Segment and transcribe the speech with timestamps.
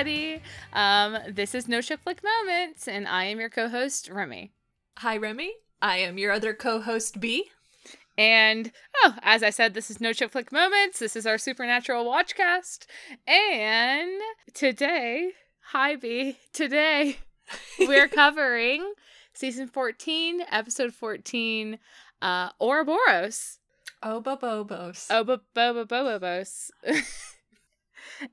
[0.00, 1.26] Hello, hello, hi everybody.
[1.28, 4.50] Um, this is No Chick Flick Moments, and I am your co-host Remy.
[4.98, 5.52] Hi, Remy.
[5.82, 7.50] I am your other co-host B.
[8.16, 8.72] And
[9.04, 11.00] oh, as I said, this is No Chick Flick Moments.
[11.00, 12.86] This is our Supernatural Watchcast,
[13.28, 14.22] and
[14.54, 15.32] today,
[15.72, 16.38] hi B.
[16.54, 17.18] Today,
[17.78, 18.94] we're covering
[19.34, 21.78] season fourteen, episode fourteen,
[22.22, 23.58] uh, Ouroboros.
[24.02, 25.10] Obobobos.
[25.10, 26.70] Oba boba bobobos.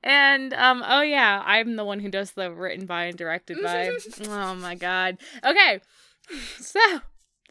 [0.02, 3.90] and um oh yeah, I'm the one who does the written by and directed by.
[4.28, 5.18] oh my god.
[5.44, 5.80] Okay.
[6.58, 6.80] So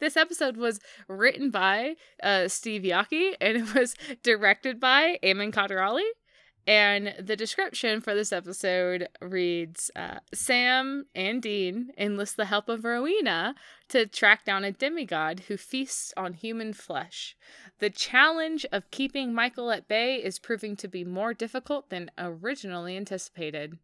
[0.00, 6.08] this episode was written by uh Steve Yockey and it was directed by Amyn Kaderali.
[6.68, 12.84] And the description for this episode reads uh, Sam and Dean enlist the help of
[12.84, 13.54] Rowena
[13.88, 17.34] to track down a demigod who feasts on human flesh.
[17.78, 22.98] The challenge of keeping Michael at bay is proving to be more difficult than originally
[22.98, 23.78] anticipated.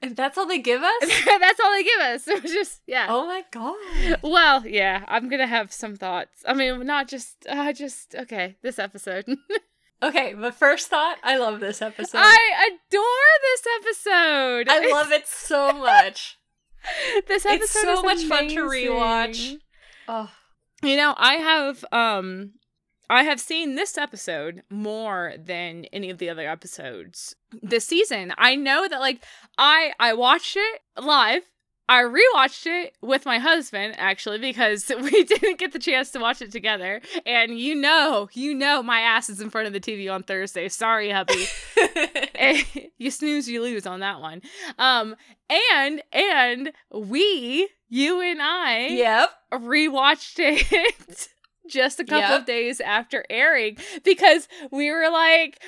[0.00, 1.00] And that's all they give us?
[1.26, 2.26] That's all they give us.
[2.26, 3.08] It was just, yeah.
[3.10, 4.20] oh my god.
[4.22, 6.42] Well, yeah, I'm gonna have some thoughts.
[6.46, 8.56] I mean, not just, uh, just okay.
[8.62, 9.26] This episode,
[10.02, 12.18] Okay, but first thought, I love this episode.
[12.18, 13.02] I adore
[13.42, 14.68] this episode.
[14.68, 16.38] I love it so much.
[17.28, 17.62] this episode.
[17.64, 18.90] It's so much fun to amazing.
[18.90, 19.58] rewatch.
[20.08, 20.30] Oh,
[20.82, 22.52] You know, I have um
[23.10, 28.32] I have seen this episode more than any of the other episodes this season.
[28.38, 29.22] I know that like
[29.58, 31.42] I I watched it live.
[31.90, 36.40] I rewatched it with my husband actually because we didn't get the chance to watch
[36.40, 37.00] it together.
[37.26, 40.68] And you know, you know my ass is in front of the TV on Thursday.
[40.68, 41.46] Sorry, hubby.
[42.98, 44.40] you snooze, you lose on that one.
[44.78, 45.16] Um
[45.74, 49.30] and and we, you and I yep.
[49.52, 51.28] rewatched it
[51.70, 52.40] just a couple Yep.
[52.40, 55.58] of days after airing because we were like,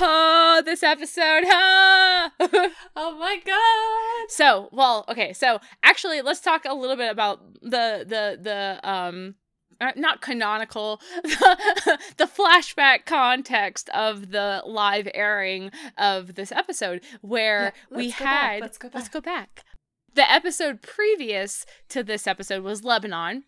[0.00, 2.30] oh, this episode, huh?
[2.96, 4.30] Oh my god.
[4.30, 9.34] so, well, okay, so actually, let's talk a little bit about the the the um.
[9.80, 17.72] uh, Not canonical, the, the flashback context of the live airing of this episode, where
[17.90, 19.64] Yeah, we let's go back, had let's go let's go back.
[20.14, 23.44] The episode previous to this episode was Lebanon.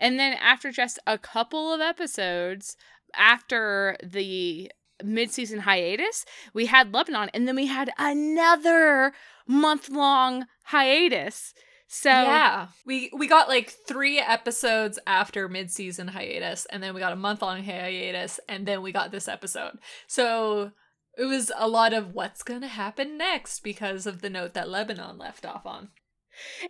[0.00, 2.76] And then after just a couple of episodes
[3.14, 4.70] after the
[5.04, 6.24] mid-season hiatus,
[6.54, 9.12] we had Lebanon and then we had another
[9.46, 11.52] month-long hiatus.
[11.88, 17.12] So yeah, we we got like three episodes after mid-season hiatus, and then we got
[17.12, 19.78] a month-long hiatus, and then we got this episode.
[20.08, 20.72] So
[21.16, 25.16] it was a lot of what's gonna happen next because of the note that Lebanon
[25.16, 25.90] left off on.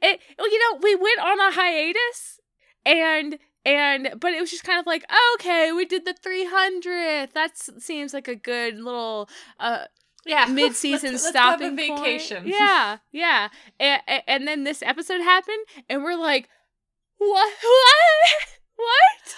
[0.02, 2.40] It well, you know, we went on a hiatus
[2.84, 5.04] and and but it was just kind of like,
[5.34, 7.32] okay, we did the 300th.
[7.32, 9.28] That seems like a good little
[9.58, 9.84] uh
[10.24, 11.98] Yeah, mid-season let's, let's stopping point.
[12.00, 12.46] vacation.
[12.46, 13.48] Yeah, yeah.
[13.80, 16.48] And, and then this episode happened, and we're like,
[17.18, 17.52] what?
[17.62, 18.46] What?
[18.76, 19.34] What?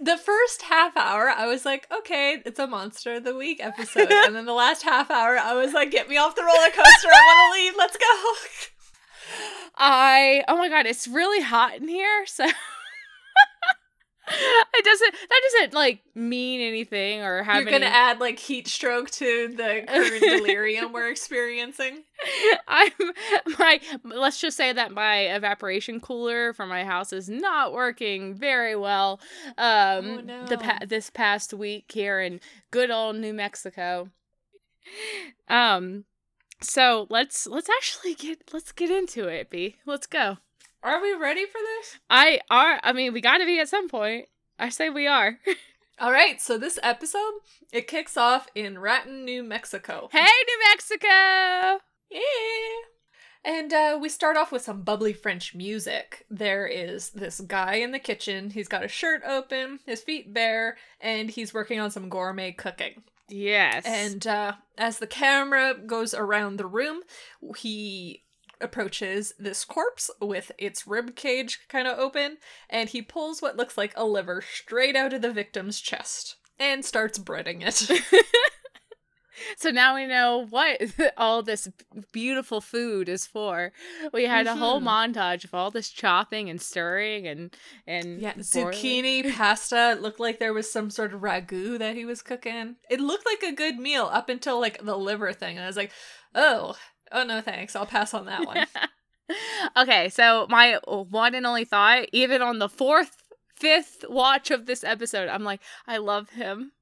[0.00, 4.10] The first half hour, I was like, okay, it's a Monster of the Week episode.
[4.12, 7.08] and then the last half hour, I was like, get me off the roller coaster.
[7.12, 7.74] I want to leave.
[7.76, 8.77] Let's go.
[9.76, 12.44] I oh my god, it's really hot in here, so
[14.30, 18.68] it doesn't that doesn't like mean anything or have You're going to add like heat
[18.68, 22.02] stroke to the current delirium we're experiencing.
[22.68, 22.90] I'm
[23.58, 28.76] my let's just say that my evaporation cooler for my house is not working very
[28.76, 29.20] well.
[29.56, 30.62] Um Oh, the no.
[30.62, 32.40] pa- this past week here in
[32.70, 34.10] good old New Mexico.
[35.48, 36.04] Um
[36.60, 39.76] so let's let's actually get let's get into it, B.
[39.86, 40.38] Let's go.
[40.82, 41.98] Are we ready for this?
[42.08, 44.26] I are I mean we got to be at some point.
[44.58, 45.38] I say we are.
[46.00, 47.40] All right, so this episode,
[47.72, 50.08] it kicks off in Raton, New Mexico.
[50.12, 51.82] hey New Mexico.
[52.10, 52.20] Yeah.
[53.44, 56.26] And uh, we start off with some bubbly French music.
[56.28, 58.50] There is this guy in the kitchen.
[58.50, 63.04] He's got his shirt open, his feet bare, and he's working on some gourmet cooking.
[63.28, 63.84] Yes.
[63.86, 67.02] And uh, as the camera goes around the room,
[67.56, 68.24] he
[68.60, 72.38] approaches this corpse with its rib cage kind of open,
[72.68, 76.84] and he pulls what looks like a liver straight out of the victim's chest and
[76.84, 78.02] starts breading it.
[79.56, 80.80] So now we know what
[81.16, 81.68] all this
[82.12, 83.72] beautiful food is for.
[84.12, 85.14] We had a whole Mhm.
[85.14, 87.54] montage of all this chopping and stirring and
[87.86, 88.72] and yeah, boiling.
[88.72, 89.92] zucchini pasta.
[89.92, 92.76] It looked like there was some sort of ragu that he was cooking.
[92.90, 95.56] It looked like a good meal up until like the liver thing.
[95.56, 95.92] And I was like,
[96.34, 96.76] oh,
[97.12, 97.74] oh no, thanks.
[97.76, 98.66] I'll pass on that one.
[99.76, 103.16] okay, so my one and only thought, even on the fourth,
[103.56, 106.72] fifth watch of this episode, I'm like, I love him.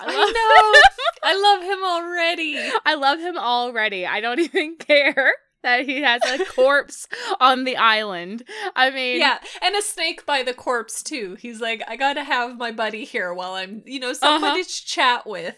[0.00, 0.80] I I love, know.
[1.24, 2.70] I love him already.
[2.86, 4.06] I love him already.
[4.06, 5.32] I don't even care
[5.64, 7.08] that he has a corpse
[7.40, 8.44] on the island.
[8.76, 11.36] I mean, Yeah, and a snake by the corpse too.
[11.40, 15.26] He's like, I gotta have my buddy here while I'm, you know, somebody to chat
[15.26, 15.56] with.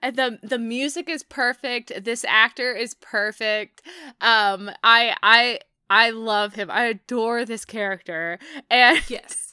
[0.00, 1.92] And the the music is perfect.
[2.02, 3.82] This actor is perfect.
[4.22, 5.58] Um, I I
[5.90, 6.70] I love him.
[6.70, 8.38] I adore this character.
[8.70, 9.45] And Yes.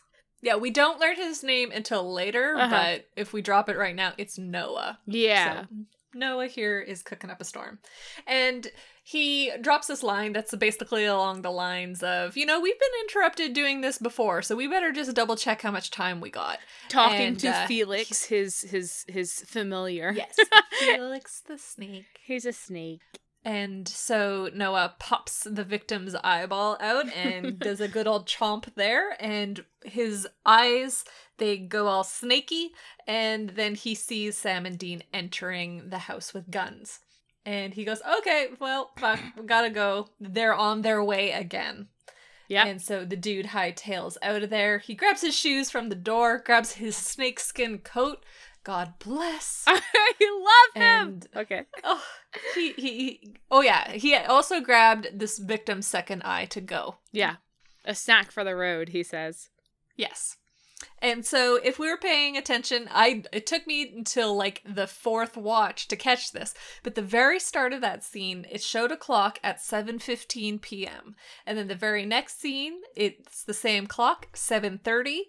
[0.44, 2.70] Yeah, we don't learn his name until later, Uh-huh.
[2.70, 5.00] but if we drop it right now, it's Noah.
[5.08, 5.68] yeah, So,
[6.14, 7.80] Noah here is cooking up a storm.
[8.28, 8.68] And
[9.06, 13.54] he drops this line that's basically along the lines of, you know, we've been interrupted
[13.54, 16.60] doing this before, so we better just double check how much time we got.
[16.90, 20.12] talking and, to uh, Felix, his his his familiar.
[20.16, 20.36] Yes.
[20.80, 22.20] Felix the snake.
[22.24, 23.02] He's a snake.
[23.46, 29.18] And so Noah pops the victim's eyeball out and does a good old chomp there,
[29.20, 31.04] and his eyes
[31.38, 32.72] they go all snaky,
[33.06, 37.00] and then he sees Sam and Dean entering the house with guns.
[37.46, 40.08] And he goes, Okay, well, fuck, we gotta go.
[40.20, 41.88] They're on their way again.
[42.48, 42.66] Yeah.
[42.66, 44.78] And so the dude hightails out of there.
[44.78, 48.24] He grabs his shoes from the door, grabs his snakeskin coat.
[48.64, 49.64] God bless.
[49.68, 49.82] I
[50.22, 51.08] love him.
[51.08, 51.64] And okay.
[51.84, 52.04] oh,
[52.56, 56.98] he, he, he, oh yeah, he also grabbed this victim's second eye to go.
[57.12, 57.36] Yeah.
[57.86, 59.50] A snack for the road, he says.
[59.98, 60.38] Yes.
[61.00, 65.36] And so if we were paying attention, I it took me until like the fourth
[65.36, 66.54] watch to catch this.
[66.82, 71.16] But the very start of that scene, it showed a clock at 7:15 p.m.
[71.46, 75.20] And then the very next scene, it's the same clock, 7:30.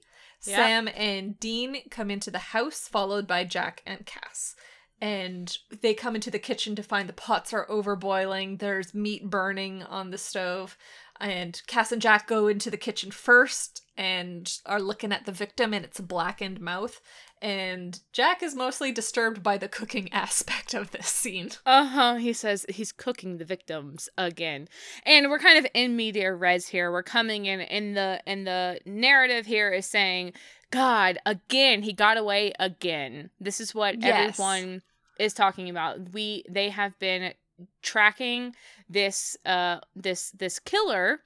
[0.44, 4.54] Sam and Dean come into the house followed by Jack and Cass.
[5.00, 8.58] And they come into the kitchen to find the pots are overboiling.
[8.58, 10.78] There's meat burning on the stove.
[11.20, 15.72] And Cass and Jack go into the kitchen first and are looking at the victim
[15.72, 17.00] and its a blackened mouth.
[17.44, 21.50] And Jack is mostly disturbed by the cooking aspect of this scene.
[21.66, 22.14] Uh huh.
[22.14, 24.66] He says he's cooking the victims again,
[25.04, 26.90] and we're kind of in media res here.
[26.90, 30.32] We're coming in, and the and the narrative here is saying,
[30.70, 34.40] "God, again, he got away again." This is what Yes.
[34.40, 34.80] everyone
[35.18, 36.14] is talking about.
[36.14, 37.34] We they have been
[37.82, 38.54] tracking
[38.88, 41.20] this uh this this killer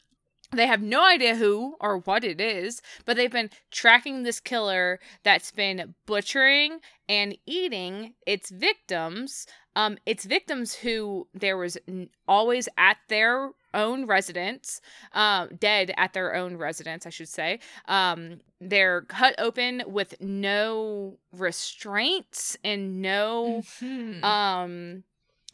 [0.53, 4.99] they have no idea who or what it is, but they've been tracking this killer
[5.23, 9.47] that's been butchering and eating its victims.
[9.77, 11.79] Um, its victims who there was
[12.27, 14.81] always at their own residence,
[15.12, 17.61] um, dead at their own residence, I should say.
[17.87, 24.25] Um, they're cut open with no restraints and no Mhm.
[24.25, 25.05] um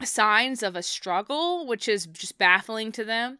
[0.03, 3.39] signs of a struggle which is just baffling to them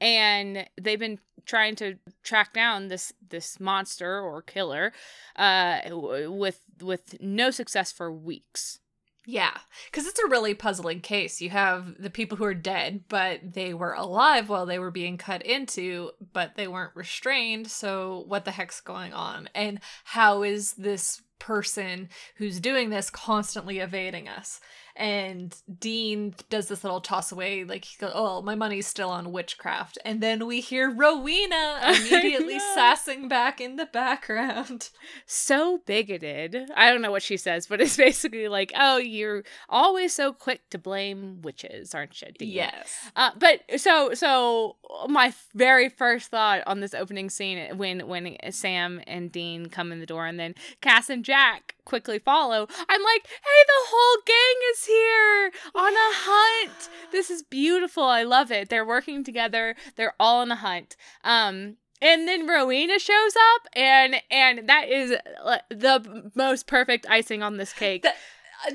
[0.00, 4.92] and they've been trying to track down this this monster or killer
[5.36, 8.80] uh with with no success for weeks
[9.26, 11.40] Yeah, because it's a really puzzling case.
[11.40, 15.16] You have the people who are dead, but they were alive while they were being
[15.16, 17.70] cut into, but they weren't restrained.
[17.70, 19.48] So, what the heck's going on?
[19.54, 24.60] And how is this person who's doing this constantly evading us?
[24.96, 29.32] And Dean does this little toss away, like he goes, "Oh, my money's still on
[29.32, 34.90] witchcraft." And then we hear Rowena immediately sassing back in the background.
[35.26, 40.12] so bigoted i don't know what she says but it's basically like oh you're always
[40.12, 42.48] so quick to blame witches aren't you Dean?
[42.48, 43.10] Yes.
[43.16, 44.76] Uh, but so so
[45.08, 50.00] my very first thought on this opening scene when when Sam and Dean come in
[50.00, 54.60] the door and then Cass and Jack quickly follow, I'm like, hey, the whole gang
[54.72, 56.88] is here on a hunt.
[57.12, 58.04] This is beautiful.
[58.04, 58.68] I love it.
[58.68, 59.76] They're working together.
[59.96, 60.96] They're all on a hunt.
[61.22, 61.76] Um.
[62.02, 67.56] And then Rowena shows up, and and that is uh, the most perfect icing on
[67.56, 68.02] this cake.
[68.02, 68.16] That-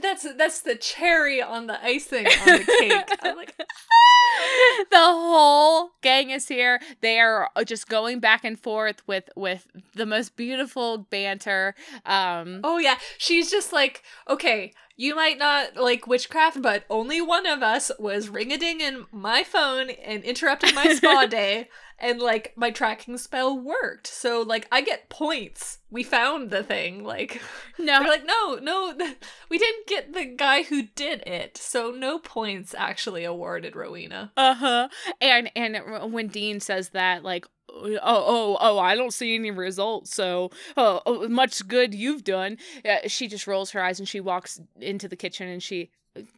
[0.02, 3.20] That's that's the cherry on the icing on the cake.
[3.24, 3.56] I'm like,
[4.92, 6.80] the whole gang is here.
[7.02, 11.76] They are just going back and forth with with the most beautiful banter.
[12.06, 17.46] Um, oh yeah, she's just like, okay, you might not like witchcraft, but only one
[17.46, 21.70] of us was ring a ding in my phone and interrupted my spa day,
[22.00, 24.08] and like my tracking spell worked.
[24.08, 25.80] So like I get points.
[25.90, 27.04] We found the thing.
[27.04, 27.42] Like
[27.80, 28.94] no, they're like, no, no,
[29.50, 31.58] we didn't get the guy who did it.
[31.58, 34.32] So no points actually awarded Rowena.
[34.38, 34.90] uh huh.
[35.22, 37.46] And and when Dean says that, like.
[37.72, 38.80] Oh oh oh!
[38.80, 40.12] I don't see any results.
[40.14, 42.58] So, oh, oh much good you've done.
[42.84, 45.92] Uh, she just rolls her eyes and she walks into the kitchen and she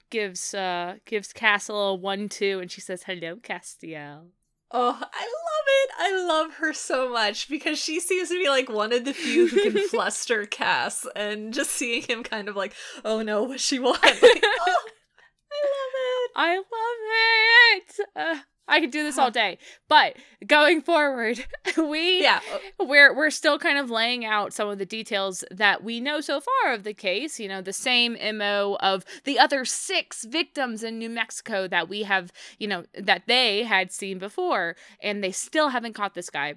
[0.09, 4.27] gives uh gives Castle a one two and she says hello Castiel.
[4.73, 5.91] Oh, I love it.
[5.99, 9.47] I love her so much because she seems to be like one of the few
[9.47, 12.73] who can fluster Cass and just seeing him kind of like,
[13.03, 14.01] oh no, what she want.
[14.03, 14.75] Like, oh,
[15.51, 16.31] I love it.
[16.35, 16.65] I love
[17.73, 17.99] it.
[18.15, 18.39] Uh,
[18.71, 19.31] I could do this all uh-huh.
[19.31, 19.57] day.
[19.89, 20.15] But
[20.47, 21.45] going forward,
[21.77, 22.39] we Yeah.
[22.79, 26.39] we're we're still kind of laying out some of the details that we know so
[26.41, 27.39] far of the case.
[27.39, 32.03] You know, the same mo of the other six victims in New Mexico that we
[32.03, 36.55] have, you know, that they had seen before, and they still haven't caught this guy.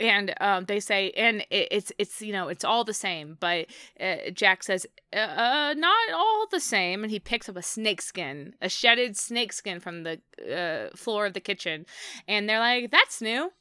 [0.00, 3.66] And um, they say, and it, it's it's you know it's all the same, but
[4.00, 8.54] uh, Jack says, uh, uh, not all the same, and he picks up a snakeskin,
[8.60, 10.20] a shedded snakeskin from the
[10.50, 11.86] uh, floor of the kitchen,
[12.26, 13.52] and they're like, that's new.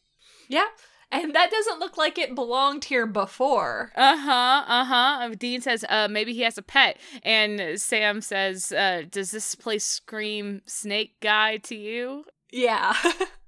[0.47, 0.67] Yeah.
[1.13, 3.91] And that doesn't look like it belonged here before.
[3.95, 4.63] Uh huh.
[4.65, 5.29] Uh huh.
[5.37, 9.85] Dean says, uh, maybe he has a pet, and Sam says, uh, does this place
[9.85, 12.23] scream snake guy to you?
[12.51, 12.95] Yeah.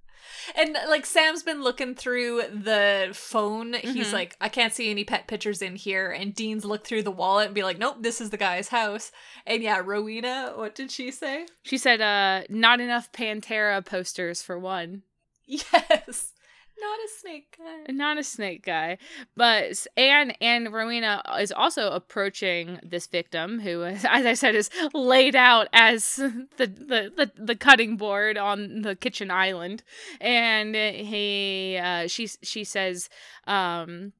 [0.56, 3.74] and like Sam's been looking through the phone.
[3.74, 4.14] He's Mhm.
[4.14, 6.12] like, I can't see any pet pictures in here.
[6.12, 9.12] And Dean's looked through the wallet and be like, nope, this is the guy's house.
[9.46, 11.46] And yeah, Rowena, what did she say?
[11.64, 15.04] She said, uh, not enough Pantera posters for one.
[15.46, 16.32] Yes.
[16.80, 17.94] Not a snake guy.
[17.94, 18.98] Not a snake guy,
[19.36, 25.36] but Anne and Rowena is also approaching this victim, who, as I said, is laid
[25.36, 29.84] out as the, the, the, the cutting board on the kitchen island,
[30.20, 33.10] and he uh, she she says,
[33.48, 34.14] um,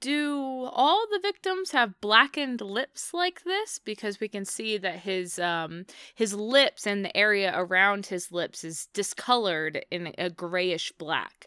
[0.00, 3.78] "Do all the victims have blackened lips like this?
[3.78, 8.64] Because we can see that his um his lips and the area around his lips
[8.64, 11.46] is discolored in a grayish black."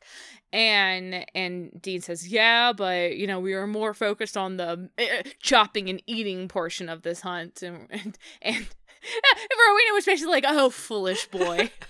[0.51, 5.29] and and Dean says, "Yeah, but you know we were more focused on the uh,
[5.41, 8.55] chopping and eating portion of this hunt." And and, and
[9.59, 11.71] Rowena was basically like, "Oh, foolish boy."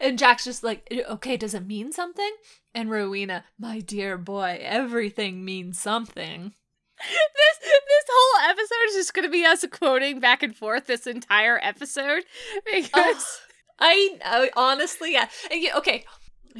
[0.00, 2.30] And Jack's just like, okay, does it mean something?
[2.74, 6.52] And Rowena, my dear boy, everything means something.
[6.98, 11.58] this this whole episode is just gonna be us quoting back and forth this entire
[11.62, 12.24] episode
[12.64, 13.38] because Oh,
[13.80, 15.28] I, I honestly, yeah.
[15.52, 16.04] Yeah, Okay,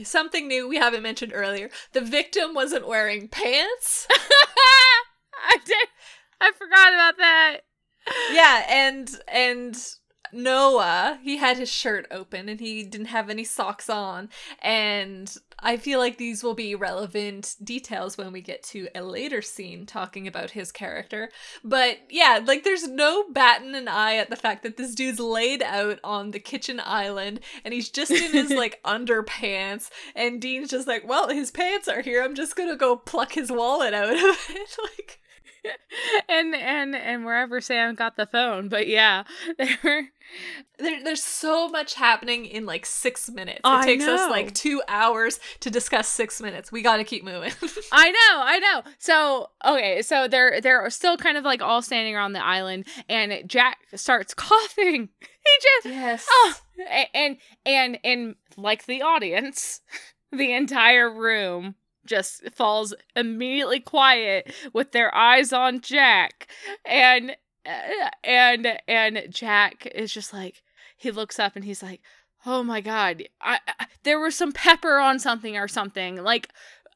[0.04, 1.70] something new we haven't mentioned earlier.
[1.92, 4.06] The victim wasn't wearing pants.
[4.10, 5.88] I did
[6.40, 7.56] I forgot about that.
[8.32, 9.76] yeah, and and
[10.32, 14.28] Noah, he had his shirt open and he didn't have any socks on.
[14.60, 19.42] And I feel like these will be relevant details when we get to a later
[19.42, 21.30] scene talking about his character.
[21.64, 25.62] But yeah, like there's no batting an eye at the fact that this dude's laid
[25.62, 29.90] out on the kitchen island and he's just in his like underpants.
[30.14, 32.22] And Dean's just like, well, his pants are here.
[32.22, 34.78] I'm just gonna go pluck his wallet out of it.
[34.82, 35.20] like,
[36.28, 39.24] and and and wherever Sam got the phone, but yeah,
[40.78, 43.58] There, there's so much happening in like six minutes.
[43.58, 46.70] It I takes us like two hours to discuss six minutes.
[46.70, 47.52] We got to keep moving.
[47.92, 48.82] I know, I know.
[48.98, 53.48] So okay, so they're they're still kind of like all standing around the island, and
[53.48, 55.08] Jack starts coughing.
[55.20, 56.26] He just yes.
[56.30, 56.54] oh,
[57.12, 59.80] and and and like the audience,
[60.30, 61.74] the entire room
[62.08, 66.48] just falls immediately quiet with their eyes on Jack,
[66.84, 67.36] and
[67.66, 70.62] uh, and and Jack is just like
[70.96, 72.00] he looks up and he's like,
[72.46, 76.48] "Oh my god, I, I there was some pepper on something or something." Like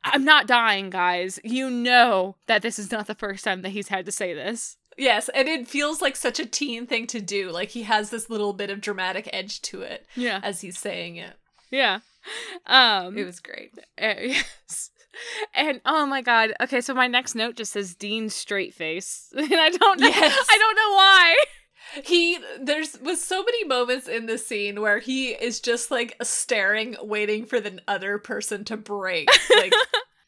[0.05, 1.39] I'm not dying, guys.
[1.45, 4.77] You know that this is not the first time that he's had to say this.
[4.99, 7.51] Yes, and it feels like such a teen thing to do.
[7.51, 10.41] Like he has this little bit of dramatic edge to it Yeah.
[10.43, 11.35] as he's saying it.
[11.71, 12.01] Yeah.
[12.67, 13.73] Um It was great.
[14.01, 14.91] Uh, yes.
[15.55, 16.53] And oh my god.
[16.61, 19.33] Okay, so my next note just says Dean straight face.
[19.37, 20.47] And I don't know Yes.
[20.51, 21.37] I don't know why.
[22.05, 26.97] He there's was so many moments in this scene where he is just like staring,
[27.03, 29.29] waiting for the other person to break.
[29.55, 29.75] Like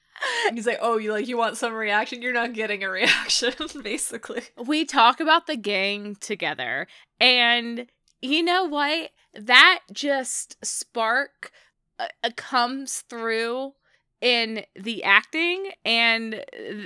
[0.52, 2.20] he's like, "Oh, you like you want some reaction?
[2.20, 6.86] You're not getting a reaction." Basically, We talk about the gang together
[7.20, 7.86] and
[8.20, 9.10] you know what?
[9.34, 11.50] That just spark
[11.98, 13.72] uh, uh, comes through
[14.25, 16.43] in the acting and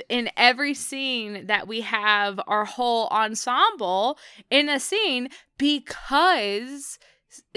[0.09, 4.19] in every scene that we have our whole ensemble
[4.51, 6.99] in a scene because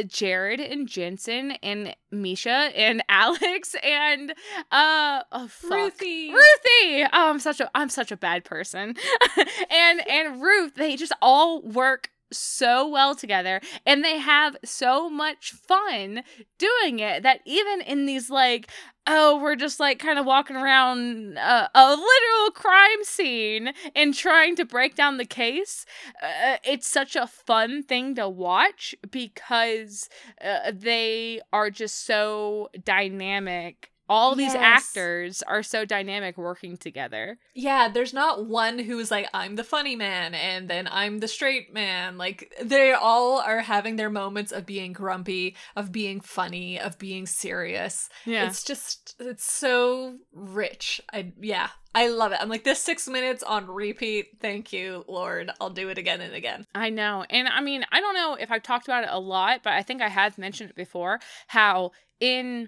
[0.06, 4.36] Jared and Jensen and Misha and Alex and
[4.72, 5.50] uh oh.
[5.64, 6.30] Ruthie.
[6.32, 7.04] Ruthie.
[7.04, 8.96] Oh, I'm such a I'm such a bad person.
[9.72, 15.52] and and Ruth, they just all work so well together and they have so much
[15.52, 16.24] fun
[16.58, 18.70] doing it that even in these like
[19.08, 24.56] oh we're just like kind of walking around uh, a literal crime scene and trying
[24.56, 25.86] to break down the case
[26.22, 30.10] uh, it's such a fun thing to watch because
[30.44, 34.84] uh, they are just so dynamic all these Yes.
[34.94, 39.96] actors are so dynamic working together Yeah, there's not one who's like, I'm the funny
[39.96, 42.18] man, and then I'm the straight man.
[42.18, 47.26] Like, they all are having their moments of being grumpy, of being funny, of being
[47.26, 48.10] serious.
[48.26, 51.00] yeah It's just, it's so rich.
[51.14, 52.40] I, yeah, I love it.
[52.42, 54.26] I'm like, this six minutes on repeat.
[54.42, 55.52] Thank you, Lord.
[55.62, 56.66] I'll do it again and again.
[56.76, 57.26] I know.
[57.30, 59.84] And I mean, I don't know if I've talked about it a lot, but I
[59.84, 62.68] think I have mentioned it before how in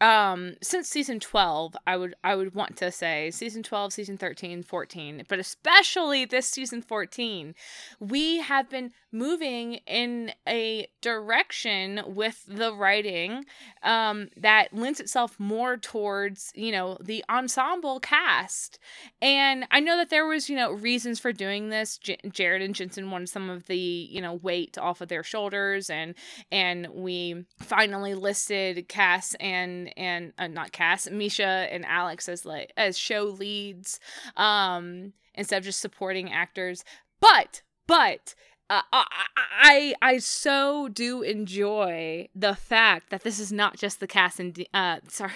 [0.00, 4.62] um since season 12 i would i would want to say season 12 season 13
[4.62, 7.54] 14 but especially this season 14
[8.00, 13.44] we have been moving in a direction with the writing
[13.82, 18.78] um that lends itself more towards you know the ensemble cast
[19.22, 22.74] and i know that there was you know reasons for doing this J- jared and
[22.74, 26.14] jensen wanted some of the you know weight off of their shoulders and
[26.50, 32.72] and we finally listed Cass and and uh, not Cass, Misha and Alex as like
[32.76, 34.00] as show leads,
[34.36, 36.84] um, instead of just supporting actors.
[37.20, 38.34] But but
[38.68, 39.04] uh, I,
[39.36, 44.52] I I so do enjoy the fact that this is not just the Cass and
[44.52, 45.32] De- uh sorry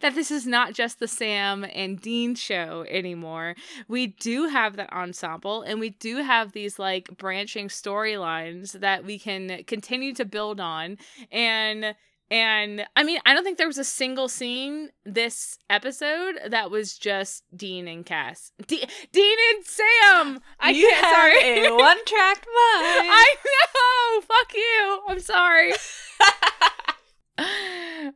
[0.00, 3.54] that this is not just the Sam and Dean show anymore.
[3.88, 9.18] We do have that ensemble and we do have these like branching storylines that we
[9.18, 10.98] can continue to build on
[11.32, 11.94] and
[12.30, 16.98] and I mean, I don't think there was a single scene this episode that was
[16.98, 18.52] just Dean and Cass.
[18.66, 20.40] De- Dean and Sam.
[20.60, 21.14] I you can't.
[21.14, 21.66] Sorry.
[21.66, 23.08] a one track mind.
[23.10, 24.20] I know.
[24.20, 25.00] Fuck you.
[25.08, 25.72] I'm sorry.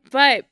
[0.11, 0.45] but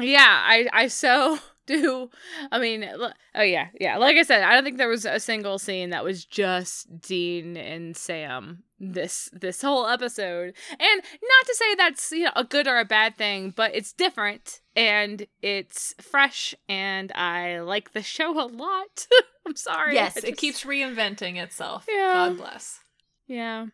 [0.00, 2.10] yeah, I I so do.
[2.50, 2.88] I mean,
[3.34, 3.96] oh yeah, yeah.
[3.98, 7.56] Like I said, I don't think there was a single scene that was just Dean
[7.56, 10.54] and Sam this this whole episode.
[10.70, 13.92] And not to say that's you know a good or a bad thing, but it's
[13.92, 19.06] different and it's fresh, and I like the show a lot.
[19.46, 19.94] I'm sorry.
[19.94, 21.86] yes, I it keeps reinventing itself.
[21.88, 22.28] Yeah.
[22.28, 22.80] God bless.
[23.26, 23.66] Yeah.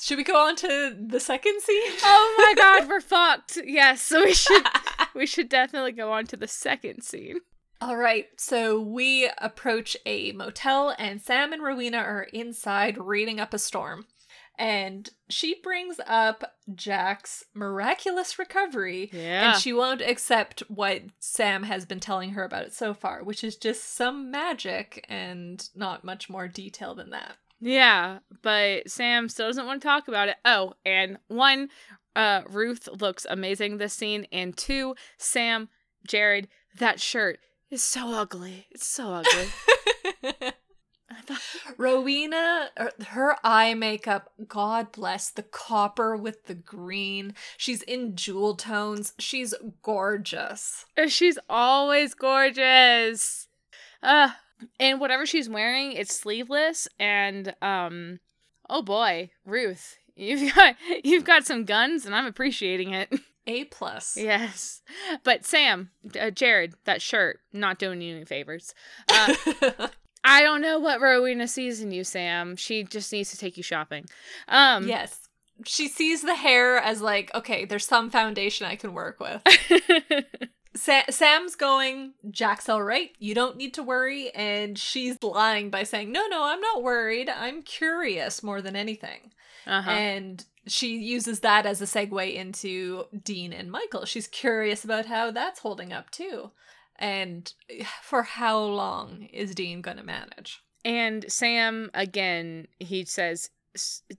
[0.00, 1.92] Should we go on to the second scene?
[2.02, 3.58] Oh my god, we're fucked.
[3.64, 4.66] Yes, so we should
[5.14, 7.38] we should definitely go on to the second scene.
[7.82, 13.54] All right, so we approach a motel, and Sam and Rowena are inside reading up
[13.54, 14.04] a storm.
[14.58, 16.44] And she brings up
[16.74, 19.52] Jack's miraculous recovery, Yeah.
[19.54, 23.42] and she won't accept what Sam has been telling her about it so far, which
[23.42, 27.36] is just some magic and not much more detail than that.
[27.62, 30.36] yeah, but Sam still doesn't want to talk about it.
[30.44, 31.68] Oh, and one,
[32.16, 35.68] uh, Ruth looks amazing this scene, and two, Sam,
[36.06, 37.38] Jared, that shirt
[37.70, 38.66] is so ugly.
[38.70, 39.48] It's so ugly.
[41.76, 47.34] Rowena, er, her eye makeup, God bless the copper with the green.
[47.56, 49.12] She's in jewel tones.
[49.18, 50.84] She's gorgeous.
[51.08, 53.48] She's always gorgeous.
[54.02, 54.30] Uh
[54.78, 58.20] and whatever she's wearing, it's sleeveless and um
[58.68, 63.12] oh boy, Ruth, you've got you've got some guns and I'm appreciating it.
[63.46, 64.16] A plus.
[64.18, 64.82] yes.
[65.24, 68.74] But Sam, uh, Jared, that shirt not doing you any favors.
[69.12, 69.88] Uh,
[70.22, 72.54] I don't know what Rowena sees in you, Sam.
[72.54, 74.04] She just needs to take you shopping.
[74.48, 75.28] Um yes.
[75.64, 79.42] She sees the hair as like, okay, there's some foundation I can work with.
[80.80, 83.10] Sa- Sam's going, Jack's all right.
[83.18, 84.30] You don't need to worry.
[84.30, 87.28] And she's lying by saying, no, no, I'm not worried.
[87.28, 89.32] I'm curious more than anything.
[89.66, 89.90] uh-huh.
[89.90, 94.06] And she uses that as a segue into Dean and Michael.
[94.06, 96.50] She's curious about how that's holding up too.
[96.96, 97.52] And
[98.02, 100.62] for how long is Dean going to manage?
[100.82, 103.50] And Sam, again, he says,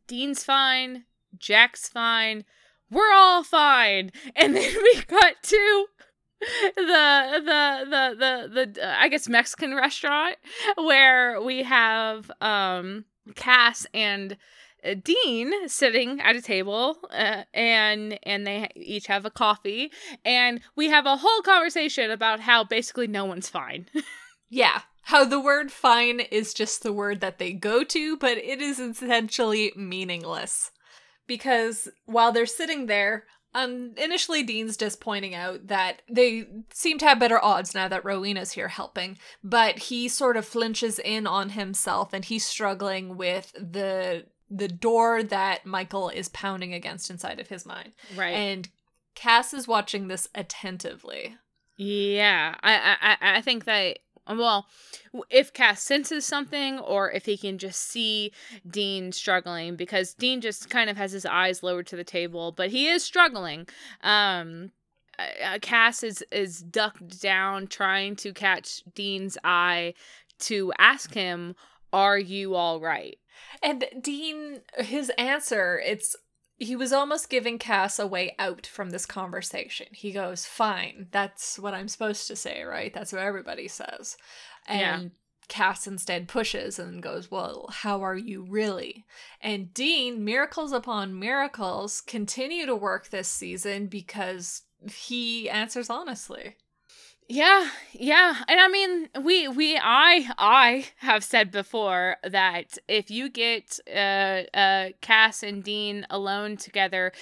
[0.06, 1.06] Dean's fine,
[1.39, 2.45] Jack's fine,
[2.91, 4.12] we're all fine.
[4.36, 5.86] And then we cut to
[6.75, 10.38] the the the the the uh, I guess Mexican restaurant
[10.75, 14.38] where we have um Cass and
[14.84, 19.91] uh, Dean sitting at a table uh, and and they each have a coffee
[20.25, 23.86] and we have a whole conversation about how basically no one's fine.
[24.51, 24.82] Yeah.
[25.04, 28.80] How the word fine is just the word that they go to, but it is
[28.80, 30.71] essentially meaningless.
[31.25, 37.05] Because while they're sitting there, um, initially Dean's just pointing out that they seem to
[37.05, 41.49] have better odds now that Rowena's here helping, but he sort of flinches in on
[41.49, 47.47] himself and he's struggling with the the door that Michael is pounding against inside of
[47.47, 47.93] his mind.
[48.17, 48.33] Right.
[48.33, 48.69] And
[49.15, 51.37] Cass is watching this attentively.
[51.77, 54.67] Yeah, I I I think that well,
[55.29, 58.31] if Cass senses something, or if he can just see
[58.69, 62.69] Dean struggling, because Dean just kind of has his eyes lowered to the table, but
[62.69, 63.67] he is struggling.
[64.01, 64.71] Um,
[65.19, 69.93] uh, Cass is is ducked down, trying to catch Dean's eye
[70.39, 71.55] to ask him,
[71.91, 73.17] "Are you all right?"
[73.62, 76.15] And Dean, his answer, it's
[76.62, 79.88] he was almost giving Cass a way out from this conversation.
[79.91, 82.93] He goes, Fine, that's what I'm supposed to say, right?
[82.93, 84.15] That's what everybody says.
[84.67, 85.10] And Yeah.
[85.47, 89.06] Cass instead pushes and goes, Well, how are you really?
[89.41, 96.58] And Dean, miracles upon miracles, continue to work this season because he answers honestly.
[97.33, 98.43] Yeah, yeah.
[98.49, 104.41] And I mean, we we I I have said before that if you get uh
[104.53, 107.13] uh Cass and Dean alone together,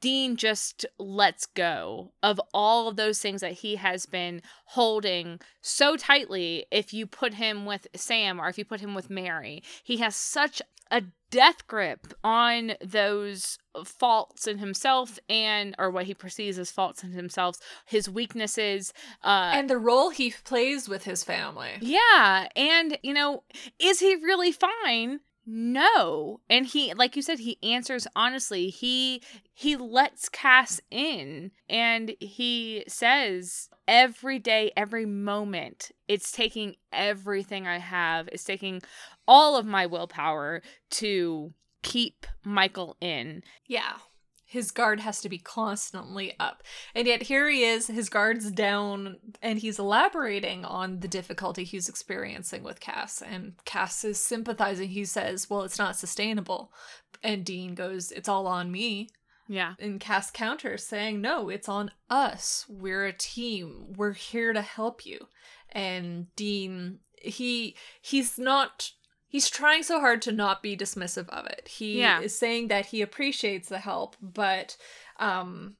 [0.00, 5.96] Dean just lets go of all of those things that he has been holding so
[5.96, 9.62] tightly if you put him with Sam or if you put him with Mary.
[9.82, 16.14] He has such a death grip on those faults in himself and or what he
[16.14, 21.22] perceives as faults in himself his weaknesses uh and the role he plays with his
[21.22, 21.72] family.
[21.82, 23.42] yeah and you know
[23.78, 26.40] is he really fine no.
[26.50, 28.68] And he like you said he answers honestly.
[28.68, 29.22] He
[29.54, 37.78] he lets cass in and he says every day every moment it's taking everything i
[37.78, 38.28] have.
[38.30, 38.82] It's taking
[39.26, 43.42] all of my willpower to keep michael in.
[43.66, 43.94] Yeah.
[44.50, 46.62] His guard has to be constantly up.
[46.94, 51.86] And yet here he is, his guard's down, and he's elaborating on the difficulty he's
[51.86, 53.20] experiencing with Cass.
[53.20, 54.88] And Cass is sympathizing.
[54.88, 56.72] He says, Well, it's not sustainable.
[57.22, 59.10] And Dean goes, It's all on me.
[59.48, 62.64] yeah And Cass counters, saying, No, it's on us.
[62.70, 63.92] We're a team.
[63.96, 65.28] We're here to help you.
[65.70, 68.92] And Dean, he he's not
[69.28, 71.68] he's trying so hard to not be dismissive of it.
[71.68, 72.20] He Yeah.
[72.20, 74.76] is saying that he appreciates the help, but
[75.18, 75.76] um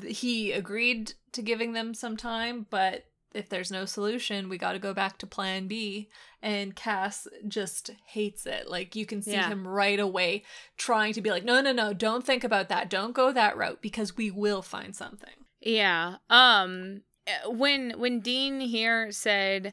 [0.00, 4.74] th- he agreed to giving them some time, but if there's no solution, we got
[4.74, 6.08] to go back to plan B.
[6.40, 8.70] And Cass just hates it.
[8.70, 9.48] Like you can see Yeah.
[9.48, 10.44] him right away
[10.76, 12.88] trying to be like, no, no, no, don't think about that.
[12.88, 15.34] Don't go that route because we will find something.
[15.60, 16.16] Yeah.
[16.30, 17.02] Um
[17.46, 19.72] when when Dean here said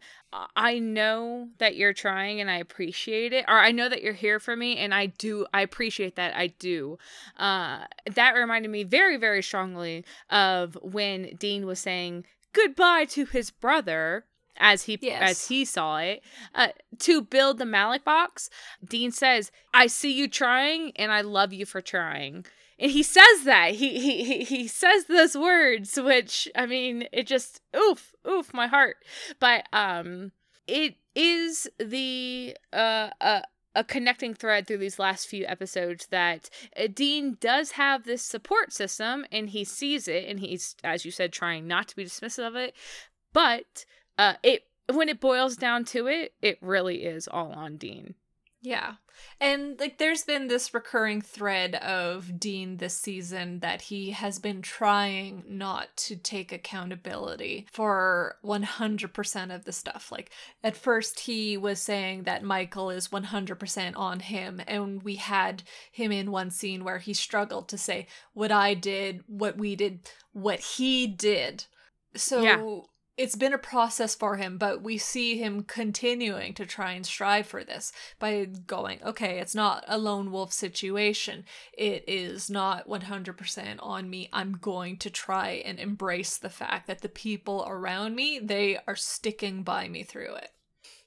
[0.55, 4.39] I know that you're trying and I appreciate it or I know that you're here
[4.39, 6.97] for me and I do I appreciate that I do.
[7.37, 13.51] Uh that reminded me very very strongly of when Dean was saying goodbye to his
[13.51, 14.25] brother
[14.57, 15.21] as he Yes.
[15.21, 18.49] as he saw it uh, to build the Ma'lak box.
[18.87, 22.45] Dean says, "I see you trying and I love you for trying."
[22.81, 23.75] And he says that.
[23.75, 28.97] He he he, says those words which i mean it just oof oof my heart.
[29.39, 30.31] But um
[30.67, 33.41] it is the uh uh
[33.73, 38.73] a connecting thread through these last few episodes that uh, Dean does have this support
[38.73, 42.47] system and he sees it and he's as you said trying not to be dismissive
[42.47, 42.75] of it.
[43.31, 43.85] But
[44.17, 48.15] uh it when it boils down to it it really is all on Dean
[48.61, 48.93] Yeah.
[49.39, 54.61] And like there's been this recurring thread of Dean this season that he has been
[54.61, 60.11] trying not to take accountability for 100% of the stuff.
[60.11, 60.31] Like
[60.63, 66.11] at first he was saying that Michael is 100% on him and we had him
[66.11, 70.59] in one scene where he struggled to say what I did, what we did, what
[70.59, 71.65] he did.
[72.15, 72.81] So Yeah.
[73.17, 77.45] It's been a process for him, but we see him continuing to try and strive
[77.45, 81.43] for this by going, okay, it's not a lone wolf situation.
[81.73, 84.29] It is not 100% on me.
[84.31, 88.95] I'm going to try and embrace the fact that the people around me, they are
[88.95, 90.51] sticking by me through it.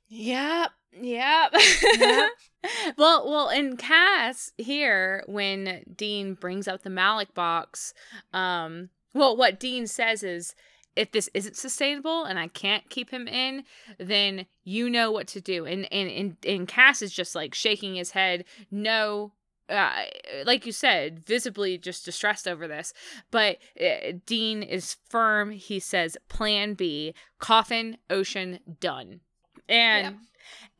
[0.08, 0.70] Yep.
[1.00, 1.54] Yep.
[1.98, 2.30] Yep.
[2.96, 7.94] well, well, in Cass here, when Dean brings up the Ma'lak box,
[8.32, 10.54] um, well, what Dean says is,
[10.96, 13.64] if this isn't sustainable and I can't keep him in,
[13.98, 15.64] then you know what to do.
[15.64, 19.32] And and and, and Cass is just like shaking his head, no.
[19.66, 20.02] Uh,
[20.44, 22.92] like you said, visibly just distressed over this.
[23.30, 25.52] But uh, Dean is firm.
[25.52, 29.20] He says, "Plan B: coffin, ocean, done."
[29.66, 30.18] And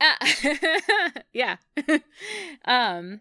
[0.00, 1.57] uh, yeah.
[2.66, 3.20] um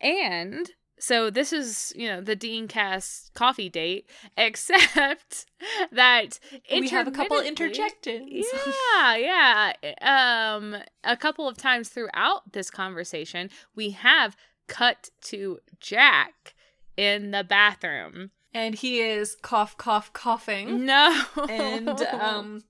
[0.00, 5.46] and so this is, you know, the Dean Cass coffee date, except
[5.92, 6.38] that
[6.70, 8.46] we have a couple interjections.
[8.66, 9.72] Yeah, yeah.
[10.00, 16.54] Um a couple of times throughout this conversation, we have cut to Jack
[16.96, 18.30] in the bathroom.
[18.54, 20.86] And he is cough, cough, coughing.
[20.86, 21.24] No.
[21.48, 22.62] And um,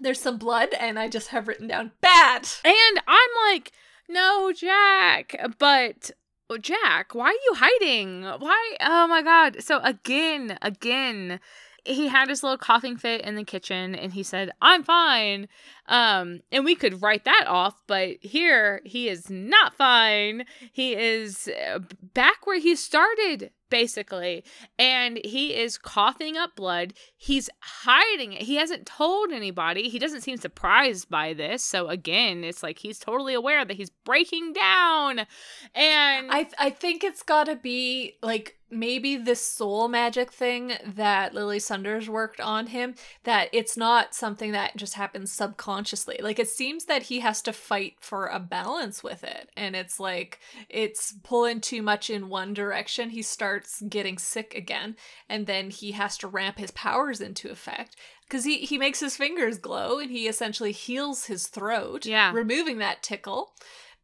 [0.00, 2.48] there's some blood, and I just have written down bad.
[2.64, 3.72] And I'm like,
[4.08, 5.34] no, Jack.
[5.58, 6.12] But
[6.50, 8.22] oh, Jack, why are you hiding?
[8.22, 8.76] Why?
[8.80, 9.62] Oh my God.
[9.62, 11.40] So again, again,
[11.84, 15.48] he had his little coughing fit in the kitchen and he said, I'm fine.
[15.86, 20.46] Um, and we could write that off, but here he is not fine.
[20.72, 21.80] He is uh,
[22.14, 24.44] back where he started basically.
[24.78, 26.94] And he is coughing up blood.
[27.16, 28.42] He's hiding it.
[28.42, 29.88] He hasn't told anybody.
[29.88, 31.64] He doesn't seem surprised by this.
[31.64, 35.26] So again, it's like he's totally aware that he's breaking down.
[35.74, 41.32] And I I think it's got to be like maybe this soul magic thing that
[41.34, 46.18] Lily Sunders worked on him that it's not something that just happens subconsciously.
[46.22, 49.98] Like it seems that he has to fight for a balance with it and it's
[49.98, 53.10] like it's pulling too much in one direction.
[53.10, 54.96] He starts getting sick again
[55.28, 59.16] and then he has to ramp his powers into effect because he, he makes his
[59.16, 62.32] fingers glow and he essentially heals his throat, Yeah.
[62.32, 63.52] removing that tickle.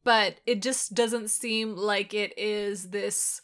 [0.02, 3.42] But it just doesn't seem like it is this.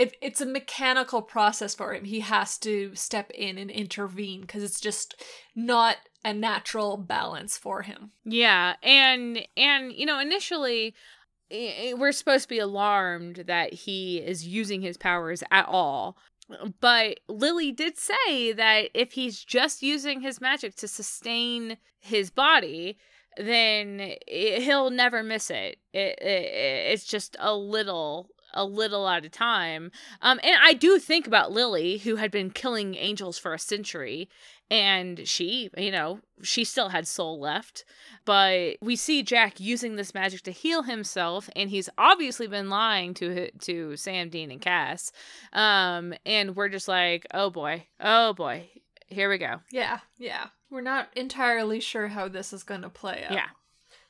[0.00, 2.04] It, it's a mechanical process for him.
[2.04, 5.22] He has to step in and intervene because it's just
[5.54, 8.12] not a natural balance for him.
[8.24, 10.94] Yeah, and and you know, initially
[11.50, 16.16] we're supposed to be alarmed that he is using his powers at all.
[16.80, 22.96] But Lily did say that if he's just using his magic to sustain his body,
[23.36, 24.16] then i
[24.60, 25.76] he'll never miss it.
[25.92, 26.92] It, it.
[26.92, 29.90] It's just a little a little at a time.
[30.22, 34.28] Um and I do think about Lily who had been killing angels for a century
[34.70, 37.84] and she, you know, she still had soul left.
[38.24, 43.14] But we see Jack using this magic to heal himself, and he's obviously been lying
[43.14, 45.10] to to Sam, Dean, and Cass.
[45.52, 48.68] Um, and we're just like, oh boy, oh boy,
[49.08, 49.60] here we go.
[49.72, 50.48] Yeah, yeah.
[50.70, 53.32] We're not entirely sure how this is going to play out.
[53.32, 53.48] Yeah.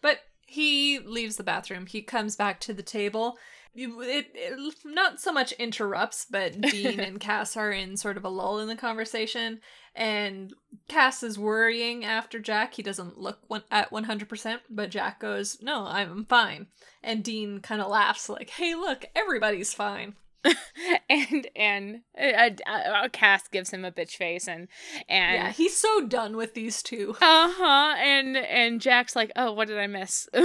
[0.03, 1.87] But he leaves the bathroom.
[1.87, 3.39] He comes back to the table.
[3.75, 8.29] It, it not so much interrupts, but Dean and Cass are in sort of a
[8.29, 9.61] lull in the conversation,
[9.95, 10.53] and
[10.89, 12.75] Cass is worrying after Jack.
[12.75, 16.67] He doesn't look one, at one hundred percent, but Jack goes, "No, I'm fine."
[17.03, 20.15] And Dean kind of laughs, like, "Hey, look, everybody's fine."
[21.11, 24.69] and and uh, uh, Cass gives him a bitch face, and
[25.09, 27.11] and yeah, he's so done with these two.
[27.21, 30.29] uh huh, and and Jack's like, oh, what did I miss?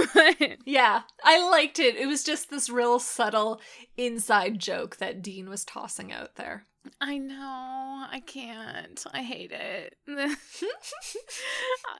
[0.64, 1.96] Yeah, I liked it.
[1.96, 3.60] It was just this real subtle
[3.96, 6.66] inside joke that Dean was tossing out there.
[7.00, 8.06] I know.
[8.10, 9.02] I can't.
[9.12, 9.96] I hate it.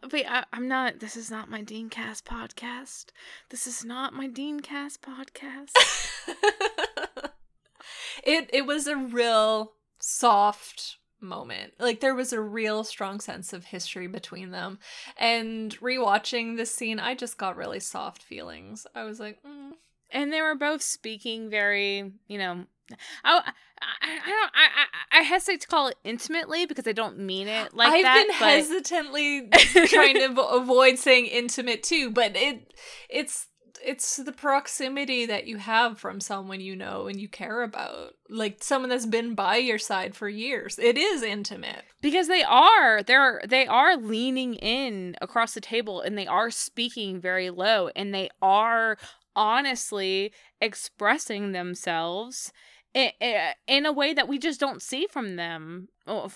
[0.03, 1.01] but I, I'm not.
[1.01, 3.07] This is not my Dean Cass podcast.
[3.51, 5.73] This is not my Dean Cass podcast.
[8.27, 11.75] It it was a real soft moment.
[11.79, 14.79] Like there was a real strong sense of history between them.
[15.19, 18.87] And rewatching this scene, I just got really soft feelings.
[18.95, 19.73] I was like, mm.
[20.11, 22.65] and they were both speaking very, you know.
[23.25, 23.39] I,
[23.83, 27.49] I, I don't I, I I hesitate to call it intimately because I don't mean
[27.49, 28.27] it like I've that.
[28.29, 29.49] been but- hesitantly
[29.89, 32.75] trying to avoid saying intimate too, but it
[33.11, 33.49] it's
[33.85, 38.15] it's the proximity that you have from someone you know and you care about.
[38.29, 40.79] Like someone that's been by your side for years.
[40.79, 41.85] It is intimate.
[42.03, 47.21] because they are they're they are leaning in across the table and they are speaking
[47.21, 48.97] very low and they are
[49.35, 52.53] honestly expressing themselves
[52.95, 55.89] in a way that we just don't see from them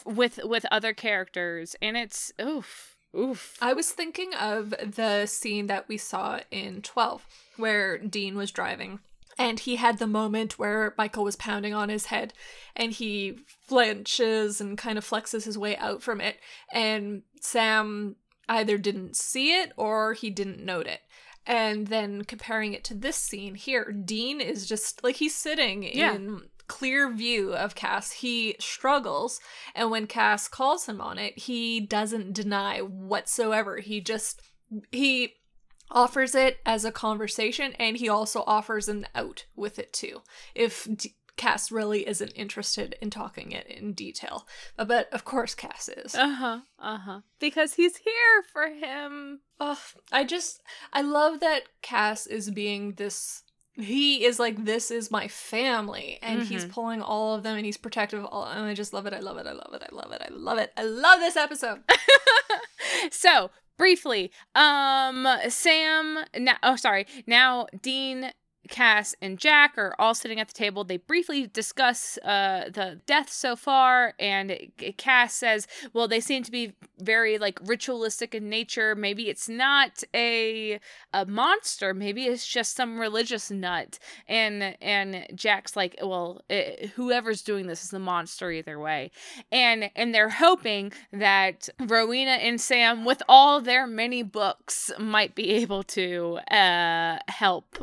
[0.05, 5.89] with with other characters and it's oof oof I was thinking of the scene that
[5.89, 9.01] we saw in 12 where Dean was driving
[9.39, 12.33] and he had the moment where Michael was pounding on his head
[12.77, 16.37] and he flinches and kind of flexes his way out from it
[16.73, 18.17] and Sam
[18.49, 21.01] either didn't see it or he didn't note it.
[21.47, 26.15] And then comparing it to this scene here, Dean is just like he's sitting Yeah.
[26.15, 28.13] in clear view of Cass.
[28.13, 29.41] He struggles,
[29.75, 33.79] and when Cass calls him on it, he doesn't deny whatsoever.
[33.81, 34.41] He just
[34.93, 35.35] he
[35.91, 40.23] offers it as a conversation, and he also offers an out with it too.
[40.55, 45.89] If D- Cass really isn't interested in talking it in detail, but of course Cass
[45.89, 46.15] is.
[46.15, 49.79] uh-huh uh-huh because he's here for him Ugh,
[50.13, 53.43] I just I love that Cass is being this
[53.83, 56.71] he is like this is my family and he's Mhm.
[56.73, 59.13] pulling all of them and he's protective of all and I just love it.
[59.15, 59.47] I love it.
[59.47, 59.83] I love it.
[59.83, 60.23] I love it.
[60.25, 60.73] I love it.
[60.77, 61.83] I love this episode.
[63.11, 68.31] so briefly um sam now oh sorry now dean
[68.69, 70.85] Cass and Jack are all sitting at the table.
[70.85, 74.57] They briefly discuss uh, the deaths so far, and
[74.97, 78.95] Cass says, "Well, they seem to be very like ritualistic in nature.
[78.95, 80.79] Maybe it's not a
[81.13, 81.95] a monster.
[81.95, 87.67] Maybe it's just some religious nut." And and Jack's like, "Well, it, eh, whoever's doing
[87.67, 89.11] this is the monster either way."
[89.51, 95.51] And and they're hoping that Rowena and Sam, with all their many books, might be
[95.51, 97.77] able to uh, help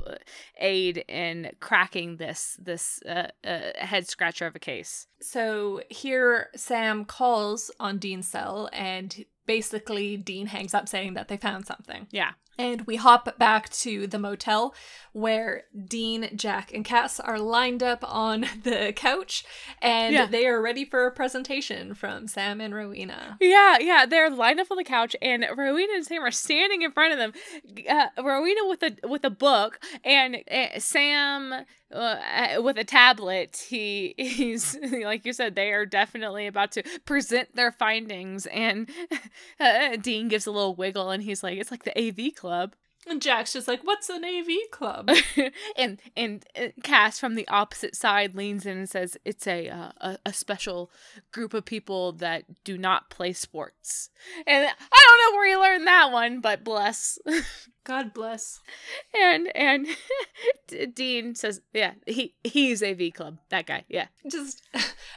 [0.68, 5.08] aid in cracking this this uh, uh, head scratcher of a case.
[5.22, 11.38] So here, Sam calls on Dean's cell, and basically Dean hangs up saying that they
[11.38, 12.08] found something.
[12.12, 12.32] Yeah.
[12.58, 14.74] And we hop back to the motel
[15.14, 19.44] where Dean, Jack, and Cass are lined up on the couch
[19.82, 20.26] and yeah.
[20.26, 23.38] they are ready for a presentation from Sam and Rowena.
[23.42, 24.06] Yeah, yeah.
[24.06, 27.20] They're lined up on the couch and Rowena and Sam are standing in front of
[27.20, 27.34] them.
[27.90, 34.14] Uh, Rowena with a with a book and uh, Sam uh, with a tablet he
[34.18, 38.90] he's like you said they are definitely about to present their findings and
[39.60, 42.76] uh, dean gives a little wiggle and he's like it's like the av club
[43.10, 45.10] and Jack's just like, "What's an AV club?"
[45.78, 49.92] and and uh, Cass from the opposite side leans in and says, "It's a, uh,
[50.00, 50.92] a a special
[51.32, 54.10] group of people that do not play sports."
[54.46, 57.20] And I don't know where you learned that one, but bless.
[57.84, 58.60] God bless.
[59.18, 59.88] And and
[60.94, 63.38] Dean says, "Yeah, he he's AV club.
[63.50, 63.86] That guy.
[63.88, 64.62] Yeah." Just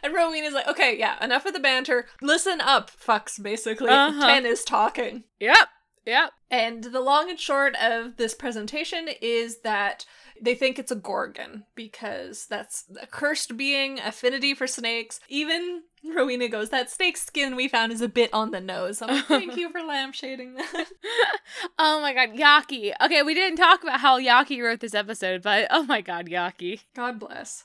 [0.03, 2.07] and Rowena's like, "Okay, yeah, enough of the banter.
[2.23, 3.43] Listen up, fucks.
[3.43, 4.27] Basically, uh-huh.
[4.27, 5.69] Ten is talking." Yep.
[6.07, 6.33] Yep.
[6.51, 10.07] And the long and short of this presentation is that
[10.41, 15.21] they think it's a gorgon because that's a cursed being, affinity for snakes.
[15.29, 15.83] Even
[16.17, 19.03] Rowena goes, That snake skin we found is a bit on the nose.
[19.03, 20.87] I'm like, Thank you for lampshading that.
[21.79, 22.93] oh my god, Yockey.
[23.01, 26.81] Okay, we didn't talk about how Yockey wrote this episode, but oh my god, Yockey.
[26.95, 27.65] God bless.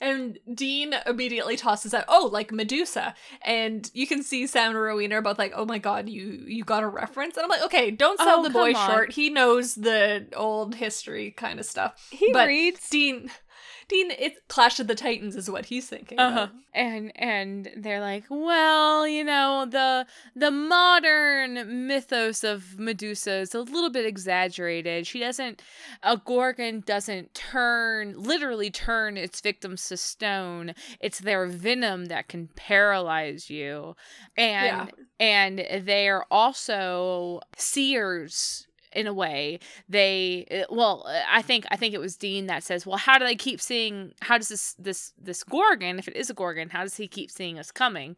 [0.00, 5.16] And Dean immediately tosses out, "Oh, like Medusa," and you can see Sam and Rowena
[5.16, 7.90] are both like, "Oh my god, you you got a reference?" And I'm like, "Okay,
[7.90, 8.90] don't sell oh, the boy on.
[8.90, 9.12] short.
[9.12, 12.88] He knows the old history kind of stuff." He but reads.
[12.90, 13.30] Dean
[13.92, 16.18] Dean, it's Clash of the Titans is what he's thinking.
[16.18, 16.48] Uh-huh.
[16.72, 23.60] And and they're like, well, you know, the the modern mythos of Medusa is a
[23.60, 25.06] little bit exaggerated.
[25.06, 25.60] She doesn't
[26.02, 30.74] a gorgon doesn't turn literally turn its victims to stone.
[30.98, 33.94] It's their venom that can paralyze you.
[34.38, 35.04] And yeah.
[35.20, 41.76] and they are also seers in a way they uh, well uh, i think i
[41.76, 44.74] think it was dean that says well how do they keep seeing how does this
[44.78, 48.16] this this gorgon if it is a gorgon how does he keep seeing us coming?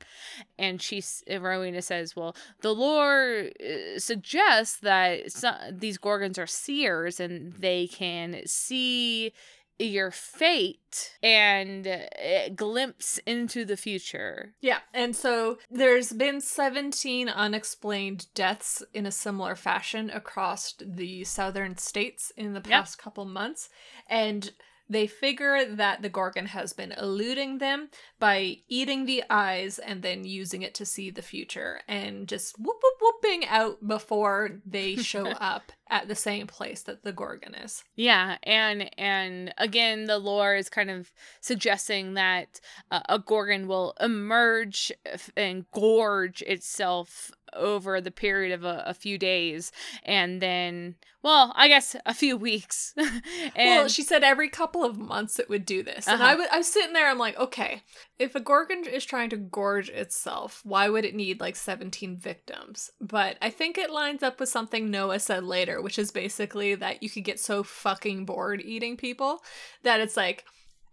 [0.59, 3.51] And she rowena says well the lore
[3.99, 9.33] suggests that some, these gorgons are seers and they can see
[9.79, 14.55] your fate and uh, glimpse into the future.
[14.61, 21.77] Yeah, and so there's been 17 unexplained deaths in a similar fashion across the southern
[21.77, 23.03] states in the past yep.
[23.03, 23.69] couple months
[24.09, 24.53] and
[24.89, 30.25] they figure that the Gorgon has been eluding them by eating the eyes and then
[30.25, 35.27] using it to see the future and just whoop whoop whooping out before they show
[35.41, 37.85] up at the same place that the Gorgon is.
[37.95, 43.95] Yeah, and and again the lore is kind of suggesting that uh, a Gorgon will
[44.01, 44.93] emerge
[45.37, 49.73] and gorge itself over the period of a, a few days
[50.05, 52.95] and then well i guess a few weeks.
[52.97, 56.07] And well she said every couple of months it would do this.
[56.07, 56.15] Uh-huh.
[56.15, 57.83] and I, w- I was sitting there i'm like okay
[58.19, 62.91] if a gorgon is trying to gorge itself why would it need like 17 victims?
[63.01, 67.03] But i think it lines up with something noah said later which is basically that
[67.03, 69.41] you could get so fucking bored eating people
[69.83, 70.45] that it's like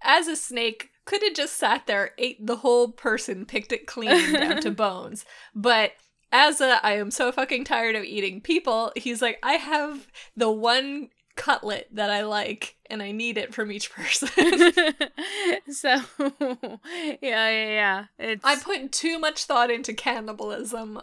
[0.04, 4.34] as a snake could have just sat there ate the whole person picked it clean
[4.34, 5.26] down to bones.
[5.56, 5.94] But
[6.32, 10.52] as a I am so fucking tired of eating people, he's like, I have the
[10.52, 14.30] one cutlet that I like and I need it from each person.
[15.72, 16.02] so
[16.40, 18.06] yeah, yeah, yeah.
[18.20, 21.02] It's I put too much thought into cannibalism.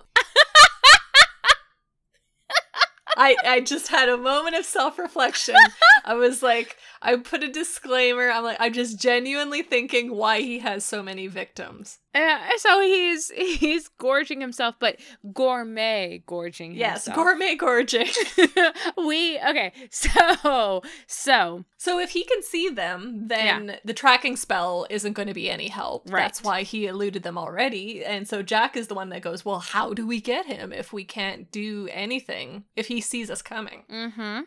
[3.16, 5.56] I I just had a moment of self-reflection.
[6.04, 8.30] I was like, I put a disclaimer.
[8.30, 11.98] I'm like, I'm just genuinely thinking why he has so many victims.
[12.18, 14.96] Yeah, so he's he's gorging himself, but
[15.32, 18.08] gourmet gorging yes, gourmet gorging.
[18.96, 23.76] we okay, so so so if he can see them, then yeah.
[23.84, 26.10] the tracking spell isn't going to be any help.
[26.10, 26.22] Right.
[26.22, 28.04] That's why he eluded them already.
[28.04, 30.92] And so Jack is the one that goes, "Well, how do we get him if
[30.92, 34.40] we can't do anything if he sees us coming?" Mm-hmm.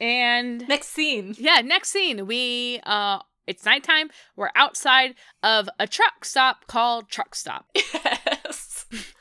[0.00, 1.34] And Next scene.
[1.38, 3.18] yeah, next scene, we uh
[3.50, 4.10] it's nighttime.
[4.36, 7.66] We're outside of a truck stop called Truck Stop.
[8.44, 8.86] Yes.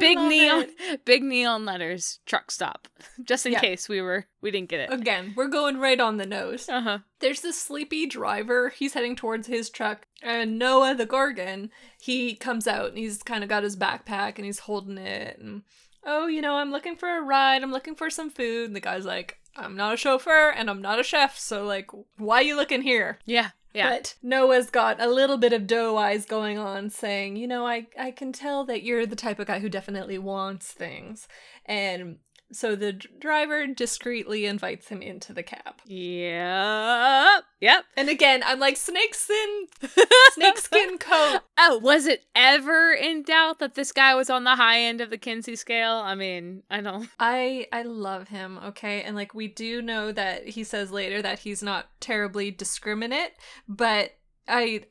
[0.00, 1.04] Big neon it.
[1.04, 2.86] big neon letters, Truck Stop.
[3.22, 3.60] Just in Yeah.
[3.60, 4.92] case we were we didn't get it.
[4.92, 6.68] Again, we're going right on the nose.
[6.68, 6.98] Uh-huh.
[7.20, 8.68] There's this sleepy driver.
[8.70, 10.06] He's heading towards his truck.
[10.22, 11.70] And Noah the Gorgon,
[12.00, 15.38] he comes out and he's kind of got his backpack and he's holding it.
[15.38, 15.62] And,
[16.04, 17.62] oh, you know, I'm looking for a ride.
[17.62, 18.66] I'm looking for some food.
[18.66, 21.38] And the guy's like, I'm not a chauffeur and I'm not a chef.
[21.38, 23.18] So, like, why you looking here?
[23.24, 23.50] Yeah.
[23.72, 23.90] Yeah.
[23.90, 27.88] But Noah's got a little bit of doe eyes going on, saying, you know, I,
[27.98, 31.26] I can tell that you're the type of guy who definitely wants things.
[31.66, 32.18] And
[32.54, 35.74] so the d- driver discreetly invites him into the cab.
[35.86, 37.44] Yep.
[37.60, 37.84] Yep.
[37.96, 39.66] And again, I'm like, snakeskin,
[40.32, 41.40] snakeskin coat.
[41.58, 45.10] Oh, was it ever in doubt that this guy was on the high end of
[45.10, 45.94] the Kinsey scale?
[45.94, 47.08] I mean, I don't.
[47.18, 49.02] I I love him, okay?
[49.02, 53.32] And like we do know that he says later that he's not terribly discriminate,
[53.68, 54.12] but
[54.48, 54.82] I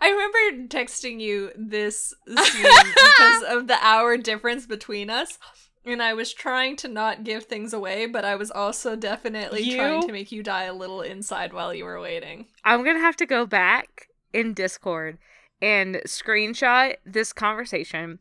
[0.00, 5.38] I remember texting you this scene because of the hour difference between us.
[5.84, 10.06] And I was trying to not give things away, but I was also definitely trying
[10.06, 12.46] to make you die a little inside while you were waiting.
[12.64, 15.18] I'm gonna have to go back in Discord
[15.60, 18.20] and screenshot this conversation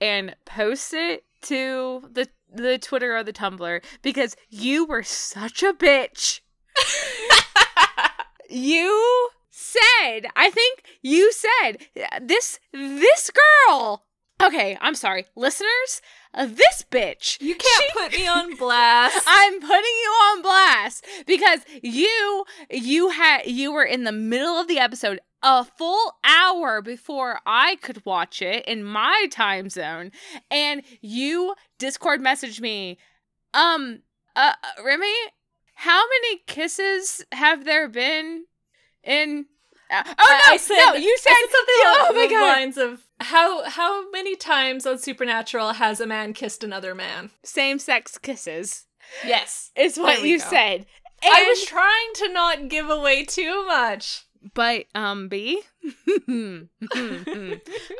[0.00, 5.72] and post it to the the Twitter or the Tumblr because you were such a
[5.72, 6.40] bitch.
[8.48, 11.78] You said, I think you said
[12.20, 14.04] this this girl.
[14.42, 16.02] Okay, I'm sorry, listeners.
[16.36, 17.40] Uh, this bitch.
[17.40, 19.24] You can't She- put me on blast.
[19.26, 24.68] I'm putting you on blast because you you had you were in the middle of
[24.68, 30.10] the episode a full hour before I could watch it in my time zone
[30.50, 32.98] and you discord messaged me
[33.54, 34.00] um
[34.34, 34.52] uh
[34.84, 35.12] Remy
[35.74, 38.44] how many kisses have there been
[39.04, 39.46] in
[39.90, 43.02] uh, oh I- no said, no you said, something oh along the god lines of
[43.20, 47.30] how how many times on Supernatural has a man kissed another man?
[47.44, 48.86] same sex kisses
[49.24, 49.70] Yes.
[49.76, 50.44] is what you go.
[50.44, 50.86] said
[51.24, 54.24] I was trying to not give away too much.
[54.54, 55.62] But um B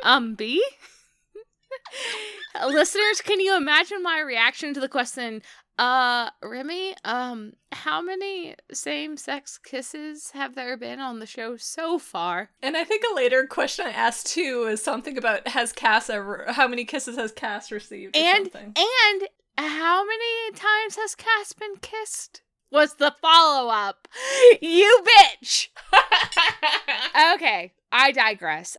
[0.03, 0.63] um B
[2.67, 5.41] Listeners, can you imagine my reaction to the question
[5.77, 12.49] uh Remy, um how many same-sex kisses have there been on the show so far?
[12.61, 16.45] And I think a later question I asked too is something about has Cass ever
[16.49, 18.73] how many kisses has Cass received or And something.
[18.75, 22.41] and how many times has Cass been kissed?
[22.71, 24.07] Was the follow-up.
[24.61, 25.67] You bitch.
[27.35, 28.77] Okay, I digress.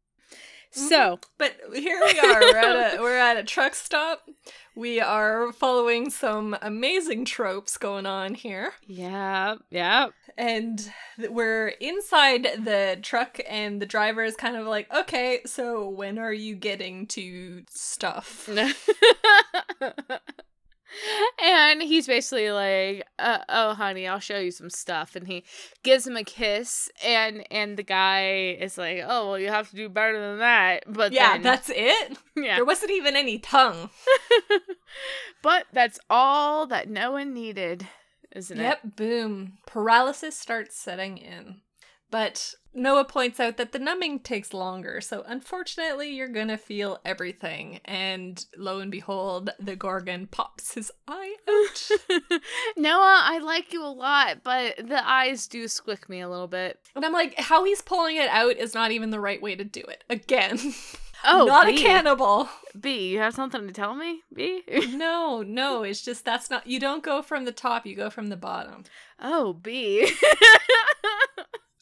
[0.71, 2.41] So, But here we are.
[2.41, 4.21] We're at a we're at a truck stop.
[4.79, 8.75] We are following some amazing tropes going on here.
[8.87, 10.11] yeah, yeah.
[10.37, 16.17] And we're inside the truck, and the driver is kind of like, okay, so when
[16.17, 18.49] are you getting to stuff?
[21.43, 25.45] and he's basically like, uh, "Oh, honey, I'll show you some stuff." And he
[25.83, 29.77] gives him a kiss, and and the guy is like, "Oh, well, you have to
[29.77, 32.19] do better than that." But yeah, then, that's it?
[32.37, 33.91] yeah, There wasn't even any tongue.
[35.43, 37.87] but that's all that no one needed,
[38.35, 38.63] isn't it?
[38.63, 39.59] Yep, boom.
[39.67, 41.61] Paralysis starts setting in.
[42.11, 47.81] But Noah points out that the numbing takes longer, so unfortunately, you're gonna feel everything.
[47.85, 52.41] And lo and behold, the Gorgon pops his eye out.
[52.77, 56.79] Noah, I like you a lot, but the eyes do squick me a little bit.
[56.95, 59.65] and I'm like, how he's pulling it out is not even the right way to
[59.65, 60.05] do it.
[60.09, 60.59] Again,
[61.25, 61.75] Oh, not B.
[61.75, 62.49] a cannibal.
[62.81, 64.21] B, you have something to tell me?
[64.33, 64.63] B?
[64.91, 66.67] No, no, it's just that's not.
[66.69, 68.85] You don't go from the top, you go from the bottom.
[69.21, 70.13] oh, B.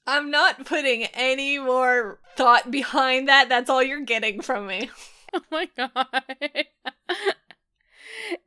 [0.07, 3.49] I'm not putting any more thought behind that.
[3.49, 4.91] That's all you're getting from me.
[5.35, 6.07] oh my god.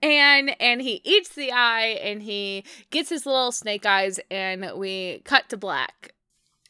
[0.01, 5.21] and and he eats the eye and he gets his little snake eyes and we
[5.25, 6.13] cut to black.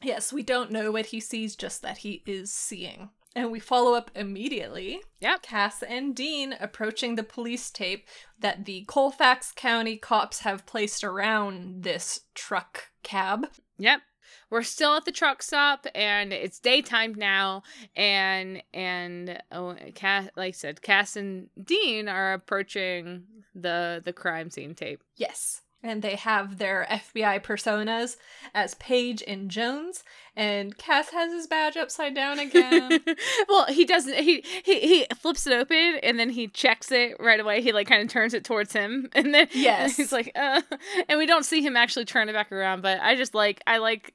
[0.02, 3.10] Yes, we don't know what he sees, just that he is seeing.
[3.36, 5.02] And we follow up immediately.
[5.20, 5.44] Yep.
[5.44, 8.08] Cass and Dean approaching the police tape
[8.40, 13.48] that the Colfax County cops have placed around this truck cab.
[13.78, 14.02] Yep.
[14.50, 17.64] We're still at the truck stop and it's daytime now
[17.96, 23.24] and and oh Cass like I said, Cass and Dean are approaching
[23.56, 25.02] the the crime scene tape.
[25.16, 25.62] Yes.
[25.82, 28.18] and they have their FBI personas
[28.54, 30.04] as Page and Jones,
[30.36, 33.00] and Cass has his badge upside down again.
[33.48, 34.14] well, he doesn't.
[34.16, 37.62] He, he he flips it open and then he checks it right away.
[37.62, 39.96] He like kind of turns it towards him, and then Yes.
[39.96, 40.62] he's like, uh,
[41.08, 42.82] and we don't see him actually turn it back around.
[42.82, 44.14] But I just like I like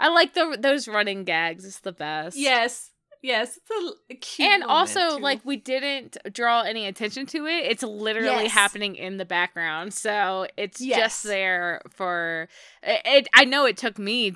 [0.00, 1.64] I like the those running gags.
[1.64, 2.36] It's the best.
[2.36, 2.90] yes,
[3.22, 4.50] yes, it's a, cute.
[4.50, 5.22] And also, too.
[5.22, 7.64] like, we didn't draw any attention to it.
[7.70, 8.52] It's literally Yes.
[8.52, 9.94] happening in the background.
[9.94, 10.98] So it's Yes.
[10.98, 12.48] just there for
[12.82, 13.28] it, it.
[13.34, 14.34] I know it took me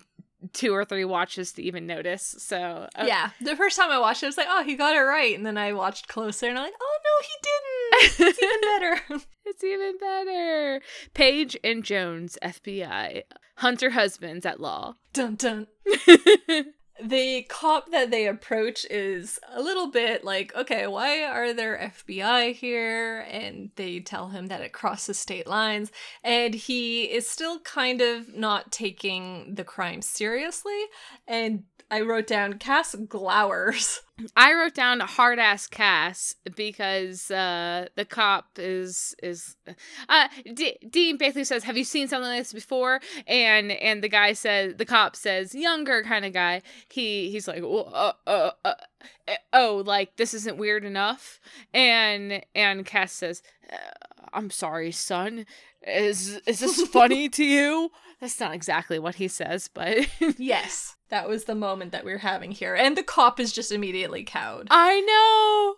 [0.53, 2.35] two or three watches to even notice.
[2.39, 4.95] So, uh, yeah, the first time I watched it, I was like, "Oh, he got
[4.95, 8.43] it right," and then I watched closer, and I'm like, "Oh no, he didn't." It's
[8.43, 9.25] even better.
[9.47, 10.81] It's even better.
[11.15, 13.23] Page and Jones, FBI.
[13.57, 14.95] Hunter husbands at law.
[15.13, 15.67] dun dun.
[17.03, 22.55] The cop that they approach is a little bit like, okay, why are there FBI
[22.55, 23.21] here?
[23.31, 25.93] And they tell him that it crosses state lines.
[26.25, 30.87] And he is still kind of not taking the crime seriously.
[31.27, 34.01] And I wrote down Cass glowers.
[34.37, 39.57] I wrote down hard ass Cass because uh, the cop is is
[40.09, 44.09] uh, D- Dean basically says, "Have you seen something like this before?" And and the
[44.09, 46.63] guy says, the cop says, younger kind of guy.
[46.89, 48.75] He he's like, "Oh, uh, uh, uh,
[49.29, 51.41] uh, oh, like this isn't weird enough."
[51.73, 53.43] And and Cass says,
[53.73, 53.77] uh,
[54.33, 55.47] "I'm sorry, son.
[55.87, 57.91] Is is this funny to you?"
[58.21, 60.09] That's not exactly what he says, but
[60.39, 62.75] yes, that was the moment that we are having here.
[62.75, 64.67] And the cop is just immediately cowed.
[64.71, 65.75] I know.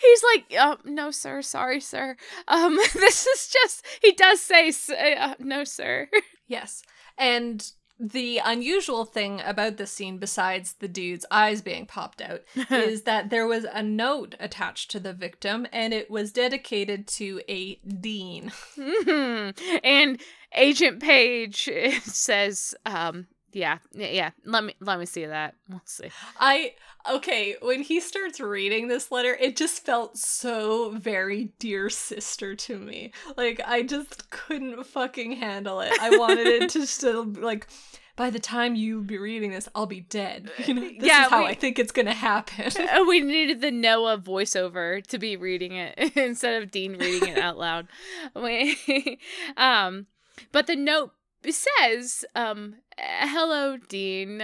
[0.00, 1.42] He's like, uh, no, sir.
[1.42, 2.16] Sorry, sir.
[2.46, 3.84] Um, this is just.
[4.02, 6.08] He does say, s- uh, no, sir.
[6.46, 6.82] Yes.
[7.16, 7.66] And
[8.12, 13.30] the unusual thing about this scene, besides the dude's eyes being popped out, is that
[13.30, 18.52] there was a note attached to the victim and it was dedicated to a dean.
[18.76, 19.58] Mhm.
[19.84, 20.20] and
[20.54, 21.68] Agent Page
[22.02, 24.30] says, um, yeah, yeah.
[24.44, 25.54] Let me let me see that.
[25.70, 26.10] We'll see.
[26.38, 26.74] I
[27.10, 32.78] okay, when he starts reading this letter, it just felt so very dear sister to
[32.78, 33.12] me.
[33.36, 35.92] Like I just couldn't fucking handle it.
[36.00, 37.68] I wanted it to still like
[38.16, 40.48] by the time you be reading this, I'll be dead.
[40.66, 42.70] You know, this Yeah, is how we- I think it's gonna happen.
[42.94, 47.38] Uh, we needed the Noah voiceover to be reading it instead of Dean reading it
[47.38, 47.88] out loud.
[48.36, 49.18] We-
[49.56, 50.06] um,
[50.52, 51.12] but the note
[51.52, 54.42] says, um, "Hello, Dean.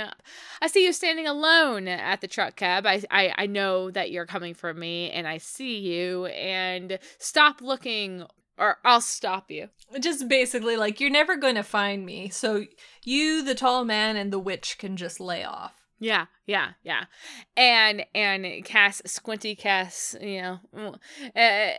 [0.60, 2.86] I see you standing alone at the truck cab.
[2.86, 6.26] I, I I know that you're coming for me, and I see you.
[6.26, 8.24] And stop looking,
[8.58, 12.64] or I'll stop you." just basically like you're never going to find me so
[13.02, 17.04] you the tall man and the witch can just lay off Yeah, yeah, yeah.
[17.56, 20.94] And and Cass, squinty Cass, you know,
[21.36, 21.70] uh,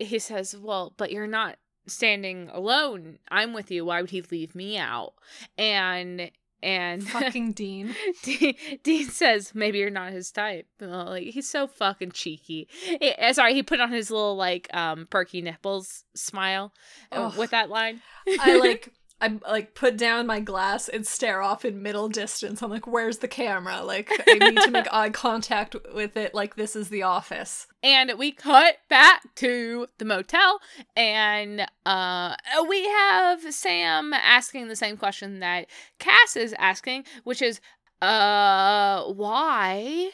[0.00, 1.56] he says, "Well, but you're not
[1.86, 3.18] standing alone.
[3.30, 3.84] I'm with you.
[3.84, 5.14] Why would he leave me out?"
[5.58, 6.30] And
[6.62, 12.12] and fucking dean Dean, Dean says, "Maybe you're not his type." Like he's so fucking
[12.12, 12.68] cheeky.
[12.88, 16.72] Eh, eh, sorry, he put on his little like um perky nipples smile
[17.12, 17.38] uh, Ugh.
[17.38, 18.00] with that line.
[18.40, 22.70] i like i like put down my glass and stare off in middle distance i'm
[22.70, 26.74] like where's the camera like i need to make eye contact with it like this
[26.76, 30.60] is the office And we cut back to the motel,
[30.94, 32.36] and uh,
[32.68, 35.66] we have Sam asking the same question that
[35.98, 37.58] Cass is asking, which is,
[38.02, 40.10] uh, why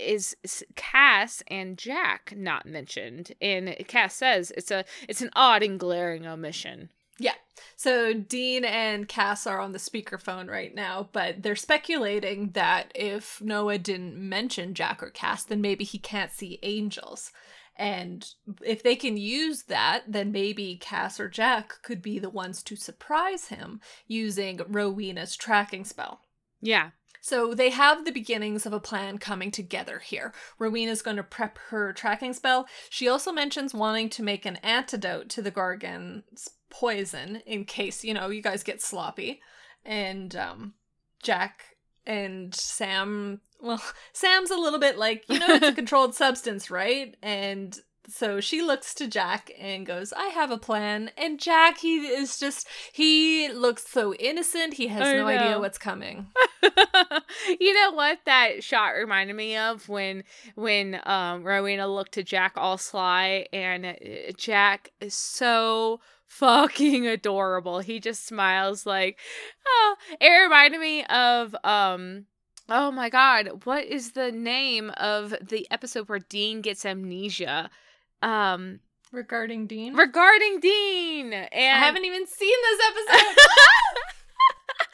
[0.00, 0.36] is
[0.74, 3.32] Cass and Jack not mentioned?
[3.42, 6.88] And Cass says it's a it's an odd and glaring omission.
[7.18, 7.34] Yeah
[7.76, 13.40] so dean and cass are on the speakerphone right now but they're speculating that if
[13.40, 17.32] noah didn't mention jack or cass then maybe he can't see angels
[17.76, 22.62] and if they can use that then maybe cass or jack could be the ones
[22.62, 26.20] to surprise him using rowena's tracking spell
[26.60, 26.90] Yeah,
[27.20, 30.34] so they have the beginnings of a plan coming together here.
[30.58, 32.66] Rowena's going to prep her tracking spell.
[32.90, 38.12] She also mentions wanting to make an antidote to the Gorgon's poison in case, you
[38.12, 39.40] know, you guys get sloppy.
[39.84, 40.74] And um
[41.22, 46.70] Jack and Sam, well, Sam's a little bit like, you know, it's a controlled substance,
[46.70, 47.16] right?
[47.22, 51.10] And so she looks to Jack and goes, I have a plan.
[51.16, 54.74] And Jack, he is just, he looks so innocent.
[54.74, 56.26] He has no idea what's coming.
[57.60, 62.52] you know what that shot reminded me of when when um Rowena looked to Jack
[62.56, 63.94] all sly and uh,
[64.36, 67.80] Jack is so fucking adorable.
[67.80, 69.18] He just smiles like
[69.66, 72.26] oh it reminded me of um
[72.68, 77.70] oh my god, what is the name of the episode where Dean gets amnesia?
[78.22, 78.80] Um
[79.12, 79.94] regarding Dean.
[79.94, 81.32] regarding Dean.
[81.32, 83.36] And I haven't even seen this episode.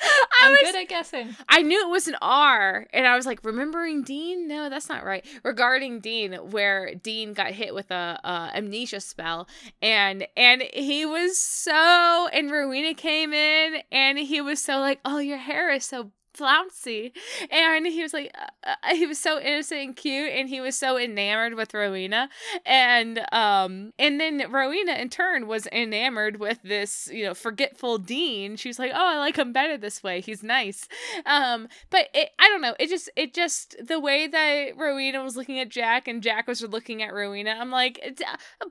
[0.00, 1.36] I I'm was good at guessing.
[1.48, 4.48] I knew it was an R, and I was like, remembering Dean?
[4.48, 5.24] No, that's not right.
[5.44, 9.48] Regarding Dean, where Dean got hit with a, a amnesia spell,
[9.82, 15.18] and and he was so, and Rowena came in, and he was so like, oh,
[15.18, 17.12] your hair is so flouncy.
[17.50, 20.76] And he was like uh, uh, he was so innocent and cute and he was
[20.76, 22.28] so enamored with rowena.
[22.64, 28.56] And um and then rowena in turn was enamored with this you know forgetful dean.
[28.56, 30.20] She was like oh i like him better this way.
[30.20, 30.88] He's nice.
[31.26, 32.74] Um but it, i don't know.
[32.78, 36.62] It just it just the way that rowena was looking at jack and jack was
[36.62, 38.18] looking at rowena i'm like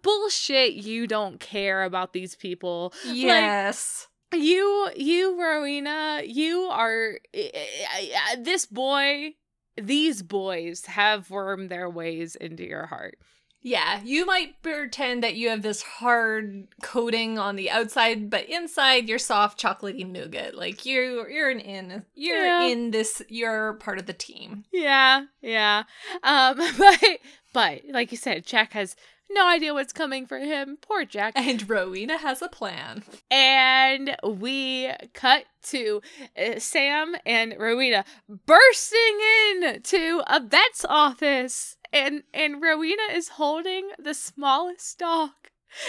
[0.02, 2.94] bullshit you don't care about these people.
[3.06, 4.08] Yes.
[4.34, 9.34] You you rowena you are eh, eh, eh, this boy
[9.76, 13.18] these boys have wormed their ways into your heart
[13.62, 19.10] yeah, you might pretend that you have this hard coating on the outside, but inside
[19.10, 20.56] you're soft chocolatey nougat.
[20.56, 22.64] Like you you're an in you're Yeah.
[22.68, 24.64] in this you're part of the team.
[24.72, 25.84] yeah yeah
[26.24, 27.20] um but
[27.52, 28.96] but like you said jack has
[29.30, 33.04] no idea what's coming for him poor jack And Rowena has a plan.
[33.30, 36.02] and we cut to
[36.38, 38.06] uh, Sam and Rowena
[38.46, 39.20] bursting
[39.52, 45.32] in to a vet's office, and and Rowena is holding the smallest dog.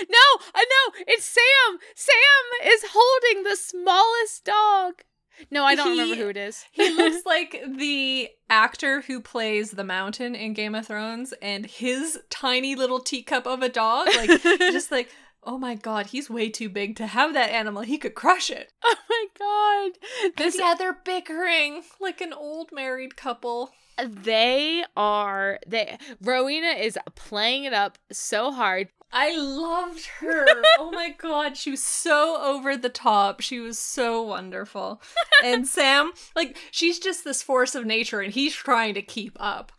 [0.01, 1.79] No, I know it's Sam.
[1.95, 5.03] Sam is holding the smallest dog.
[5.51, 6.65] No, I don't remember who it is.
[6.73, 12.19] He looks like the actor who plays the mountain in Game of Thrones and his
[12.31, 14.09] tiny little teacup of a dog.
[14.17, 15.11] Like just like,
[15.45, 17.83] oh my god, he's way too big to have that animal.
[17.83, 18.73] He could crush it.
[18.85, 19.99] oh my god,
[20.37, 23.71] This this yeah, they're bickering like an old married couple.
[23.99, 25.99] they are they.
[26.21, 28.89] Rowena is playing it up so hard.
[29.13, 30.47] I loved her.
[30.79, 33.41] oh my god, she was so over the top.
[33.41, 35.03] She was so wonderful.
[35.43, 39.73] And Sam, like, she's just this force of nature and he's trying to keep up.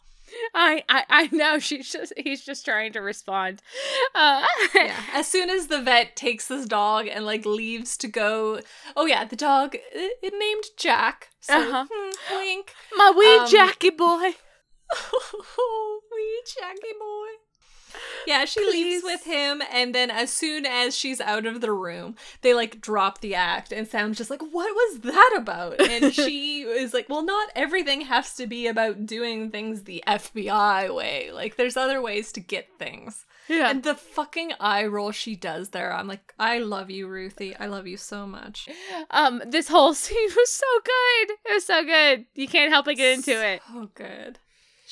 [0.55, 3.61] I, I I know she's just he's just trying to respond.
[4.15, 4.95] Uh, Yeah.
[5.13, 8.61] As soon as the vet takes this dog and like leaves to go,
[8.95, 11.32] oh yeah, the dog it, it named Jack.
[11.41, 11.86] So Uh-huh.
[11.91, 12.73] hmm, wink.
[12.95, 14.36] my wee Um, Jackie boy.
[16.11, 17.27] Wee Jackie boy.
[18.28, 22.16] Yeah, she leaves with him, and then as soon as she's out of the room,
[22.42, 25.82] they like drop the act, and Sam's just like, What was that about?
[25.82, 30.94] And she is like, Well, not everything has to be about doing things the FBI
[30.94, 31.32] way.
[31.32, 33.26] Like, there's other ways to get things.
[33.48, 33.70] Yeah.
[33.70, 37.56] And the fucking eye roll she does there, I'm like, I love you, Ruthie.
[37.58, 38.70] I love you so much.
[39.10, 41.36] Um, this whole scene was so good.
[41.46, 42.26] It was so good.
[42.34, 43.62] You can't help but get into it.
[43.74, 44.39] Oh, good.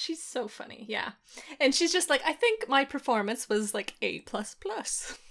[0.01, 1.11] She's so funny, yeah.
[1.59, 5.17] And she's just like, I think my performance was like A plus plus.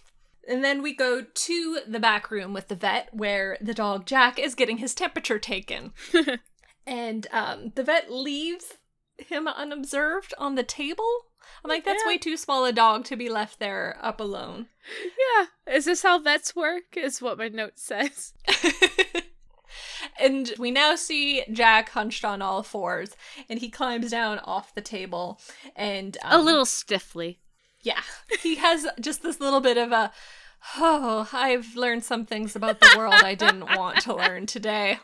[0.51, 4.39] And then we go to the back room with the vet where the dog Jack
[4.39, 5.93] is getting his temperature taken.
[6.87, 8.73] and um, the vet leaves
[9.19, 11.07] him unobserved on the table.
[11.63, 12.09] I'm like, that's Yeah.
[12.13, 14.69] way too small a dog to be left there up alone.
[15.05, 15.75] Yeah.
[15.75, 16.97] Is this how vets work?
[16.97, 18.33] Is what my note says.
[20.19, 23.17] and we now see Jack hunched on all fours,
[23.49, 25.41] and he climbs down off the table,
[25.77, 27.41] and A um, little stiffly.
[27.83, 28.03] yeah,
[28.43, 30.13] he has just this little bit of a.
[30.77, 34.99] Oh, I've learned some things about the world I didn't want to learn today.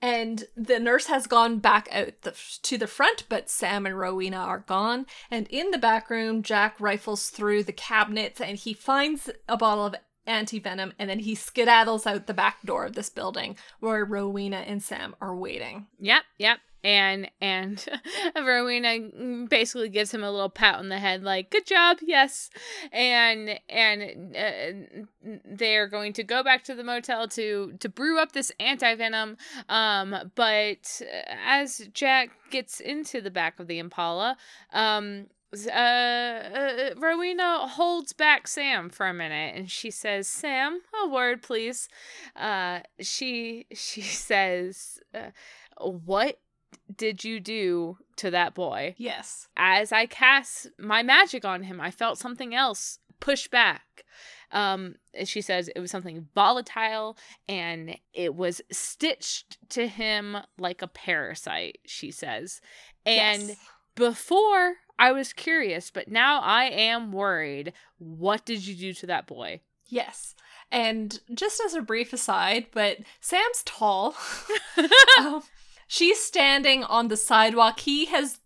[0.00, 2.32] And the nurse has gone back out the,
[2.62, 5.06] to the front, but Sam and Rowena are gone.
[5.28, 9.86] And in the back room, Jack rifles through the cabinets and he finds a bottle
[9.86, 9.96] of
[10.28, 14.58] anti venom and then he skedaddles out the back door of this building where Rowena
[14.58, 15.86] and Sam are waiting.
[15.98, 16.58] Yep, yep.
[16.84, 17.84] And and
[18.36, 22.50] Rowena basically gives him a little pat on the head, like "Good job, yes."
[22.92, 28.30] And and uh, they're going to go back to the motel to to brew up
[28.30, 29.38] this anti venom.
[29.68, 31.02] Um, but
[31.44, 34.36] as Jack gets into the back of the Impala,
[34.72, 35.26] um,
[35.66, 41.42] uh, uh, Rowena holds back Sam for a minute, and she says, "Sam, a word,
[41.42, 41.88] please."
[42.36, 45.30] Uh, she she says, uh,
[45.80, 46.40] "What
[46.94, 49.48] did you do to that boy?" Yes.
[49.56, 54.04] As I cast my magic on him, I felt something else push back.
[54.50, 54.94] Um,
[55.24, 57.18] she says it was something volatile
[57.48, 61.78] and it was stitched to him like a parasite.
[61.84, 62.62] She says,
[63.04, 63.56] and Yes.
[63.94, 67.72] before I was curious, but now I am worried.
[67.98, 69.60] What did you do to that boy?
[69.86, 70.34] Yes.
[70.70, 74.14] And just as a brief aside, but Sam's tall.
[75.18, 75.42] um,
[75.86, 77.80] she's standing on the sidewalk.
[77.80, 78.40] He has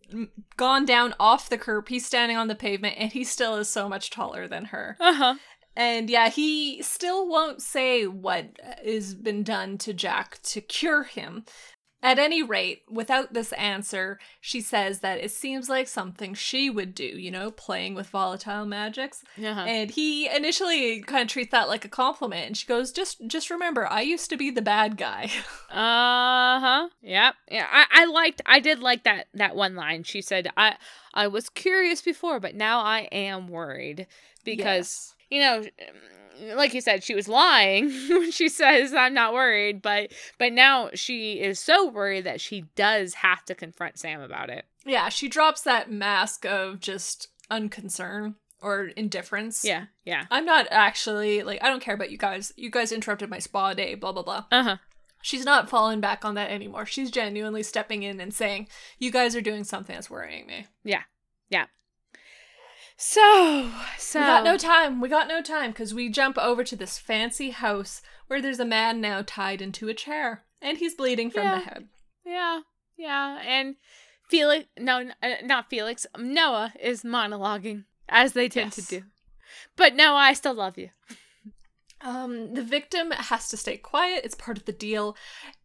[0.57, 1.88] gone down off the curb.
[1.88, 4.96] He's standing on the pavement and he still is so much taller than her.
[5.00, 5.34] Uh huh.
[5.74, 11.44] And yeah, he still won't say what has been done to Jack to cure him.
[12.05, 16.96] At any rate, without this answer, she says that it seems like something she would
[16.96, 19.22] do, you know, playing with volatile magics.
[19.38, 19.61] Uh-huh.
[19.61, 23.50] And he initially kind of treats that like a compliment and she goes, "Just just
[23.50, 25.30] remember, I used to be the bad guy."
[25.70, 26.88] Uh huh.
[27.00, 27.34] Yep.
[27.50, 27.66] Yeah.
[27.70, 28.42] I, I liked.
[28.44, 30.03] I did like that that one line.
[30.03, 30.76] She said, "I
[31.14, 34.07] I was curious before, but now I am worried
[34.44, 35.64] because you know."
[36.56, 40.88] Like you said, she was lying when she says I'm not worried, but but now
[40.94, 44.64] she is so worried that she does have to confront Sam about it.
[44.84, 49.62] yeah, she drops that mask of just unconcern or indifference.
[49.64, 50.24] Yeah, yeah.
[50.30, 52.52] I'm not actually like I don't care about you guys.
[52.56, 54.46] You guys interrupted my spa day, blah blah blah.
[54.50, 54.76] Uh huh.
[55.20, 56.86] She's not falling back on that anymore.
[56.86, 58.66] She's genuinely stepping in and saying,
[58.98, 60.66] "You guys are doing something that's worrying me."
[63.05, 65.00] So so We got no time.
[65.00, 68.64] We got no time because we jump over to this fancy house where there's a
[68.64, 71.59] man now tied into a chair and he's bleeding from Yeah.
[71.59, 71.88] the head.
[72.24, 72.61] Yeah,
[72.96, 73.74] yeah, and
[74.28, 76.07] Felix, no, uh, not Felix.
[76.16, 79.03] Noah is monologuing as they tend to do.
[79.76, 80.90] But Noah, I still love you.
[82.03, 84.24] Um, the victim has to stay quiet.
[84.24, 85.16] It's part of the deal.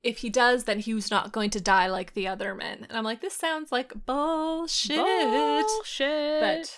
[0.01, 2.87] If he does, then he's not going to die like the other men.
[2.89, 4.97] And I'm like, this sounds like bullshit.
[4.97, 6.41] Bullshit.
[6.41, 6.75] But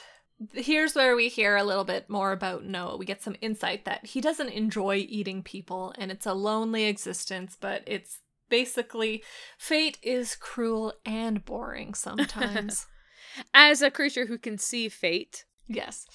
[0.53, 2.97] here's where we hear a little bit more about Noah.
[2.97, 7.57] We get some insight that he doesn't enjoy eating people and it's a lonely existence,
[7.59, 8.19] but it's
[8.49, 9.23] basically
[9.57, 12.87] fate is cruel and boring sometimes.
[13.53, 16.05] as a creature who can see fate, yes.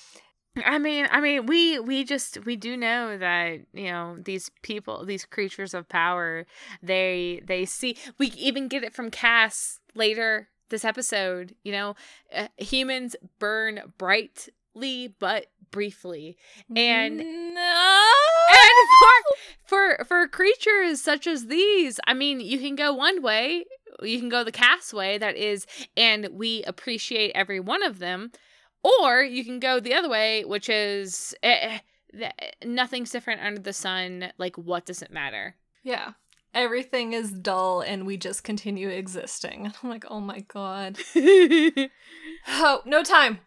[0.65, 5.05] I mean, I mean, we we just we do know that you know these people,
[5.05, 6.47] these creatures of power,
[6.81, 7.97] they they see.
[8.19, 11.55] We even get it from Cass later this episode.
[11.63, 11.97] You know,
[12.35, 16.37] uh, humans burn brightly but briefly,
[16.75, 18.11] and no.
[18.51, 23.65] and for for for creatures such as these, I mean, you can go one way,
[24.03, 25.67] you can go the Cass way, that is,
[25.97, 28.33] and we appreciate every one of them,
[28.83, 31.79] or you can go the other way, which is eh,
[32.21, 32.31] eh,
[32.65, 34.33] nothing's different under the sun.
[34.39, 35.55] Like, what does it matter?
[35.85, 36.13] Yeah.
[36.55, 39.73] Everything is dull and we just continue existing.
[39.83, 40.99] I'm like, oh my god.
[42.47, 43.41] Oh, no time.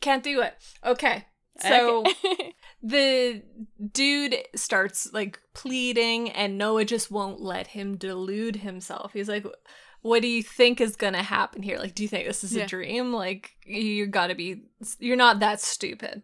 [0.00, 0.54] Can't do it.
[0.84, 1.26] Okay.
[1.60, 2.54] So Okay.
[2.82, 3.42] the
[3.92, 9.12] dude starts like pleading and Noah just won't let him delude himself.
[9.12, 9.44] He's like,
[10.00, 11.78] what do you think is gonna happen here?
[11.78, 12.64] Like, do you think this is Yeah.
[12.64, 13.12] a dream?
[13.12, 14.62] Like, you gotta be,
[14.98, 16.22] you're not that stupid.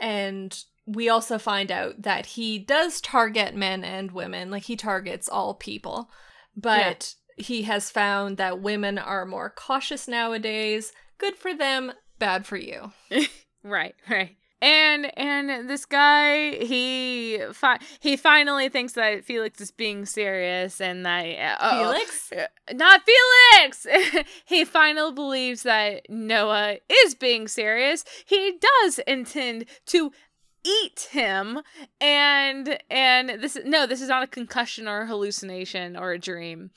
[0.00, 0.52] And
[0.86, 5.54] we also find out that he does target men and women, like, he targets all
[5.54, 6.10] people.
[6.56, 10.92] But he has found that women are more cautious nowadays.
[11.18, 12.92] Good for them, bad for you.
[13.64, 14.36] Right, right.
[14.60, 21.04] And and this guy, he fi- he finally thinks that Felix is being serious, and
[21.04, 21.24] that
[21.60, 22.32] uh, Felix?
[22.32, 23.86] uh, not Felix.
[24.44, 28.04] he finally believes that Noah is being serious.
[28.24, 30.12] He does intend to
[30.64, 31.60] eat him,
[32.00, 36.18] and and this is no, this is not a concussion or a hallucination or a
[36.18, 36.70] dream.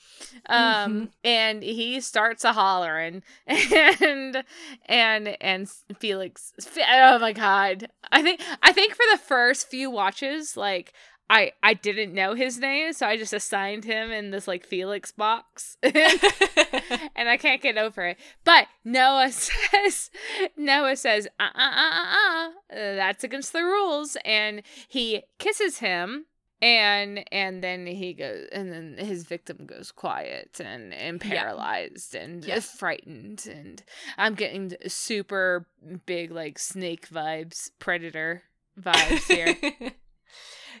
[0.48, 4.44] Um, and he starts a hollering, and
[4.86, 5.68] and and
[5.98, 6.52] Felix.
[6.78, 7.88] Oh my god!
[8.10, 10.92] I think I think for the first few watches, like
[11.28, 15.10] I I didn't know his name, so I just assigned him in this like Felix
[15.12, 18.18] box, and I can't get over it.
[18.44, 20.10] But Noah says
[20.56, 26.26] Noah says uh uh uh uh uh that's against the rules, and he kisses him.
[26.62, 31.42] And and then he goes, and then his victim goes quiet and and Yeah.
[31.42, 32.60] paralyzed and Yeah.
[32.60, 33.82] frightened, and
[34.16, 35.66] I'm getting super
[36.06, 38.44] big like snake vibes, predator
[38.80, 39.58] vibes here.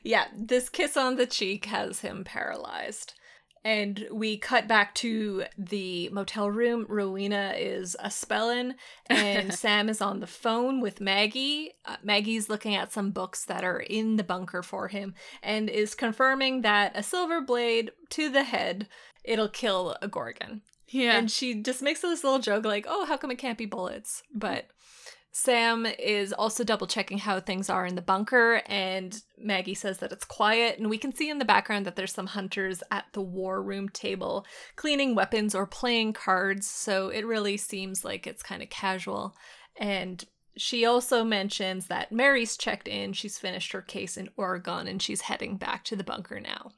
[0.02, 3.14] Yeah, this kiss on the cheek has him paralyzed.
[3.64, 6.86] And we cut back to the motel room.
[6.88, 8.76] Rowena is a spellin',
[9.10, 11.72] and Sam is on the phone with Maggie.
[11.84, 15.96] Uh, Maggie's looking at some books that are in the bunker for him and is
[15.96, 18.86] confirming that a silver blade to the head,
[19.24, 20.62] it'll kill a Gorgon.
[20.88, 23.66] yeah, And she just makes this little joke like, oh, how come it can't be
[23.66, 24.22] bullets?
[24.32, 24.66] But
[25.38, 30.10] Sam is also double checking how things are in the bunker, and Maggie says that
[30.10, 30.78] it's quiet.
[30.78, 33.90] And we can see in the background that there's some hunters at the war room
[33.90, 36.66] table cleaning weapons or playing cards.
[36.66, 39.36] So it really seems like it's kind of casual.
[39.76, 40.24] And
[40.56, 43.12] she also mentions that Mary's checked in.
[43.12, 46.70] She's finished her case in Oregon and she's heading back to the bunker now.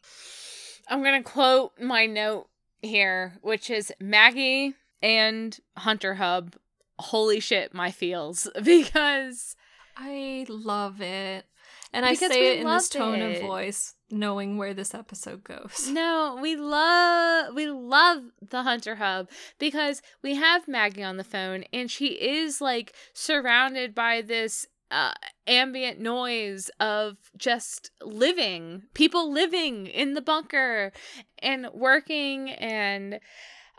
[0.88, 2.48] I'm gonna quote my note
[2.82, 6.56] here, which is Maggie and Hunter Hub.
[6.98, 9.56] Holy shit, my feels because
[9.96, 11.44] I love it.
[11.92, 13.36] And I say it in this tone it.
[13.36, 15.88] of voice, knowing where this episode goes.
[15.90, 21.64] no, we love we love the Hunter Hub because we have Maggie on the phone
[21.72, 25.12] and she is like surrounded by this uh,
[25.46, 30.92] ambient noise of just living, people living in the bunker
[31.40, 33.20] and working and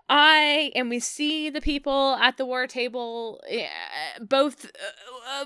[0.10, 3.68] I and we see the people at the war table eh,
[4.20, 5.45] both uh,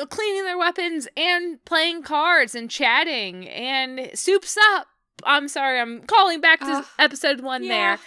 [0.00, 4.88] uh, cleaning their weapons and playing cards and chatting and soups up.
[5.24, 7.68] I'm sorry, I'm calling back to episode one Yeah.
[7.96, 7.98] there.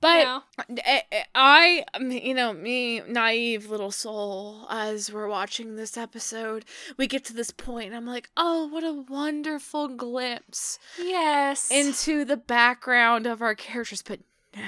[0.00, 0.40] But Yeah.
[0.84, 6.64] eh, eh, I, um, you know, me, naive little soul, as we're watching this episode,
[6.96, 11.68] we get to this point and I'm like, oh, what a wonderful glimpse Yes.
[11.70, 14.02] into the background of our characters.
[14.02, 14.20] But
[14.54, 14.62] no.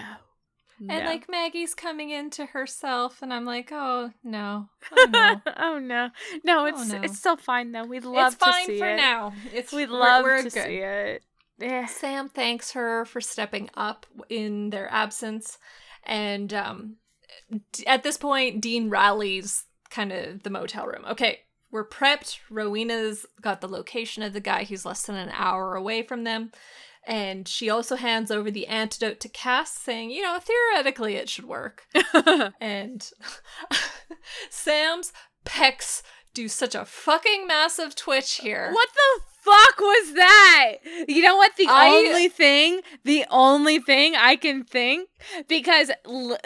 [0.89, 5.41] And like Maggie's coming into herself, and I'm like, oh no, oh no.
[5.59, 6.11] oh no,
[6.45, 7.01] no, it's no.
[7.03, 7.85] it's still fine though.
[7.85, 8.97] We'd love it's fine to see for it.
[8.97, 9.33] now.
[9.53, 10.53] It's We'd we're- love we're to good.
[10.53, 11.22] see it.
[11.59, 11.87] Yeah.
[11.87, 15.59] Sam thanks her for stepping up in their absence,
[16.05, 16.97] and um,
[17.72, 21.05] d- at this point, Dean rallies kind of the motel room.
[21.11, 22.39] Okay, we're prepped.
[22.49, 26.53] Rowena's got the location of the guy who's less than an hour away from them.
[27.07, 31.46] And she also hands over the antidote to Cass, saying, you know, theoretically it should
[31.46, 31.84] work.
[32.61, 33.11] and
[34.51, 35.12] Sam's
[35.44, 36.03] pecs
[36.34, 38.70] do such a fucking massive twitch here.
[38.72, 40.74] what the fuck was that?
[41.09, 41.57] You know what?
[41.57, 45.09] The I- only thing, the only thing I can think,
[45.49, 45.91] because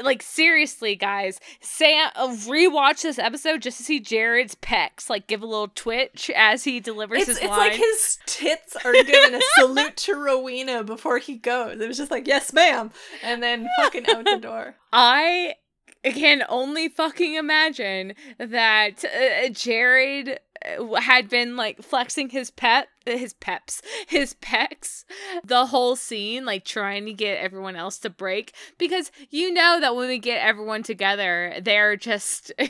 [0.03, 5.43] like seriously, guys, Sam, uh, rewatch this episode just to see Jared's pecs, like give
[5.43, 7.59] a little twitch as he delivers It's, his it's line.
[7.59, 11.81] like his tits are giving a salute to Rowena before he goes.
[11.81, 12.91] It was just like, yes, ma'am.
[13.23, 14.77] And then fucking out the door.
[14.93, 15.55] I
[16.05, 20.39] can only fucking imagine that uh, Jared
[21.01, 25.05] had been like flexing his pet his peps his pecs
[25.45, 29.95] the whole scene like trying to get everyone else to break because you know that
[29.95, 32.53] when we get everyone together they're just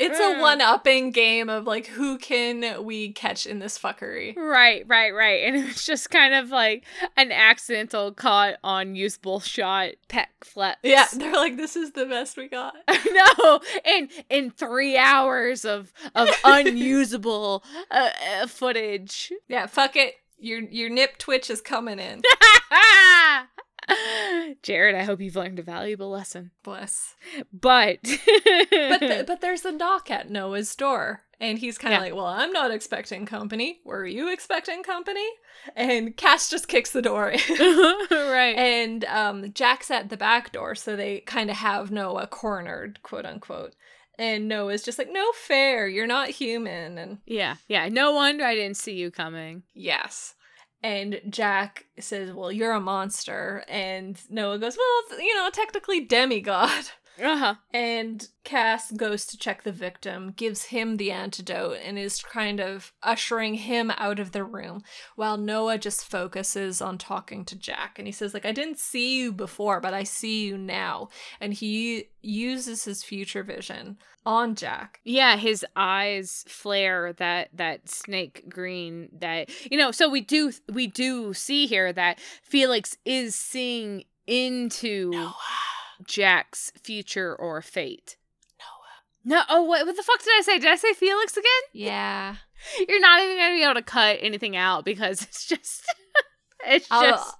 [0.00, 4.36] It's a one upping game of like, who can we catch in this fuckery?
[4.36, 5.44] Right, right, right.
[5.44, 6.84] And it was just kind of like
[7.16, 10.78] an accidental caught on usable shot pec flex.
[10.82, 12.74] Yeah, they're like, this is the best we got.
[13.12, 18.10] no, in in three hours of of unusable uh,
[18.42, 19.27] uh, footage.
[19.48, 20.14] Yeah, fuck it.
[20.38, 22.22] Your your nip twitch is coming in.
[24.62, 26.50] Jared, I hope you've learned a valuable lesson.
[26.62, 27.14] Bless.
[27.52, 27.98] But
[28.70, 32.04] But but there's a knock at Noah's door, and he's kind of Yeah.
[32.04, 33.80] like, "Well, I'm not expecting company.
[33.84, 35.26] Were you expecting company?"
[35.74, 37.40] And Cass just kicks the door in.
[38.10, 38.54] right.
[38.56, 43.24] and um, Jack's at the back door, so they kind of have Noah cornered, quote
[43.26, 43.74] unquote.
[44.18, 45.86] And Noah's just like, "No fair.
[45.88, 47.88] You're not human." And yeah, yeah.
[47.88, 49.62] No wonder I didn't see you coming.
[49.74, 50.34] yes.
[50.80, 56.70] And Jack says, "Well, you're a monster." And Noah goes, "Well, you know, technically demigod."
[57.22, 57.54] Uh-huh.
[57.72, 62.92] And Cass goes to check the victim, gives him the antidote, and is kind of
[63.02, 64.82] ushering him out of the room
[65.16, 67.98] while Noah just focuses on talking to Jack.
[67.98, 71.08] And he says, like, I didn't see you before, but I see you now.
[71.40, 75.00] And he uses his future vision on Jack.
[75.04, 80.86] Yeah, his eyes flare that that snake green that you know, so we do we
[80.86, 85.12] do see here that Felix is seeing into
[86.06, 88.16] Jack's future or fate.
[88.58, 89.36] Noah.
[89.36, 90.58] No, oh what what the fuck did I say?
[90.58, 91.44] Did I say Felix again?
[91.72, 92.36] Yeah.
[92.88, 95.84] You're not even gonna be able to cut anything out because it's just
[96.66, 97.34] it's I'll- just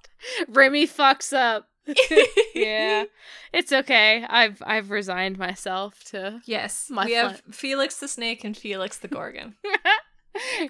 [0.48, 1.68] Remy fucks up.
[2.54, 3.04] yeah.
[3.52, 4.24] It's okay.
[4.28, 6.90] I've I've resigned myself to Yes.
[6.90, 9.54] We have Felix the snake and Felix the gorgon.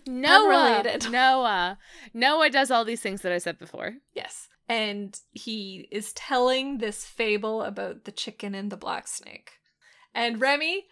[0.07, 0.45] Noah.
[0.45, 1.11] Unrelated.
[1.11, 1.79] Noah.
[2.15, 3.95] Noah does all these things that I said before.
[4.15, 4.49] Yes.
[4.69, 9.53] And he is telling this fable about the chicken and the black snake.
[10.15, 10.87] And Remy,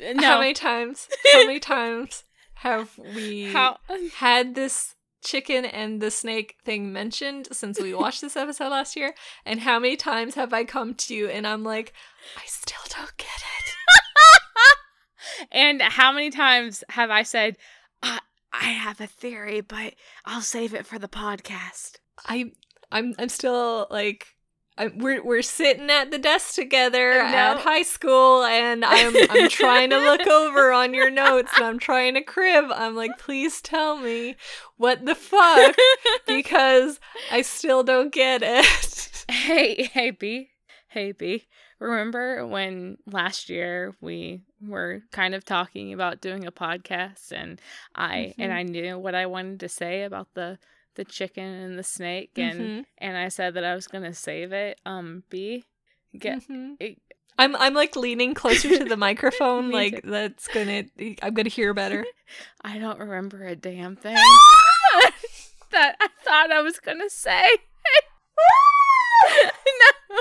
[0.00, 0.26] uh, No.
[0.26, 3.78] how many times, how many times have we How
[4.16, 4.94] had this
[5.24, 9.14] chicken and the snake thing mentioned since we watched this episode last year?
[9.44, 11.92] And how many times have I come to you and I'm like,
[12.36, 15.46] I still don't get it.
[15.52, 17.56] and how many times have I said
[18.02, 18.18] I
[18.52, 19.94] I have a theory, but
[20.26, 21.96] I'll save it for the podcast.
[22.26, 22.52] I
[22.92, 24.26] I'm I'm still like
[24.78, 27.24] I'm, we're we're sitting at the desk together No.
[27.24, 31.78] at high school, and I'm I'm trying to look over on your notes, and I'm
[31.78, 32.66] trying to crib.
[32.74, 34.36] I'm like, please tell me
[34.76, 35.74] what the fuck,
[36.26, 39.24] because I still don't get it.
[39.30, 40.50] Hey, hey B.
[40.88, 41.46] Hey B.
[41.78, 47.60] remember when last year we were kind of talking about doing a podcast and
[47.94, 48.56] I and Mhm.
[48.56, 50.58] I knew what I wanted to say about the
[50.94, 52.84] the chicken and the snake and Mhm.
[52.98, 54.80] and I said that I was to save it.
[54.86, 55.64] Um B
[56.18, 56.76] get Mhm.
[56.80, 56.98] it,
[57.38, 60.10] I'm I'm like leaning closer to the microphone, like too.
[60.10, 60.84] that's gonna
[61.22, 62.04] I'm gonna hear better.
[62.64, 64.16] I don't remember a damn thing
[65.70, 67.48] that I thought I was to say.
[69.80, 70.18] no.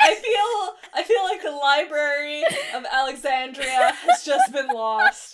[0.00, 2.44] I feel I feel like the library
[2.74, 5.32] of Alexandria has just been lost.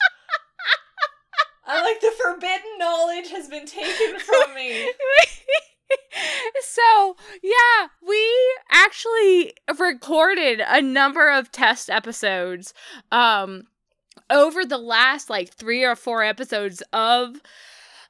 [1.67, 4.91] I like the forbidden knowledge has been taken from me.
[6.63, 12.73] so yeah we actually recorded a number of test episodes
[13.13, 13.65] um
[14.31, 17.41] over the last like three or four episodes of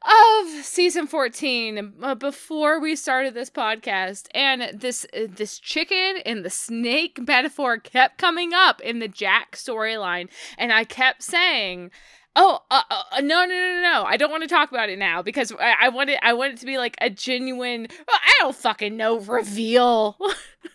[0.04, 6.44] of season 14 uh, before we started this podcast and this uh, this chicken and
[6.44, 10.28] the snake metaphor kept coming up in the jack storyline
[10.58, 11.90] and i kept saying
[12.36, 14.04] Oh, uh, uh, no, no, no, no, no!
[14.04, 16.18] I don't want to talk about it now because I, I want it.
[16.20, 17.86] I want it to be like a genuine.
[17.90, 19.20] Well, I don't fucking know.
[19.20, 20.16] Reveal.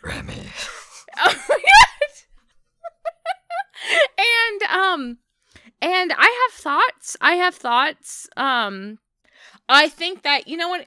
[0.04, 0.34] Remy.
[1.22, 1.66] Oh my god.
[4.18, 5.18] and um,
[5.82, 7.18] and I have thoughts.
[7.20, 8.30] I have thoughts.
[8.38, 9.00] Um,
[9.68, 10.86] I think that you know what.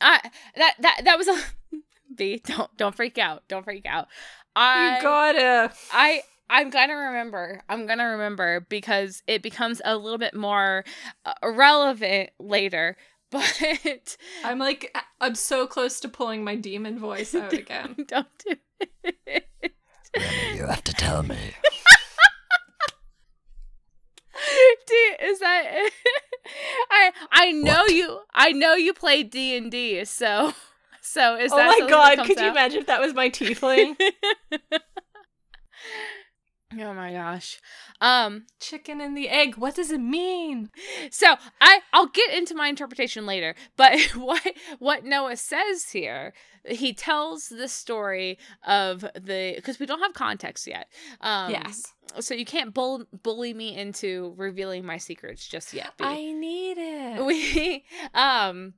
[0.00, 1.38] I that that that was a.
[2.14, 3.42] B don't don't freak out.
[3.48, 4.08] Don't freak out.
[4.54, 7.62] I You gotta I I'm gonna remember.
[7.68, 10.84] I'm gonna remember because it becomes a little bit more
[11.24, 12.96] uh, relevant later.
[13.30, 17.96] But I'm like I'm so close to pulling my demon voice out again.
[18.06, 18.54] don't do
[19.02, 19.48] it.
[20.16, 21.54] Remy, you have to tell me.
[24.86, 25.90] D- is that?
[26.90, 27.92] I I know What?
[27.92, 28.20] you.
[28.32, 30.04] I know you play D and D.
[30.04, 30.52] So
[31.00, 31.74] so is oh that?
[31.76, 33.96] Oh my god, comes could you imagine if that was my tiefling?
[36.80, 37.60] Oh my gosh.
[38.00, 38.46] Um.
[38.60, 40.70] Chicken and the egg, what does it mean?
[41.10, 44.42] So I I'll get into my interpretation later, but what
[44.78, 46.32] what Noah says here,
[46.64, 50.88] he tells the story of the because we don't have context yet.
[51.20, 51.92] Um, yes.
[52.20, 55.92] So you can't bull, bully me into revealing my secrets just yet.
[55.98, 56.04] B.
[56.04, 57.24] I need it.
[57.26, 58.74] we um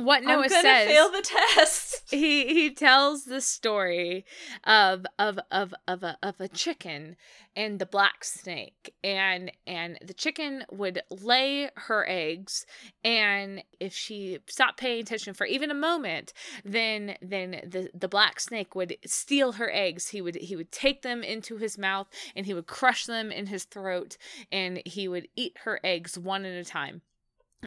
[0.00, 0.88] what Noah I'm says.
[0.88, 2.02] fail the test.
[2.10, 4.24] he he tells the story
[4.64, 7.16] of of of of a of a chicken
[7.56, 8.94] and the black snake.
[9.02, 12.66] And and the chicken would lay her eggs.
[13.04, 16.32] And if she stopped paying attention for even a moment
[16.64, 20.08] then then the the black snake would steal her eggs.
[20.08, 23.46] He would he would take them into his mouth and he would crush them in
[23.46, 24.16] his throat.
[24.50, 27.02] And he would eat her eggs one at a time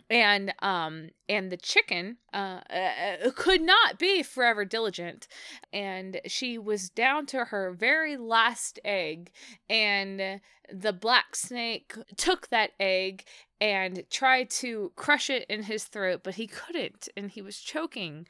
[0.10, 5.28] and um and the chicken uh, uh could not be forever diligent.
[5.72, 9.32] And she was down to her very last egg
[9.70, 10.42] and
[10.72, 13.26] the black snake took that egg
[13.62, 18.28] and tried to crush it in his throat but he couldn't and he was choking.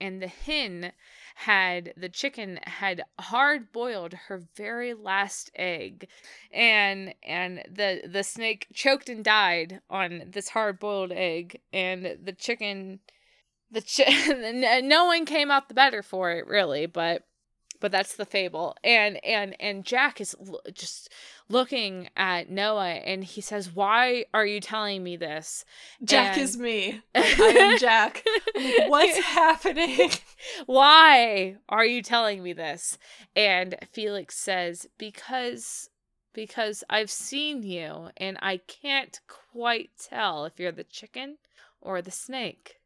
[0.00, 0.92] And the hen
[1.40, 6.08] had the chicken had hard boiled her very last egg.
[6.52, 11.60] And and the the snake choked and died on this hard boiled egg.
[11.72, 13.00] And the chicken
[13.70, 17.24] the chi- no one came out the better for it really but
[17.80, 21.08] but that's the fable and and and jack is l- just
[21.48, 25.64] looking at noah and he says why are you telling me this
[26.04, 27.00] Jack And- is me.
[27.14, 28.22] I am Jack.
[28.86, 30.10] What's happening?
[30.66, 32.98] why are you telling me this
[33.34, 35.90] and felix says because
[36.32, 39.20] because i've seen you and i can't
[39.52, 41.38] quite tell if you're the chicken
[41.80, 42.76] or the snake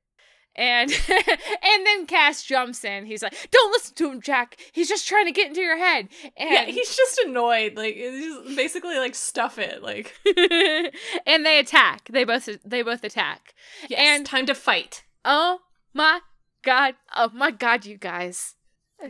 [0.57, 5.07] and and then cass jumps in he's like don't listen to him jack he's just
[5.09, 7.77] trying to get into your head and yeah, he's just annoyed.
[7.77, 9.83] Like he's basically like stuff it.
[9.83, 10.15] Like
[11.27, 13.55] and they attack they both they both attack
[13.89, 15.05] yes, And- time to fight.
[15.25, 15.61] oh
[15.93, 16.21] my
[16.63, 18.55] god oh my god you guys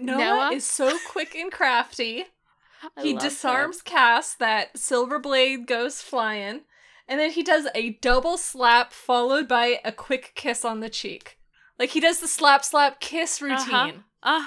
[0.01, 0.51] Noah, Noah?
[0.53, 2.25] is so quick and crafty.
[2.99, 3.19] I he him.
[3.19, 6.63] disarms Cass, that silver blade goes flying,
[7.09, 11.39] and then he does a double slap followed by a quick kiss on the cheek.
[11.79, 14.05] Like he does the slap slap kiss routine.
[14.23, 14.41] Uh-huh.
[14.43, 14.47] Uh,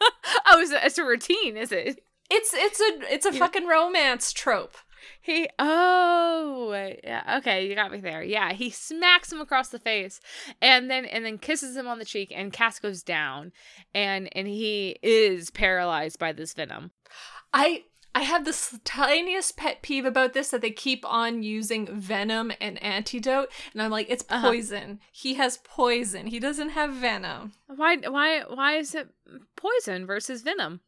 [0.46, 2.00] oh, it's a, it's a routine, is it?
[2.30, 3.38] It's it's a it's a Yeah.
[3.38, 4.76] fucking romance trope.
[5.22, 6.72] He oh
[7.04, 10.20] yeah okay you got me there yeah he smacks him across the face
[10.60, 13.52] and then and then kisses him on the cheek and Cass goes down
[13.94, 16.90] and and he is paralyzed by this venom
[17.52, 17.84] I
[18.16, 22.82] I have this tiniest pet peeve about this that they keep on using venom and
[22.82, 24.48] antidote, and I'm like, it's Uh-huh.
[24.50, 25.00] poison.
[25.12, 26.26] He has poison.
[26.28, 27.52] He doesn't have venom.
[27.66, 29.08] why why why is it
[29.56, 30.80] poison versus venom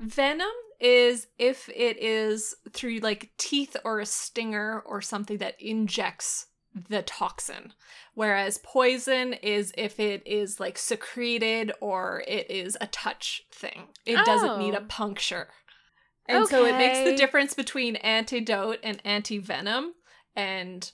[0.00, 6.46] Venom is if it is through like teeth or a stinger or something that injects
[6.88, 7.72] the toxin.
[8.14, 13.88] Whereas poison is if it is like secreted or it is a touch thing.
[14.06, 14.86] It doesn't need a Oh.
[14.88, 15.48] puncture.
[16.28, 19.94] And so it makes the difference between antidote and anti venom
[20.36, 20.90] and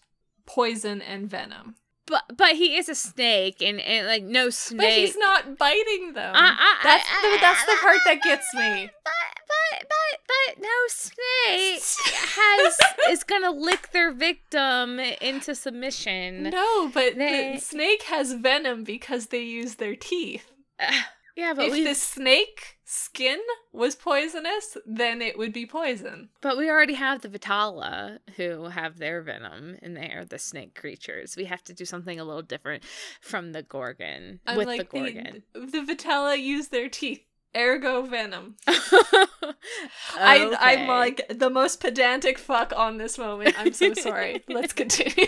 [0.47, 1.77] poison and venom.
[2.07, 4.79] But but he is a snake, and, and like no snake.
[4.79, 6.35] But he's not biting them.
[6.35, 8.89] I- I- that's I- the that's the part that gets me.
[9.05, 9.13] But
[9.47, 11.83] but but but no snake
[12.15, 12.79] has
[13.11, 16.45] is gonna lick their victim into submission.
[16.45, 20.51] No, but They- the snake has venom because they use their teeth.
[21.37, 23.39] Yeah, but if we the snake skin
[23.71, 26.31] was poisonous, then it would be poison.
[26.41, 30.75] but we already have the Vetala who have their venom, and they are the snake
[30.75, 31.37] creatures.
[31.37, 32.83] We have to do something a little different
[33.21, 35.43] from the Gorgon I'm with like the Gorgon.
[35.53, 37.21] the, the Vetala use their teeth.
[37.57, 38.57] Ergo venom.
[38.67, 40.57] I, Okay.
[40.59, 43.55] I'm like the most pedantic fuck on this moment.
[43.59, 44.45] I'm so sorry.
[44.49, 45.27] Let's continue.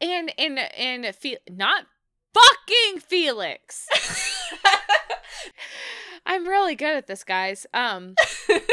[0.00, 1.86] and and and Fe- not
[2.34, 3.86] fucking Felix.
[6.26, 7.66] I'm really good at this, guys.
[7.72, 8.14] Um,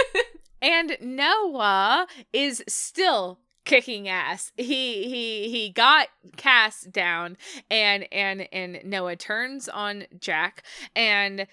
[0.62, 4.52] and Noah is still kicking ass.
[4.58, 7.38] He he he got cast down,
[7.70, 10.64] and and and Noah turns on Jack
[10.96, 11.48] and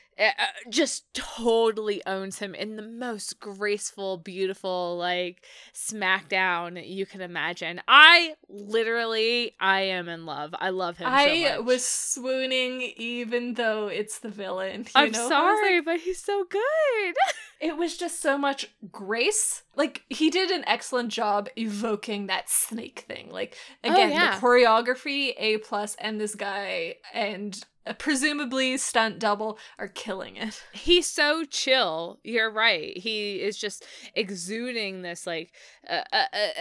[0.69, 5.45] just totally owns him in the most graceful, beautiful like
[5.75, 7.81] smackdown you can imagine.
[7.89, 10.55] I literally I am in love.
[10.59, 11.07] I love him.
[11.07, 11.65] so I much.
[11.65, 14.81] was swooning even though it's the villain.
[14.85, 15.29] you I'm know?
[15.29, 17.15] Sorry, like, but he's so good.
[17.61, 19.63] it was just so much grace.
[19.77, 23.31] Like he did an excellent job evoking that snake thing.
[23.31, 24.35] Like Oh, again, yeah.
[24.35, 30.63] the choreography A plus, and this guy and uh, presumably stunt double are killing it.
[30.73, 32.19] he's so chill.
[32.23, 32.97] You're right.
[32.97, 33.85] He is just
[34.15, 35.53] exuding this like
[35.89, 36.05] a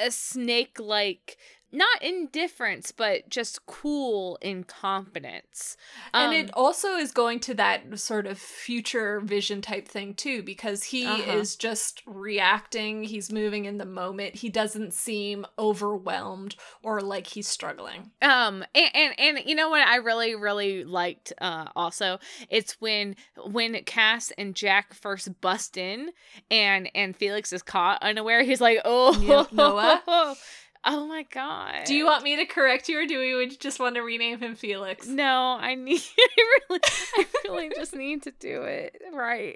[0.06, 1.38] a, snake like
[1.72, 5.78] not indifference, but just cool incompetence.
[6.14, 10.42] and Um, it also is going to that sort of future vision type thing too,
[10.44, 11.32] because he Uh-huh.
[11.34, 13.04] is just reacting.
[13.04, 14.36] He's moving in the moment.
[14.36, 18.12] He doesn't seem overwhelmed or like he's struggling.
[18.22, 23.16] um and, and and you know what I really really liked uh also it's when
[23.46, 26.12] when Cass and Jack first bust in
[26.52, 30.36] and and Felix is caught unaware he's like oh Yep, Noah.
[30.86, 33.96] oh my god Do you want me to correct you, or do we just want
[33.96, 35.08] to rename him Felix?
[35.08, 36.02] No, I need.
[36.20, 36.82] I really,
[37.18, 39.56] I really just need to do it right.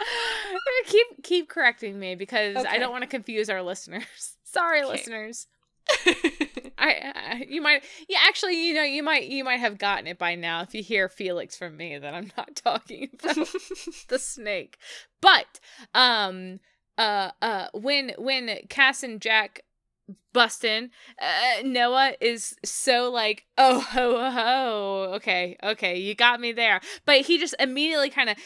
[0.86, 4.36] keep keep correcting me because I don't want to confuse our listeners.
[4.44, 4.88] Sorry, Okay.
[4.88, 5.46] listeners.
[6.78, 10.16] I, I you might yeah actually you know you might you might have gotten it
[10.16, 13.48] by now if you hear Felix from me that I'm not talking about
[14.08, 14.78] the snake.
[15.20, 15.60] But
[15.94, 16.60] um
[16.98, 19.62] uh uh when when Cass and Jack
[20.32, 20.90] bust in,
[21.20, 26.80] uh, Noah is so like, oh ho ho, okay, okay, you got me there.
[27.04, 28.36] But he just immediately kind of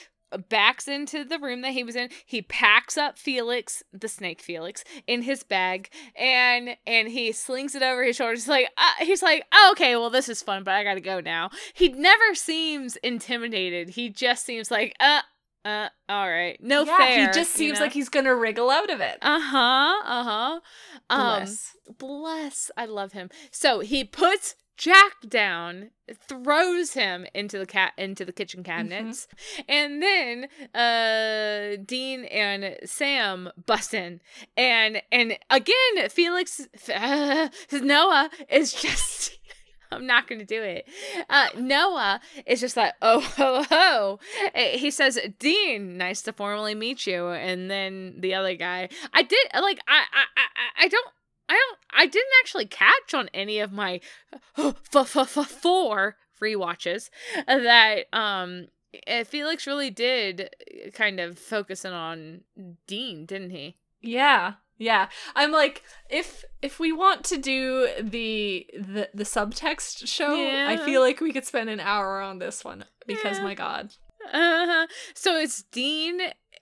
[0.48, 2.10] backs into the room that he was in.
[2.24, 7.82] He packs up Felix, the snake Felix, in his bag, and and he slings it
[7.82, 8.40] over his shoulders.
[8.40, 11.20] He's like, uh, he's like, oh, okay, well this is fun, but I gotta go
[11.20, 11.50] now.
[11.74, 13.90] He never seems intimidated.
[13.90, 15.22] He just seems like, uh,
[15.66, 17.20] uh, all right, no yeah, fair.
[17.20, 17.84] he just you seems know?
[17.84, 19.18] like he's gonna wriggle out of it.
[19.20, 20.02] Uh huh.
[20.04, 20.60] Uh huh.
[21.10, 21.76] Um, Bless.
[21.98, 22.70] bless.
[22.76, 23.30] I love him.
[23.50, 25.90] So he puts Jack down,
[26.28, 29.26] throws him into the cat into the kitchen cabinets,
[29.68, 34.20] and then uh Dean and Sam bust in,
[34.56, 36.68] and and again Felix
[37.72, 39.38] Noah is just.
[39.92, 40.88] I'm not going to do it.
[41.28, 44.18] Uh, Noah is just like, oh, ho, ho.
[44.54, 47.28] He says, Dean, nice to formally meet you.
[47.28, 51.08] And then the other guy, I did, like, I, I, I, I don't,
[51.48, 54.00] I don't, I didn't actually catch on any of my
[54.56, 57.10] four rewatches
[57.46, 58.68] that, um,
[59.26, 60.50] Felix really did
[60.94, 62.40] kind of focus in on
[62.86, 63.76] Dean, didn't he?
[64.00, 64.54] Yeah.
[64.78, 65.08] Yeah.
[65.34, 71.00] I'm like if if we want to do the the the subtext show, I feel
[71.00, 73.44] like we could spend an hour on this one because Yeah.
[73.44, 73.90] my god.
[74.32, 74.86] Uh-huh.
[75.14, 76.20] So it's Dean,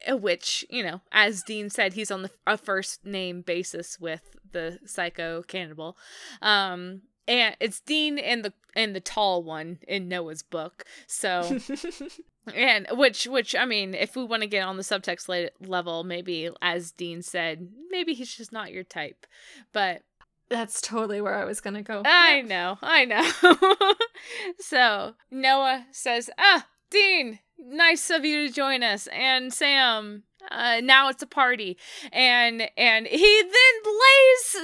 [0.08, 4.36] uh, which you know, as Dean said, he's on the a first name basis with
[4.52, 5.96] the psycho cannibal.
[6.42, 10.84] Um, and it's Dean and the and the tall one in Noah's book.
[11.06, 11.58] So
[12.54, 16.04] and which which I mean, if we want to get on the subtext la- level,
[16.04, 19.26] maybe as Dean said, maybe he's just not your type.
[19.72, 20.02] But
[20.50, 22.02] That's totally where I was gonna go.
[22.04, 23.94] I know, I know.
[24.58, 29.06] so Noah says, "Ah, Dean, nice of you to join us.
[29.08, 31.78] And Sam, uh, now it's a party.
[32.12, 33.92] And and he then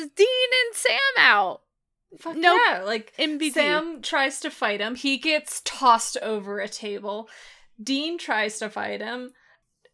[0.01, 0.27] lays Dean
[0.66, 1.62] and Sam out.
[2.19, 2.61] Fuck Nope.
[2.69, 3.52] yeah, like MBD.
[3.52, 4.97] Sam tries to fight him.
[4.97, 7.28] He gets tossed over a table.
[7.82, 9.31] Dean tries to fight him.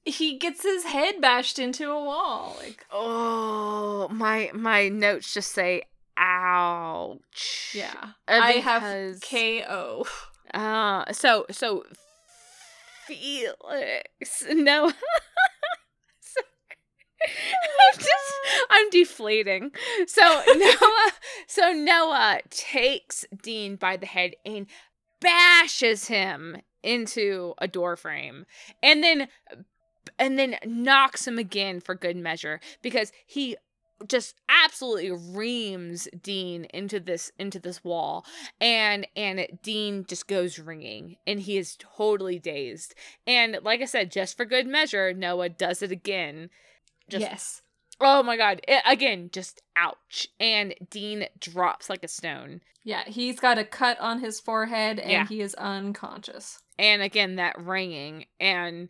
[0.04, 2.56] He gets his head bashed into a wall.
[2.60, 5.82] Like, Oh, my my notes just say
[6.16, 7.72] ouch.
[7.74, 8.10] yeah.
[8.28, 10.04] Uh, I have KO.
[10.54, 11.84] Uh, so so
[13.06, 14.92] Felix, no.
[17.26, 18.10] I'm just
[18.70, 19.70] I'm deflating.
[20.06, 20.22] So
[20.56, 21.10] Noah
[21.46, 24.66] so Noah takes Dean by the head and
[25.20, 28.46] bashes him into a door frame
[28.82, 29.28] and then
[30.18, 33.56] and then knocks him again for good measure because he
[34.08, 38.24] just absolutely reams Dean into this into this wall
[38.60, 42.94] and and Dean just goes ringing and he is totally dazed
[43.26, 46.50] and like I said just for good measure Noah does it again
[47.08, 47.62] just yes.
[48.00, 53.40] Oh my god it, again just ouch and Dean drops like a stone Yeah, he's
[53.40, 55.26] got a cut on his forehead and Yeah.
[55.26, 56.60] he is unconscious.
[56.78, 58.88] and again that ringing and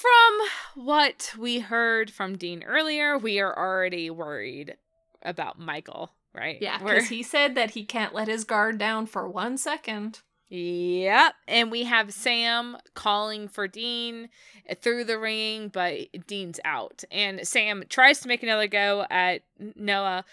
[0.00, 4.76] from what we heard from Dean earlier we are already worried
[5.22, 9.28] about Michael right Yeah, because he said that he can't let his guard down for
[9.28, 10.20] one second.
[10.48, 11.34] Yep.
[11.48, 14.28] And we have Sam calling for Dean
[14.76, 17.02] through the ring, but Dean's out.
[17.10, 20.24] And Sam tries to make another go at Noah.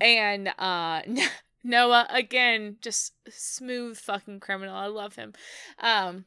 [0.00, 1.02] And uh
[1.64, 4.74] Noah again just smooth fucking criminal.
[4.74, 5.34] I love him.
[5.78, 6.24] Um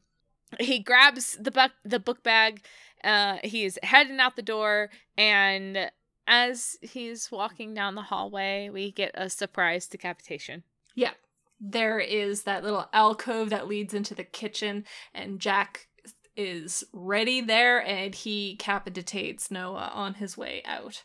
[0.59, 2.63] he grabs the book the book bag.
[3.03, 5.89] Uh he's heading out the door and
[6.27, 10.63] as he's walking down the hallway, we get a surprise decapitation.
[10.95, 11.11] Yeah.
[11.65, 14.83] There is that little alcove that leads into the kitchen,
[15.13, 15.87] and Jack
[16.35, 21.03] is ready there and he capitates Noah on his way out.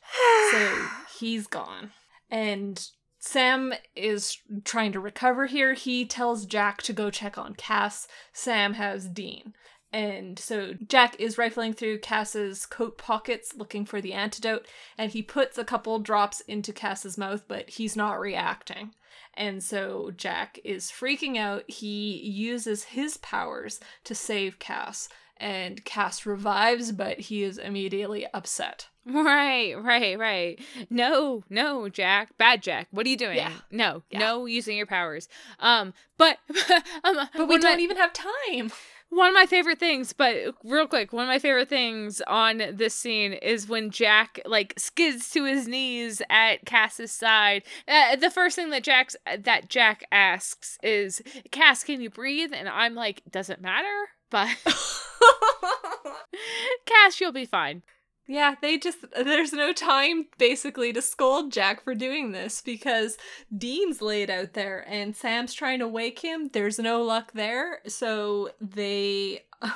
[0.50, 1.92] So he's gone.
[2.30, 2.84] And
[3.18, 5.74] Sam is trying to recover here.
[5.74, 8.06] He tells Jack to go check on Cass.
[8.32, 9.54] Sam has Dean.
[9.92, 14.66] And so Jack is rifling through Cass's coat pockets looking for the antidote,
[14.98, 18.90] and he puts a couple drops into Cass's mouth, but he's not reacting.
[19.38, 21.62] And so Jack is freaking out.
[21.70, 28.88] He uses his powers to save Cass, and Cass revives, but he is immediately upset.
[29.10, 30.60] Right, right, right.
[30.90, 32.36] No, no, Jack.
[32.36, 32.88] Bad Jack.
[32.90, 33.36] What are you doing?
[33.38, 33.52] Yeah.
[33.70, 34.18] No, Yeah.
[34.18, 35.30] no using your powers.
[35.60, 36.36] Um, but
[37.04, 38.70] um, But we don't my- even have time.
[39.10, 42.94] One of my favorite things, but real quick, one of my favorite things on this
[42.94, 47.62] scene is when Jack like skids to his knees at Cass's side.
[47.86, 52.68] Uh, the first thing that Jack's that Jack asks is, "Cass, can you breathe?" And
[52.68, 54.56] I'm like, "Does it matter?" But
[56.86, 57.82] Cass, you'll be fine.
[58.30, 63.16] Yeah, they just there's no time basically to scold Jack for doing this because
[63.56, 66.50] Dean's laid out there and Sam's trying to wake him.
[66.52, 67.80] There's no luck there.
[67.86, 69.44] So they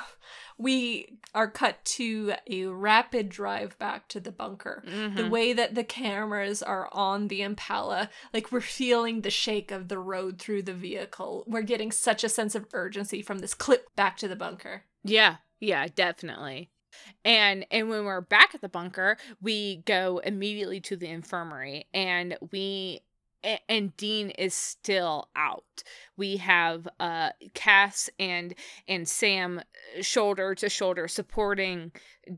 [0.59, 4.83] we are cut to a rapid drive back to the bunker.
[4.85, 4.91] The
[5.23, 5.29] Mhm.
[5.31, 9.97] way that the cameras are on the Impala, like we're feeling the shake of the
[9.97, 11.43] road through the vehicle.
[11.47, 14.83] We're getting such a sense of urgency from this clip back to the bunker.
[15.03, 16.69] Yeah, yeah, definitely.
[17.25, 22.37] And and when we're back at the bunker, we go immediately to the infirmary and
[22.51, 23.01] we
[23.69, 25.83] and Dean is still out.
[26.15, 28.53] We have uh Cass and
[28.87, 31.91] and Sam uh, shoulder to shoulder supporting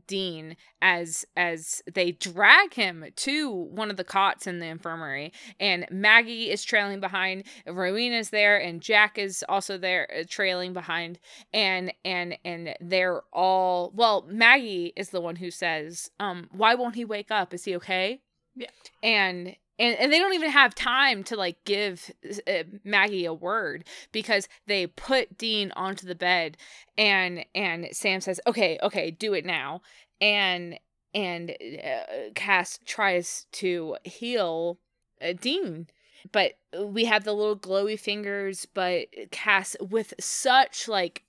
[0.06, 5.86] Dean as as they drag him to one of the cots in the infirmary and
[5.90, 11.18] Maggie is trailing behind, Rowena's there and Jack is also there uh, trailing behind
[11.52, 16.94] and and and they're all well maggie is the one who says um why won't
[16.94, 18.20] he wake up is he okay
[18.54, 18.68] Yeah.
[19.02, 22.10] and and, and they don't even have time to like give
[22.46, 26.56] uh, maggie a word because they put dean onto the bed
[26.96, 29.82] and and sam says okay okay do it now.
[30.20, 30.78] And
[31.14, 34.78] and uh, cass tries to heal
[35.22, 35.88] uh, dean
[36.32, 41.22] but we have the little glowy fingers but cass with such like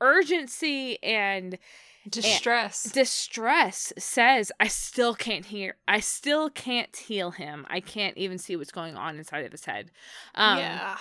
[0.00, 1.58] urgency and
[2.08, 2.82] Distress.
[2.82, 8.56] distress says i still can't hear i still can't heal him i can't even see
[8.56, 9.92] what's going on inside of his head
[10.34, 10.96] um yeah.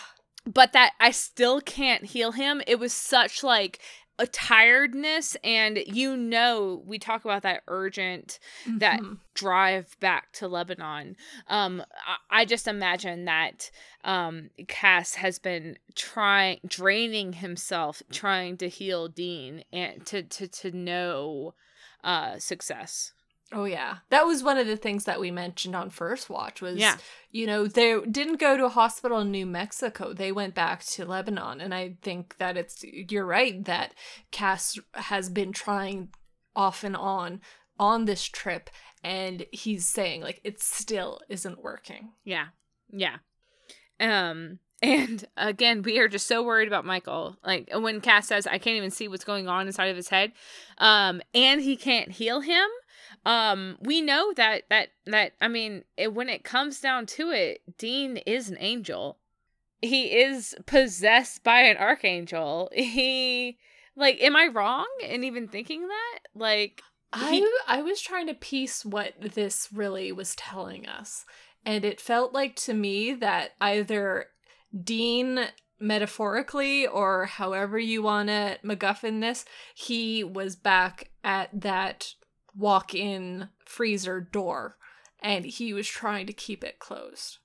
[0.46, 3.80] but that i still can't heal him it was such like
[4.22, 8.38] a tiredness and you know we talk about that urgent
[8.78, 9.18] that Mhm.
[9.34, 11.16] drive back to Lebanon.
[11.48, 13.72] Um, I, I just imagine that
[14.04, 20.72] um, Cass has been trying, draining himself, trying to heal Dean and to to to
[20.72, 21.56] know
[22.04, 23.14] uh, success.
[23.54, 23.98] Oh yeah.
[24.10, 26.98] That was one of the things that we mentioned on first watch was Yeah.
[27.32, 30.14] you know, they didn't go to a hospital in New Mexico.
[30.14, 33.94] They went back to Lebanon and I think that it's you're right that
[34.32, 36.10] Cass has been trying
[36.56, 37.42] off and on
[37.80, 38.70] on this trip
[39.04, 42.12] and he's saying like it still isn't working.
[42.24, 42.48] Yeah,
[42.92, 43.18] yeah.
[44.00, 47.38] Um, and again, we are just so worried about Michael.
[47.46, 50.32] Like when Cass says, "I can't even see what's going on inside of his head,"
[50.80, 52.68] um, and he can't heal him.
[53.26, 57.62] Um, we know that that that I mean, it, when it comes down to it,
[57.78, 59.18] Dean is an angel.
[59.82, 62.70] He is possessed by an archangel.
[62.76, 63.58] He
[63.96, 66.20] like, am I wrong in even thinking that?
[66.34, 66.82] Like,
[67.14, 71.26] He- I I was trying to piece what this really was telling us,
[71.66, 74.28] and it felt like to me that either
[74.84, 75.48] Dean
[75.80, 79.44] metaphorically or however you want to MacGuffin this,
[79.74, 82.14] he was back at that
[82.56, 84.78] walk-in freezer door,
[85.22, 87.40] and he was trying to keep it closed.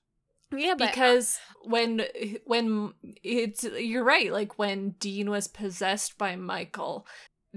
[0.51, 2.03] Yeah, but uh, because when
[2.45, 7.05] when it's you're right like when dean was possessed by michael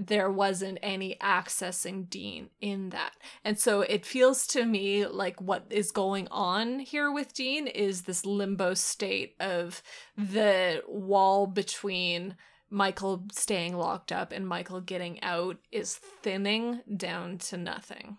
[0.07, 3.13] there wasn't any accessing dean in that.
[3.43, 8.03] And so it feels to me like what is going on here with dean is
[8.03, 9.83] this limbo state of
[10.17, 12.35] the wall between
[12.71, 18.17] michael staying locked up and michael getting out is thinning down to nothing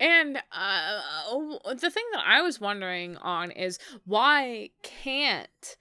[0.00, 1.00] And uh,
[1.74, 5.76] the thing that I was wondering on is why can't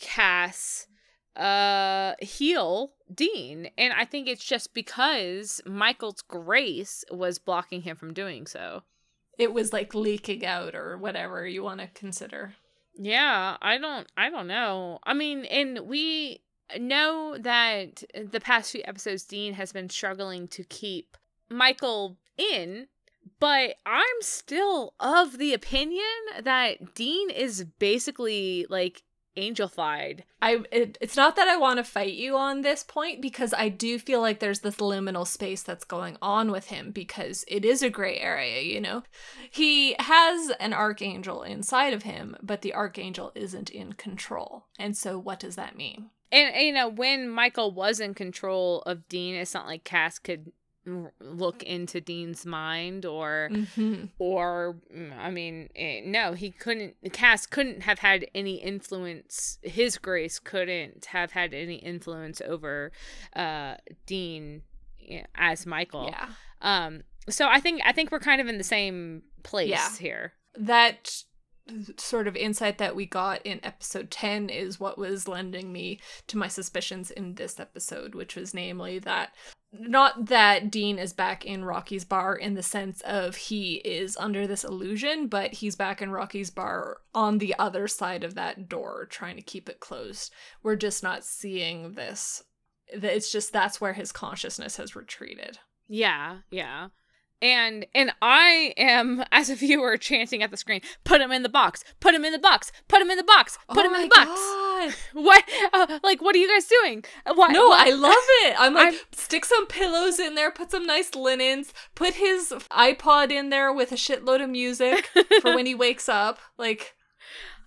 [0.00, 0.88] Cass
[1.36, 3.70] uh heal Dean?
[3.78, 8.82] And I think it's just because Michael's grace was blocking him from doing so.
[9.38, 12.54] it was like leaking out or whatever you want to consider
[12.98, 14.98] Yeah, I don't I don't know.
[15.04, 16.42] I mean, and we
[16.78, 21.16] know that the past few episodes Dean has been struggling to keep
[21.48, 22.86] Michael in,
[23.38, 26.04] but I'm still of the opinion
[26.42, 29.02] that Dean is basically like
[29.36, 30.22] angelified.
[30.42, 33.68] I it, it's not that I want to fight you on this point because I
[33.68, 37.82] do feel like there's this liminal space that's going on with him because it is
[37.82, 39.02] a gray area, you know.
[39.50, 44.66] He has an archangel inside of him, but the archangel isn't in control.
[44.78, 46.10] And so what does that mean?
[46.32, 50.52] And you know, when Michael was in control of Dean, it's not like Cass could
[51.20, 54.04] look into Dean's mind or Mm-hmm.
[54.18, 56.94] or mm, I mean, eh, no, he couldn't.
[57.12, 59.58] Cass couldn't have had any influence.
[59.62, 62.92] His grace couldn't have had any influence over
[63.36, 63.74] uh,
[64.06, 64.62] Dean
[65.08, 66.08] eh, as Michael.
[66.10, 66.28] Yeah.
[66.62, 67.02] Um.
[67.28, 69.90] So I think I think we're kind of in the same place Yeah.
[69.98, 70.32] here.
[70.58, 71.22] that
[71.96, 76.38] sort of insight that we got in episode 10 is what was lending me to
[76.38, 79.34] my suspicions in this episode, which was namely that
[79.72, 84.46] not that Dean is back in Rocky's bar in the sense of he is under
[84.46, 89.06] this illusion, but he's back in Rocky's bar on the other side of that door
[89.10, 90.32] trying to keep it closed.
[90.62, 92.42] We're just not seeing this.
[92.88, 95.58] It's just that's where his consciousness has retreated.
[95.86, 96.88] Yeah, yeah.
[97.42, 101.48] And and I am as a viewer chanting at the screen, put him in the
[101.48, 104.08] box, put him in the box, put him in the box, put him in the
[104.08, 104.26] box.
[104.28, 104.94] God.
[105.12, 105.44] What?
[105.74, 107.04] Uh, like, what are you guys doing?
[107.26, 107.52] What?
[107.52, 107.86] No, what?
[107.86, 108.14] I love
[108.44, 108.56] it.
[108.58, 113.30] I'm like, I'm- stick some pillows in there, put some nice linens, put his iPod
[113.30, 115.10] in there with a shitload of music
[115.42, 116.38] for when he wakes up.
[116.56, 116.94] Like,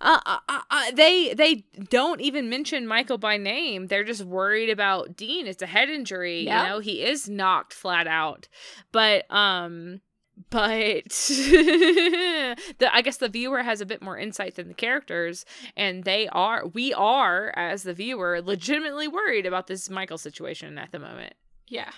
[0.00, 3.86] Uh, uh, uh, uh, they they don't even mention Michael by name.
[3.86, 5.46] They're just worried about Dean.
[5.46, 6.44] It's a head injury.
[6.44, 6.62] Yeah.
[6.62, 8.48] You know, he is knocked flat out.
[8.92, 10.00] But um,
[10.50, 12.56] but the
[12.92, 15.44] I guess the viewer has a bit more insight than the characters,
[15.76, 20.92] and they are we are as the viewer legitimately worried about this Michael situation at
[20.92, 21.34] the moment.
[21.68, 21.90] yeah.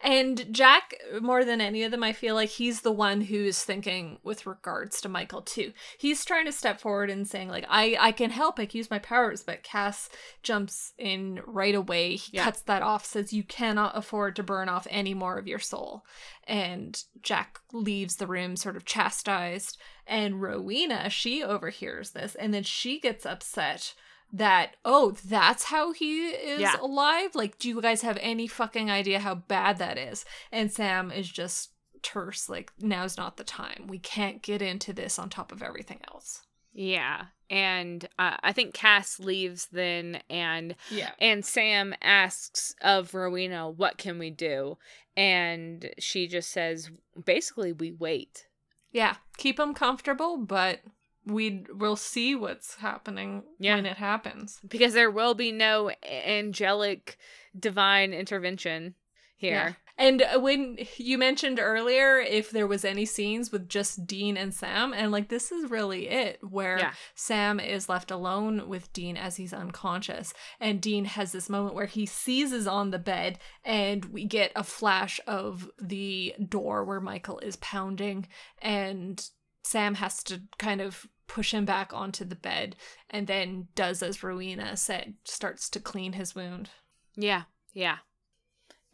[0.00, 4.18] And Jack, more than any of them, I feel like he's the one who's thinking
[4.22, 5.72] with regards to Michael too.
[5.98, 8.90] He's trying to step forward and saying like, I I can help, I can use
[8.90, 10.08] my powers, but Cass
[10.42, 12.16] jumps in right away.
[12.16, 12.44] He Yeah.
[12.44, 16.04] cuts that off, says you cannot afford to burn off any more of your soul.
[16.44, 19.78] And Jack leaves the room sort of chastised.
[20.06, 23.94] And Rowena, she overhears this, and then she gets upset
[24.32, 26.76] that oh that's how he is Yeah.
[26.80, 31.10] alive like do you guys have any fucking idea how bad that is and sam
[31.10, 31.70] is just
[32.02, 36.00] terse like now's not the time we can't get into this on top of everything
[36.12, 36.42] else
[36.74, 37.26] Yeah.
[37.48, 41.12] And uh, I think Cass leaves then and Yeah.
[41.20, 44.76] and Sam asks of Rowena, "What can we do?"
[45.16, 46.90] And she just says,
[47.24, 48.48] basically, we wait.
[48.92, 49.16] Yeah.
[49.38, 50.80] Keep them comfortable, but
[51.26, 53.74] we will see what's happening Yeah.
[53.76, 54.60] when it happens.
[54.66, 57.18] because there will be no angelic
[57.58, 58.94] divine intervention
[59.36, 59.76] here.
[59.98, 64.52] And uh, when you mentioned earlier if there was any scenes with just Dean and
[64.54, 66.92] Sam, and like this is really it, where Yeah.
[67.14, 71.86] Sam is left alone with Dean as he's unconscious, and Dean has this moment where
[71.86, 77.38] he seizes on the bed, and we get a flash of the door where Michael
[77.38, 78.28] is pounding,
[78.60, 79.28] and
[79.64, 82.76] Sam has to kind of push him back onto the bed,
[83.10, 86.70] and then does as Rowena said, starts to clean his wound.
[87.16, 87.42] Yeah,
[87.72, 87.98] yeah.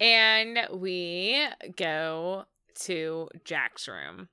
[0.01, 1.47] And we
[1.77, 2.47] go
[2.81, 4.29] to Jack's room.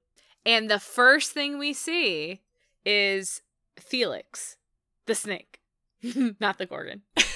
[0.45, 2.41] And the first thing we see
[2.85, 3.41] is
[3.77, 4.57] Felix,
[5.05, 5.59] the snake,
[6.39, 7.01] not the Gorgon.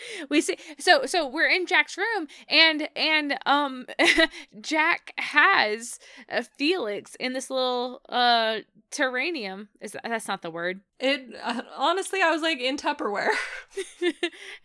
[0.30, 3.86] we see so so we're in Jack's room and and um
[4.60, 5.98] Jack has
[6.30, 8.58] uh, Felix in this little uh
[8.90, 9.68] terranium.
[9.80, 10.80] Is that, that's not the word.
[10.98, 13.30] It uh, honestly, I was like in Tupperware.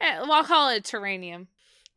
[0.01, 1.47] Eh, well, I'll call it terranium.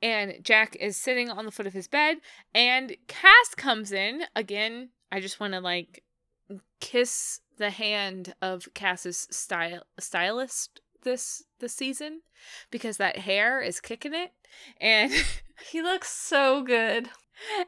[0.02, 2.18] And Jack is sitting on the foot of his bed,
[2.54, 4.90] and Cass comes in again.
[5.10, 6.02] I just want to like
[6.80, 12.20] kiss the hand of Cass's style stylist this this season
[12.70, 14.32] because that hair is kicking it,
[14.80, 15.10] and
[15.72, 17.08] he looks so good.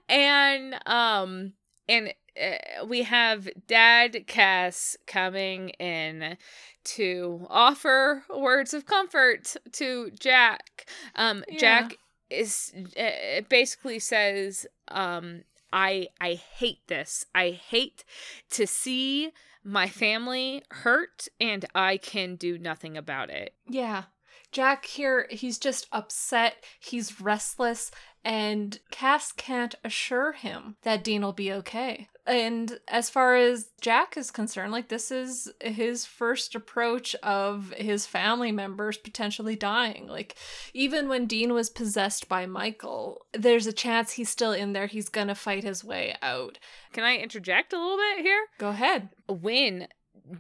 [0.08, 1.52] and um
[1.88, 6.36] and uh, we have Dad Cass coming in
[6.84, 10.86] to offer words of comfort to Jack.
[11.16, 11.58] Um, Yeah.
[11.58, 11.96] Jack
[12.30, 15.42] is uh, basically says, um,
[15.72, 17.24] "I I hate this.
[17.34, 18.04] I hate
[18.50, 19.32] to see
[19.68, 24.04] my family hurt, and I can do nothing about it." Yeah.
[24.50, 27.90] Jack here, he's just upset, he's restless,
[28.24, 32.08] and Cass can't assure him that Dean will be okay.
[32.26, 38.04] And as far as Jack is concerned, like this is his first approach of his
[38.04, 40.06] family members potentially dying.
[40.08, 40.36] Like
[40.74, 44.86] even when Dean was possessed by Michael, there's a chance he's still in there.
[44.86, 46.58] He's gonna fight his way out.
[46.92, 48.46] Can I interject a little bit here?
[48.58, 49.08] Go ahead.
[49.26, 49.88] when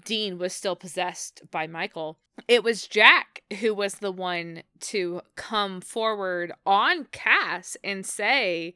[0.04, 5.80] Dean was still possessed by Michael, it was Jack who was the one to come
[5.80, 8.74] forward on Cass and say,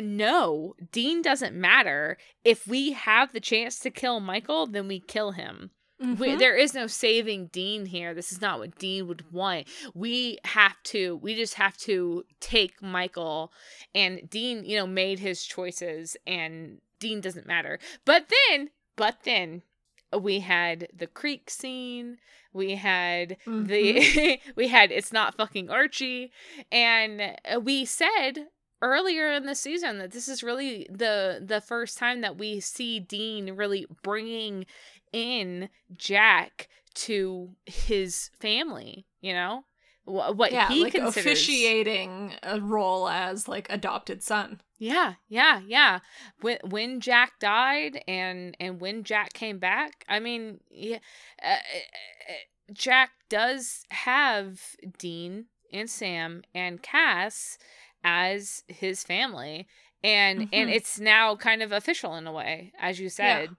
[0.00, 2.18] No, Dean doesn't matter.
[2.44, 5.70] If we have the chance to kill Michael, then we kill him.
[5.98, 6.38] We, Mhm.
[6.38, 8.14] there is no saving Dean here.
[8.14, 9.66] This is not what Dean would want.
[9.94, 13.52] We have to, we just have to take Michael.
[13.92, 17.80] And Dean, you know, made his choices, and Dean doesn't matter.
[18.04, 19.62] But then, but then,
[20.16, 22.18] we had the creek scene.
[22.52, 24.50] We had the, mm-hmm.
[24.56, 26.32] we had it's not fucking Archie.
[26.72, 28.46] And uh, we said
[28.80, 33.00] earlier in the season that this is really the the first time that we see
[33.00, 34.66] Dean really bringing
[35.12, 39.64] in Jack to his family, you know?
[40.08, 44.60] Wh- What yeah, he like considers officiating a role as like adopted son.
[44.78, 45.98] Yeah, yeah, yeah.
[46.40, 50.98] When when Jack died and and when Jack came back, I mean, yeah,
[51.44, 52.32] uh, uh,
[52.72, 54.60] Jack does have
[54.98, 57.58] Dean and Sam and Cass
[58.04, 59.66] as his family,
[60.02, 60.74] and and Mhm.
[60.74, 63.50] it's now kind of official in a way, as you said.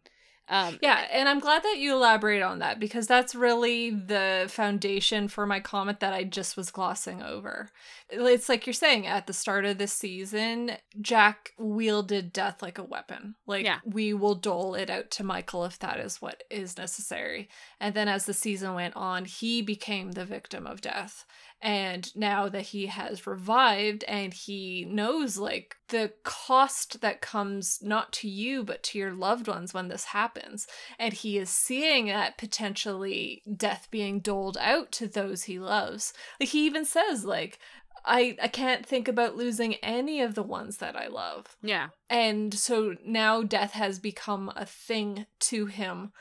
[0.49, 5.27] Um, Yeah, and I'm glad that you elaborate on that because that's really the foundation
[5.27, 7.69] for my comment that I just was glossing over.
[8.09, 12.83] It's like you're saying at the start of this season, Jack wielded death like a
[12.83, 13.35] weapon.
[13.45, 13.79] Like, Yeah.
[13.85, 17.47] we will dole it out to Michael if that is what is necessary.
[17.79, 21.25] And then as the season went on, he became the victim of death.
[21.61, 28.13] And now that he has revived and he knows like the cost that comes not
[28.13, 30.67] to you but to your loved ones when this happens,
[30.97, 36.13] and he is seeing that potentially death being doled out to those he loves.
[36.39, 37.59] Like he even says like
[38.05, 41.57] I I can't think about losing any of the ones that I love.
[41.61, 46.11] yeah, And so now death has become a thing to him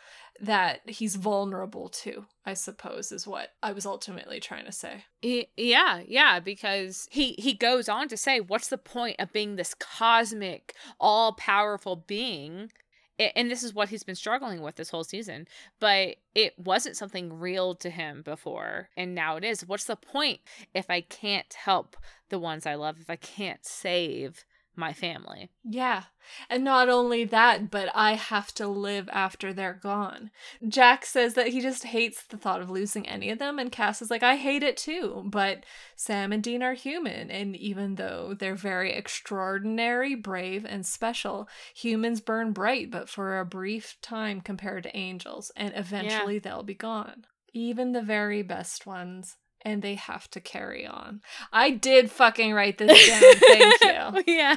[0.41, 5.05] that he's vulnerable to, I suppose, is what I was ultimately trying to say.
[5.23, 9.57] Y- yeah, yeah, because he he goes on to say, "What's the point of being
[9.57, 12.71] this cosmic, all-powerful being?"
[13.19, 15.49] And this is what he's been struggling with this whole season.
[15.81, 19.67] But it wasn't something real to him before, and now it is.
[19.67, 20.41] What's the point
[20.73, 21.97] if I can't help
[22.29, 23.01] the ones I love?
[23.01, 24.45] If I can't save
[24.79, 25.51] my family.
[25.65, 26.05] Yeah.
[26.49, 30.31] And not only that, but I have to live after they're gone.
[30.67, 34.01] Jack says that he just hates the thought of losing any of them, and Cass
[34.01, 35.25] is like, I hate it too.
[35.27, 35.65] But
[35.97, 42.21] Sam and Dean are human, and even though they're very extraordinary, brave, and special, humans
[42.21, 47.25] burn bright, but for a brief time compared to angels, and eventually they'll be gone.
[47.55, 51.21] Even the very best ones and they have to carry on.
[51.53, 53.21] I did fucking write this down.
[53.35, 54.35] Thank you.
[54.35, 54.57] yeah.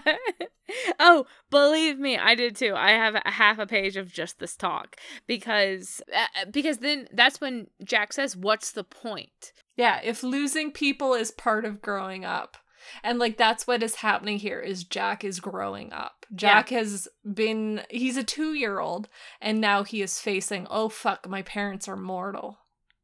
[0.99, 2.73] oh, believe me, I did too.
[2.75, 4.95] I have a half a page of just this talk
[5.27, 11.13] because uh, because then that's when Jack says, "What's the point?" Yeah, if losing people
[11.13, 12.57] is part of growing up.
[13.03, 16.25] And like that's what is happening here is Jack is growing up.
[16.33, 16.79] Jack yeah.
[16.79, 19.07] has been he's a 2-year-old
[19.39, 22.57] and now he is facing, "Oh fuck, my parents are mortal."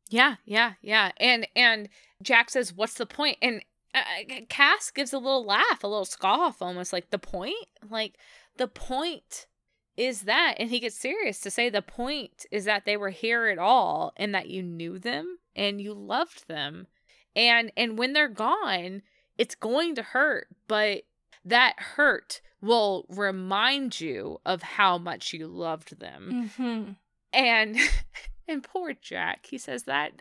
[0.09, 1.11] Yeah, yeah, yeah.
[1.17, 1.89] And and
[2.21, 3.61] Jack says, "What's the point?" And
[3.93, 7.67] uh, uh Cass gives a little laugh, a little scoff, almost like the point.
[7.89, 8.17] Like
[8.57, 9.47] the point
[9.95, 13.47] is that, and he gets serious to say the point is that they were here
[13.47, 16.87] at all, and that you knew them and you loved them,
[17.35, 19.01] and and when they're gone,
[19.37, 21.03] it's going to hurt, but
[21.43, 26.51] that hurt will remind you of how much you loved them.
[26.57, 26.91] Mm-hmm.
[27.33, 27.77] And
[28.47, 30.13] And poor Jack, he says that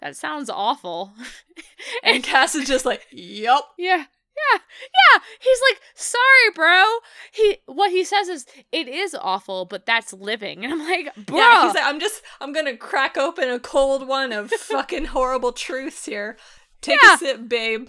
[0.00, 1.12] that sounds awful.
[2.02, 3.96] and Cass is just like, "Yep." Yeah.
[3.96, 4.58] Yeah.
[4.82, 5.22] Yeah.
[5.38, 6.22] He's like, "Sorry,
[6.54, 6.84] bro."
[7.32, 11.38] He what he says is, "It is awful, but that's living." And I'm like, "Bro."
[11.38, 15.06] Yeah, he's like, "I'm just I'm going to crack open a cold one of fucking
[15.06, 16.36] horrible truths here.
[16.80, 17.14] Take yeah.
[17.14, 17.88] a sip, babe."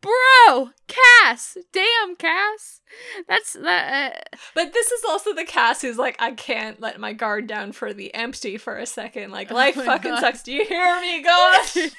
[0.00, 2.80] Bro, Cass, damn Cass,
[3.26, 4.28] that's that.
[4.32, 4.36] Uh...
[4.54, 7.92] But this is also the Cass who's like, I can't let my guard down for
[7.92, 9.30] the empty for a second.
[9.30, 10.20] Like oh life fucking God.
[10.20, 10.42] sucks.
[10.42, 11.76] Do you hear me, gosh?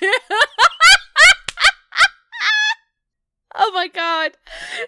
[3.55, 4.31] oh my God,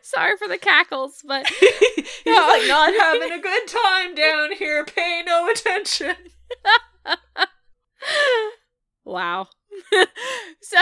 [0.01, 4.85] sorry for the cackles, but he's like not having a good time down here.
[4.85, 6.15] Pay no attention.
[9.03, 9.47] wow.
[10.61, 10.77] so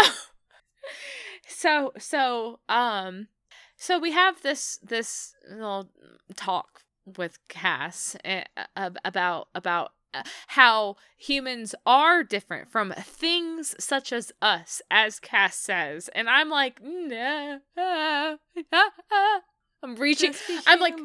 [1.48, 3.28] so so um
[3.76, 5.90] so we have this this little
[6.36, 14.32] talk with Cass uh, about about uh, how humans are different from things such as
[14.41, 18.38] us, as Cass says, and I'm like, nah, ah,
[18.74, 19.41] ah, ah.
[19.84, 20.34] I'm reaching.
[20.65, 20.98] I'm like,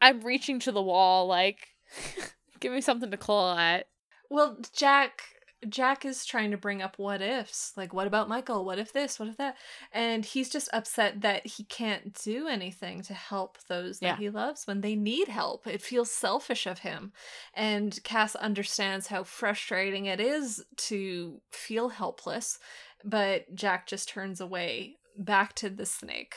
[0.00, 1.26] I'm reaching to the wall.
[1.26, 1.68] Like,
[2.60, 3.88] give me something to claw at.
[4.30, 5.22] Well, Jack
[5.68, 7.72] Jack is trying to bring up what ifs.
[7.76, 8.64] Like, what about Michael?
[8.64, 9.18] What if this?
[9.18, 9.56] What if that?
[9.92, 14.16] And he's just upset that he can't do anything to help those that yeah.
[14.16, 15.66] he loves when they need help.
[15.66, 17.12] It feels selfish of him.
[17.54, 22.58] And Cass understands how frustrating it is to feel helpless.
[23.04, 26.36] But Jack just turns away back to the snake.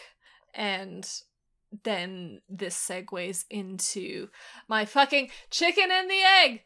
[0.55, 1.07] And
[1.83, 4.29] then this segues into
[4.67, 6.63] my fucking chicken and the egg.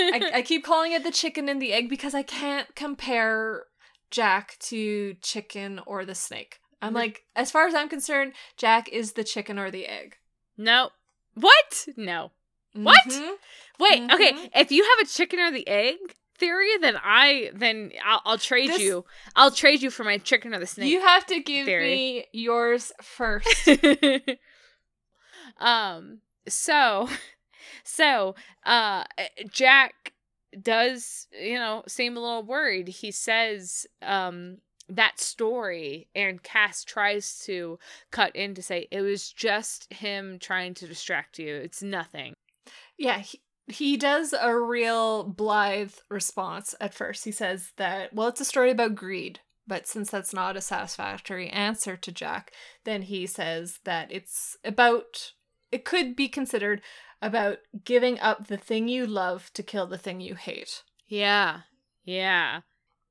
[0.00, 3.64] I, I keep calling it the chicken and the egg because I can't compare
[4.10, 6.58] Jack to chicken or the snake.
[6.82, 10.16] I'm like, as far as I'm concerned, Jack is the chicken or the egg.
[10.56, 10.90] No.
[11.34, 11.88] What?
[11.96, 12.32] No.
[12.74, 13.08] What?
[13.08, 13.32] Mm-hmm.
[13.80, 14.14] Wait, mm-hmm.
[14.14, 14.50] okay.
[14.54, 15.96] If you have a chicken or the egg
[16.38, 19.04] theory, then I then I'll, I'll trade this, you.
[19.34, 20.90] I'll trade you for my chicken or the snake.
[20.90, 21.94] You have to give theory.
[21.94, 23.68] me yours first.
[25.60, 26.20] um.
[26.48, 27.08] So
[27.84, 28.34] so,
[28.64, 29.04] uh,
[29.50, 30.12] Jack
[30.60, 32.88] does, you know, seem a little worried.
[32.88, 37.78] He says, um, that story and Cass tries to
[38.10, 41.56] cut in to say it was just him trying to distract you.
[41.56, 42.34] It's nothing.
[42.96, 47.24] Yeah, he, he does a real blithe response at first.
[47.24, 49.40] He says that, well, it's a story about greed.
[49.66, 52.52] But since that's not a satisfactory answer to Jack,
[52.84, 55.32] then he says that it's about,
[55.72, 56.82] it could be considered
[57.22, 60.82] about giving up the thing you love to kill the thing you hate.
[61.08, 61.60] Yeah.
[62.04, 62.60] Yeah.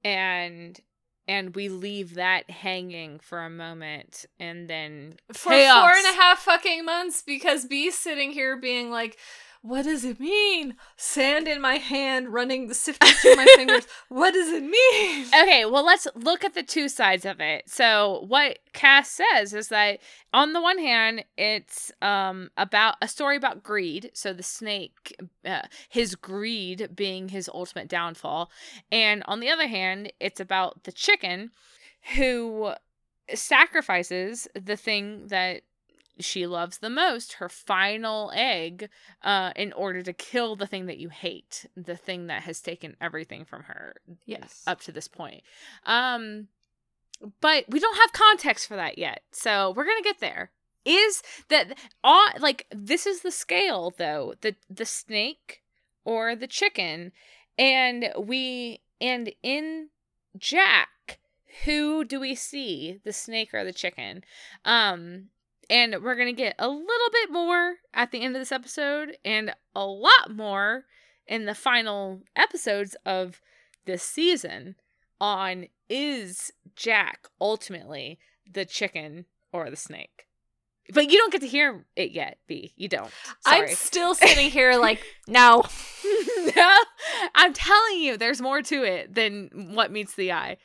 [0.03, 0.79] And
[1.27, 5.81] and we leave that hanging for a moment and then for chaos.
[5.81, 9.17] four and a half fucking months because Bee's sitting here being like
[9.65, 10.75] what does it mean?
[10.95, 13.87] Sand in my hand, running, sifting through my fingers.
[14.09, 15.25] What does it mean?
[15.27, 17.67] Okay, well, let's look at the two sides of it.
[17.67, 19.99] So, what Cass says is that
[20.31, 24.11] on the one hand, it's um about a story about greed.
[24.13, 28.51] So the snake, uh, his greed being his ultimate downfall,
[28.91, 31.51] and on the other hand, it's about the chicken,
[32.15, 32.73] who
[33.33, 35.63] sacrifices the thing that
[36.19, 38.89] she loves the most, her final egg,
[39.23, 42.95] uh, in order to kill the thing that you hate, the thing that has taken
[43.01, 43.95] everything from her.
[44.25, 44.63] Yes.
[44.65, 45.43] Up to this point.
[45.85, 46.47] Um,
[47.41, 49.23] but we don't have context for that yet.
[49.31, 50.51] So we're going to get there.
[50.85, 55.63] is that all like this is the scale though the the snake
[56.03, 57.11] or the chicken
[57.57, 59.89] and we and in
[60.37, 61.19] jack
[61.63, 64.23] who do we see the snake or the chicken
[64.63, 65.25] um
[65.69, 69.53] and we're gonna get a little bit more at the end of this episode and
[69.75, 70.85] a lot more
[71.27, 73.41] in the final episodes of
[73.85, 74.75] this season
[75.19, 78.19] on is jack ultimately
[78.51, 80.25] the chicken or the snake?
[80.93, 82.73] But you don't get to hear it yet b.
[82.75, 83.11] You don't.
[83.45, 85.63] I'm still sitting here like, no.
[86.55, 86.77] no,
[87.33, 90.57] I'm telling you, there's more to it than what meets the eye.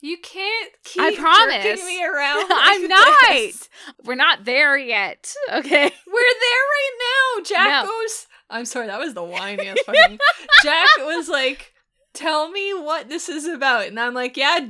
[0.00, 1.84] You can't keep I promise.
[1.84, 2.46] me around.
[2.50, 3.18] I'm not.
[3.30, 3.68] this.
[4.04, 5.34] We're not there yet.
[5.52, 5.84] Okay.
[5.84, 7.42] We're there right now.
[7.44, 7.90] Jack No.
[7.90, 8.26] goes.
[8.50, 10.18] I'm sorry, that was the whiniest fucking.
[10.62, 11.74] Jack was like,
[12.14, 14.60] "Tell me what this is about," and I'm like, "Yeah,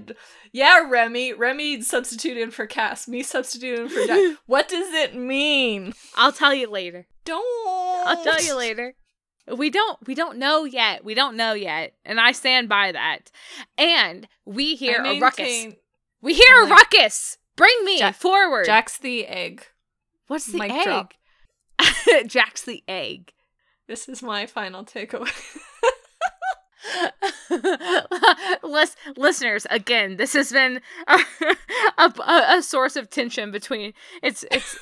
[0.51, 1.35] yeah, Remy.
[1.35, 3.07] Remy substituted for Cass.
[3.07, 4.39] Me substituted for Jack.
[4.47, 5.93] what does it mean?
[6.17, 7.07] I'll tell you later.
[7.25, 8.07] Don't.
[8.09, 8.95] I'll tell you later.
[9.57, 11.05] We don't we don't know yet.
[11.05, 11.95] We don't know yet.
[12.05, 13.31] And I stand by that.
[13.77, 15.67] And we hear a ruckus.
[16.21, 17.39] We hear a ruckus.
[17.57, 18.67] Bring me Jack- forward.
[18.67, 19.65] Jack's the egg.
[20.27, 21.15] What's the mic egg?
[22.27, 23.33] Jack's the egg.
[23.87, 25.33] This is my final takeaway.
[28.63, 31.19] Lis- listeners, again, this has been a,
[31.99, 32.13] a,
[32.59, 34.79] a source of tension between it's it's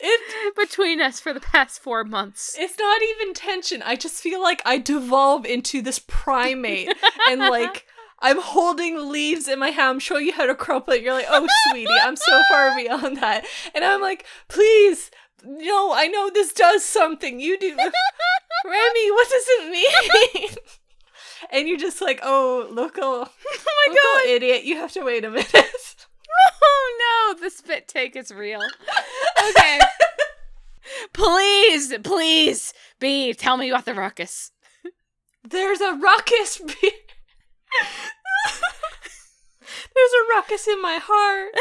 [0.00, 2.56] it between us for the past four months.
[2.58, 3.82] It's not even tension.
[3.82, 6.92] I just feel like I devolve into this primate
[7.28, 7.86] and like
[8.22, 9.88] I'm holding leaves in my hand.
[9.88, 11.02] I'm showing you how to crumple it.
[11.02, 13.46] You're like, oh, sweetie, I'm so far beyond that.
[13.74, 15.10] And I'm like, please,
[15.44, 17.40] no, I know this does something.
[17.40, 17.76] You do.
[18.64, 20.50] Remy, what does it mean?
[21.50, 24.64] and you're just like, oh, local, oh, oh my local oh, idiot.
[24.64, 25.89] You have to wait a minute.
[26.62, 28.60] Oh no, the spit take is real.
[29.50, 29.78] Okay.
[31.12, 34.52] please, please, B, tell me about the ruckus.
[35.48, 36.58] There's a ruckus.
[36.58, 36.92] be-
[39.94, 41.54] There's a ruckus in my heart.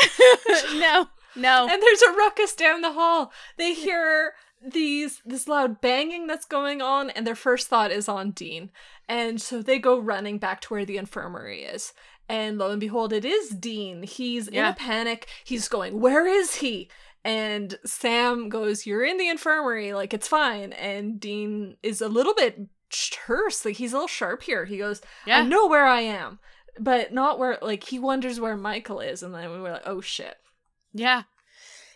[0.79, 1.67] no, no.
[1.69, 3.31] and there's a ruckus down the hall.
[3.57, 4.33] They hear
[4.65, 8.71] these this loud banging that's going on, and their first thought is on Dean.
[9.07, 11.93] And so they go running back to where the infirmary is.
[12.29, 14.03] And lo and behold, it is Dean.
[14.03, 15.27] He's in a panic.
[15.43, 16.89] He's going, Where is he?
[17.25, 20.71] And Sam goes, You're in the infirmary, like it's fine.
[20.73, 24.65] And Dean is a little bit terse, like he's a little sharp here.
[24.65, 25.39] He goes, yeah.
[25.39, 26.39] I know where I am,
[26.79, 30.01] but not where like he wonders where Michael is, and then we were like, Oh
[30.01, 30.37] shit.
[30.93, 31.23] Yeah.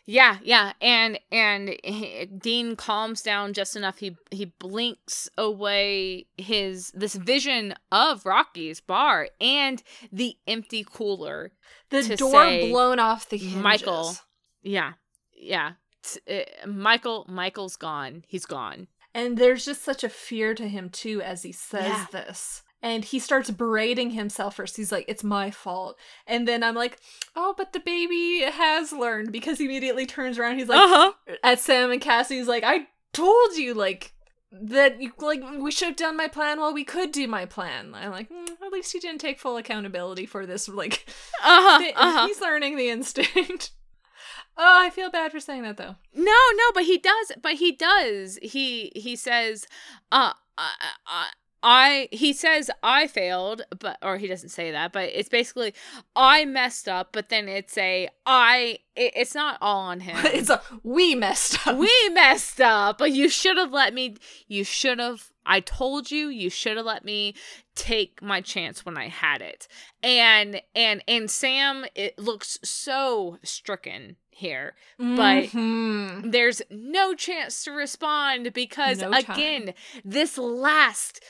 [0.06, 4.00] Yeah, yeah, and and he, Dean calms down just enough.
[4.00, 9.82] He he blinks away his this vision of Rocky's bar and
[10.12, 11.54] the empty cooler.
[11.90, 13.62] The door say, blown off the hinges.
[13.64, 14.16] Michael.
[14.62, 14.94] Yeah,
[15.34, 15.74] yeah.
[16.04, 18.26] T- uh, Michael Michael's gone.
[18.28, 18.88] He's gone.
[19.16, 22.06] And there's just such a fear to him too as he says Yeah.
[22.12, 22.64] this.
[22.84, 24.76] And he starts berating himself first.
[24.78, 25.98] He's like, it's my fault.
[26.28, 27.00] And then I'm like,
[27.36, 30.60] oh, but the baby has learned because he immediately turns around.
[30.60, 31.14] He's like, huh.
[31.44, 34.14] at Sam and Cassie, he's like, I told you, like,
[34.52, 37.96] that you like we should have done my plan while we could do my plan.
[37.96, 40.70] I'm like, "Mm, at least he didn't take full accountability for this.
[40.70, 41.06] Like,
[41.42, 41.80] Uh huh.
[41.80, 42.28] thi- Uh huh.
[42.28, 43.72] he's learning the instinct.
[44.58, 45.96] oh, I feel bad for saying that though.
[46.14, 46.24] No,
[46.56, 47.32] no, but he does.
[47.42, 48.38] But he does.
[48.44, 49.66] He he says,
[50.12, 50.70] uh, I,
[51.08, 51.30] I,
[51.66, 55.74] I he says I failed, but or he doesn't say that, but it's basically
[56.16, 57.10] I messed up.
[57.14, 58.80] But then it's a I.
[58.96, 60.18] It, it's not all on him.
[60.26, 61.78] it's a we messed up.
[61.78, 64.18] we messed up, but you should have let me.
[64.48, 65.32] You should have.
[65.46, 66.28] I told you.
[66.28, 67.34] You should have let me
[67.76, 69.68] take my chance when I had it.
[70.04, 76.32] And and and Sam, it looks so stricken here but- Mhm.
[76.32, 79.26] there's no chance to respond because No time.
[79.30, 79.74] again
[80.04, 81.24] this last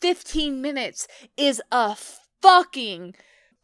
[0.00, 1.96] 15 minutes is a
[2.42, 3.14] fucking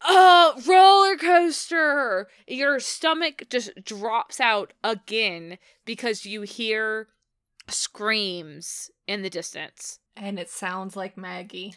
[0.05, 7.09] uh roller coaster your stomach just drops out again because you hear
[7.69, 11.75] screams in the distance and it sounds like Maggie.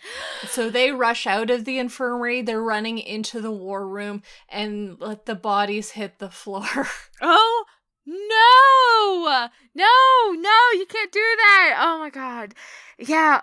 [0.48, 2.42] So they rush out of the infirmary.
[2.42, 6.88] They're running into the war room and let the bodies hit the floor.
[7.22, 7.66] oh
[8.06, 12.54] no no no you can't do that oh my god
[13.00, 13.42] yeah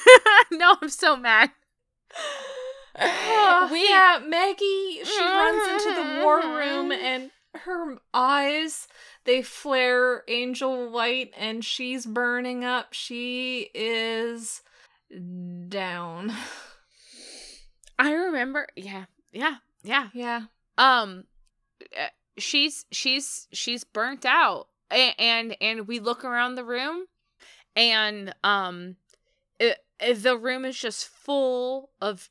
[0.50, 1.50] no i'm so mad
[3.70, 8.88] we yeah, Maggie, she runs into the war room and her eyes
[9.24, 12.92] they flare angel white and she's burning up.
[12.92, 14.62] She is
[15.68, 16.32] down.
[17.98, 18.66] I remember.
[18.76, 20.08] Yeah, yeah, yeah.
[20.12, 20.42] Yeah.
[20.78, 21.24] Um,
[21.98, 22.06] uh,
[22.38, 24.68] she's she's she's burnt out.
[24.90, 27.06] And and, and we look around the room
[27.76, 28.96] and um
[29.58, 32.30] it, it- the room is just full of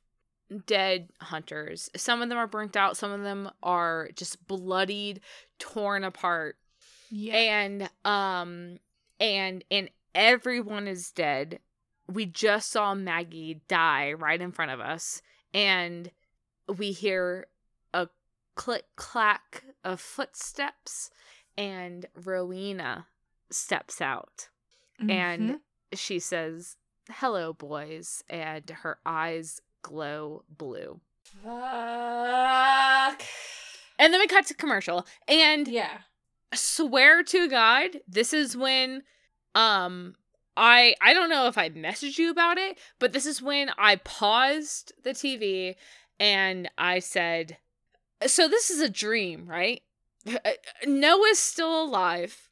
[0.66, 1.90] dead hunters.
[1.96, 2.98] Some of them are burnt out.
[2.98, 5.22] Some of them are just bloodied
[5.60, 6.58] torn apart.
[7.12, 7.36] Yeah.
[7.36, 8.78] and um
[9.20, 11.60] and and everyone is dead.
[12.08, 15.22] We just saw maggie die right in front of us.
[15.54, 16.10] And
[16.78, 17.46] we hear
[18.60, 21.10] click clack of footsteps
[21.58, 23.08] and rowena
[23.50, 24.50] steps out
[25.00, 25.60] and Mhm.
[25.98, 26.76] she says
[27.10, 31.00] hello boys and her eyes glow blue
[31.42, 33.22] fuck.
[33.98, 36.00] and then we cut to commercial and Yeah.
[36.54, 39.04] swear to god this is when
[39.56, 40.16] um
[40.58, 43.96] i i don't know if i messaged you about it but this is when i
[43.96, 45.76] paused the tv
[46.20, 47.58] and i said
[48.28, 49.82] so this is a dream right?
[50.86, 52.50] Noah's still alive.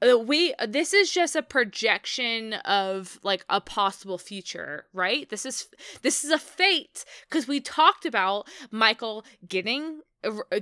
[0.00, 5.28] Uh, we this is just a projection of like a possible future right?
[5.28, 5.66] This is
[6.02, 10.02] this is a fate because we talked about michael getting uh,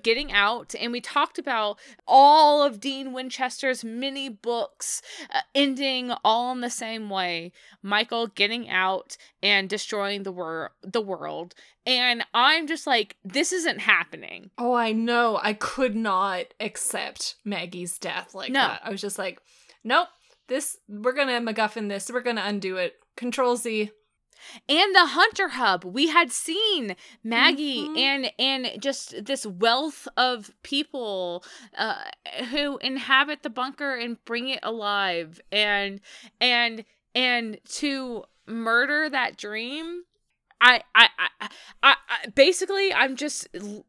[0.03, 5.01] getting out and we talked about all of dean winchester's mini books
[5.35, 7.51] uh, ending all in the same way
[7.83, 11.55] michael getting out and destroying the wor- the world
[11.87, 15.39] and i'm just like this isn't happening Oh, I know.
[15.43, 18.61] I could not accept Maggie's death like No.
[18.61, 18.81] that.
[18.85, 19.41] I was just like,
[19.85, 20.09] nope.
[20.49, 22.11] This we're gonna MacGuffin this.
[22.13, 22.95] We're gonna undo it.
[23.17, 23.91] Control Z.
[24.69, 27.99] and the hunter hub we had seen maggie Mhm.
[27.99, 31.45] and and just this wealth of people
[31.79, 32.03] uh
[32.51, 36.01] who inhabit the bunker and bring it alive and
[36.41, 36.85] and
[37.15, 40.03] and to murder that dream
[40.61, 41.49] i i i,
[41.83, 43.85] I, I basically i'm just l-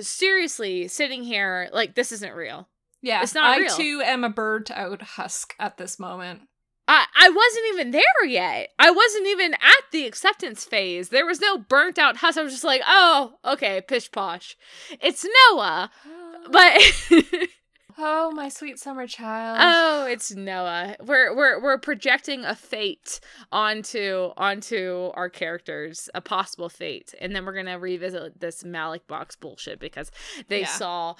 [0.00, 2.68] seriously sitting here like this isn't real
[3.02, 3.76] Yeah, It's not I real.
[3.76, 6.42] too am a burnt out husk at this moment.
[6.86, 8.68] I, I wasn't even there yet.
[8.78, 11.08] I wasn't even at the acceptance phase.
[11.08, 12.36] There was no burnt out husk.
[12.38, 14.56] I was just like, oh, okay, pish posh.
[15.00, 15.90] It's Noah.
[16.50, 16.78] But
[17.98, 19.56] oh, my sweet summer child.
[19.62, 20.94] oh, it's Noah.
[21.02, 23.18] We're we're we're projecting a fate
[23.50, 27.14] onto onto our characters, a possible fate.
[27.18, 30.10] And then we're gonna revisit this Ma'lak box bullshit because
[30.48, 30.66] they Yeah.
[30.66, 31.14] saw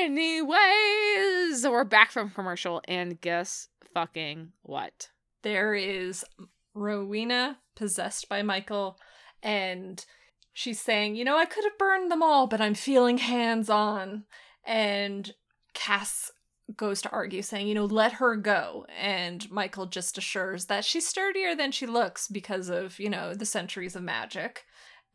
[0.00, 1.66] anyways.
[1.68, 5.08] We're back from commercial and guess fucking what?
[5.46, 6.24] there is
[6.74, 8.98] Rowena possessed by Michael,
[9.44, 10.04] and
[10.52, 14.24] she's saying, You know, I could have burned them all, but I'm feeling hands on.
[14.64, 15.32] And
[15.72, 16.32] Cass
[16.76, 18.86] goes to argue, saying, You know, let her go.
[19.00, 23.46] And Michael just assures that she's sturdier than she looks because of, you know, the
[23.46, 24.64] centuries of magic.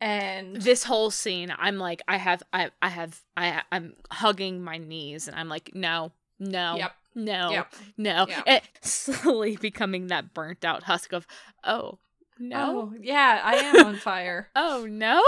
[0.00, 4.76] And this whole scene i'm like i have i i have i i'm hugging my
[4.76, 6.10] knees and i'm like no
[6.40, 6.92] no Yep.
[7.14, 7.74] No Yep.
[7.96, 8.42] no Yep.
[8.46, 11.26] And slowly becoming that burnt out husk of
[11.64, 11.98] oh
[12.38, 14.48] no Oh, yeah, I am on fire.
[14.56, 15.22] oh, no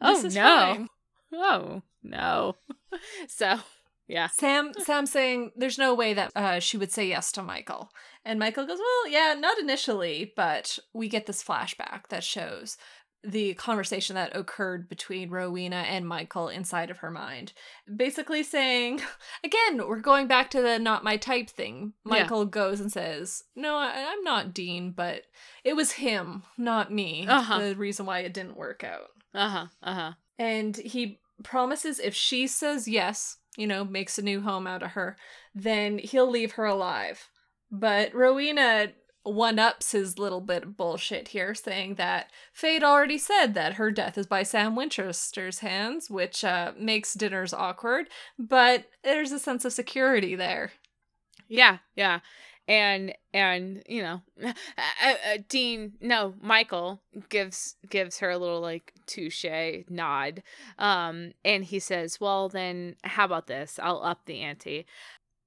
[0.00, 0.88] This oh is no fine.
[1.32, 2.56] oh no
[3.28, 3.58] so
[4.06, 7.90] yeah Sam Sam saying there's no way that uh, she would say yes to Michael.
[8.24, 12.76] And Michael goes, "Well, yeah, not initially, but we get this flashback that shows
[13.24, 17.52] the conversation that occurred between Rowena and Michael inside of her mind.
[17.94, 19.00] Basically saying,
[19.44, 21.94] again, we're going back to the not my type thing.
[22.06, 22.22] Yeah.
[22.22, 25.22] Michael goes and says, "No, I, I'm not Dean, but
[25.64, 27.26] it was him, not me.
[27.28, 27.58] Uh-huh.
[27.58, 32.88] The reason why it didn't work out." uh-huh uh-huh And he promises if she says
[32.88, 35.16] yes, you know, makes a new home out of her,
[35.54, 37.28] then he'll leave her alive.
[37.70, 38.92] But Rowena
[39.34, 43.90] one ups his little bit of bullshit here, saying that Fate already said that her
[43.90, 49.64] death is by Sam Winchester's hands, which uh, makes dinners awkward, but there's a sense
[49.64, 50.72] of security there.
[51.48, 52.20] Yeah, yeah.
[52.66, 54.52] And and you know, uh,
[55.02, 57.00] uh, Dean, no, Michael
[57.30, 59.46] gives gives her a little like touche
[59.88, 60.42] nod.
[60.78, 63.80] Um and he says, "Well, then how about this?
[63.82, 64.84] I'll up the ante.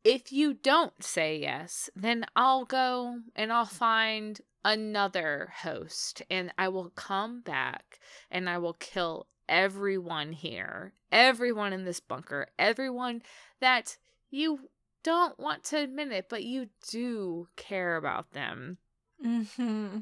[0.04, 6.70] If you don't say yes, then I'll go and I'll find another host and I
[6.70, 8.00] will come back
[8.30, 13.22] and I will kill everyone here, everyone in this bunker, everyone
[13.60, 13.98] that
[14.30, 14.70] you
[15.04, 18.78] don't want to admit it, but you do care about them.
[19.24, 20.00] Mm-hmm.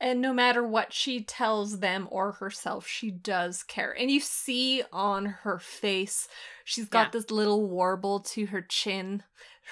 [0.00, 3.96] And no matter what she tells them or herself, she does care.
[3.96, 6.28] And you see on her face,
[6.64, 7.10] she's got Yeah.
[7.20, 9.22] this little warble to her chin.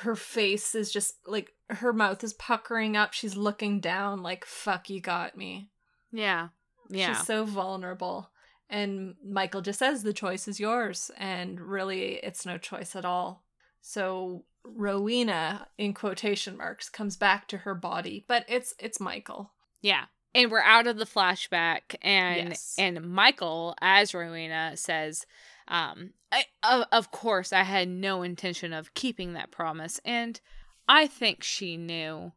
[0.00, 3.12] Her face is just like her mouth is puckering up.
[3.12, 5.68] She's looking down, like, fuck, you got me.
[6.12, 6.48] Yeah.
[6.88, 7.14] Yeah.
[7.14, 8.30] She's so vulnerable.
[8.70, 11.10] And Michael just says the choice is yours.
[11.18, 13.44] And really, it's no choice at all.
[13.80, 19.51] So Rowena, in quotation marks, comes back to her body, but it's it's Michael.
[19.82, 20.04] Yeah.
[20.34, 22.74] And we're out of the flashback and Yes.
[22.78, 25.26] and Michael as Rowena says
[25.68, 30.40] um I, of, of course I had no intention of keeping that promise and
[30.88, 32.32] I think she knew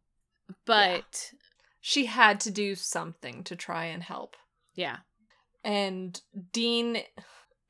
[0.66, 1.32] but
[1.80, 4.36] She had to do something to try and help.
[4.74, 4.98] yeah.
[5.64, 6.20] And
[6.52, 6.98] Dean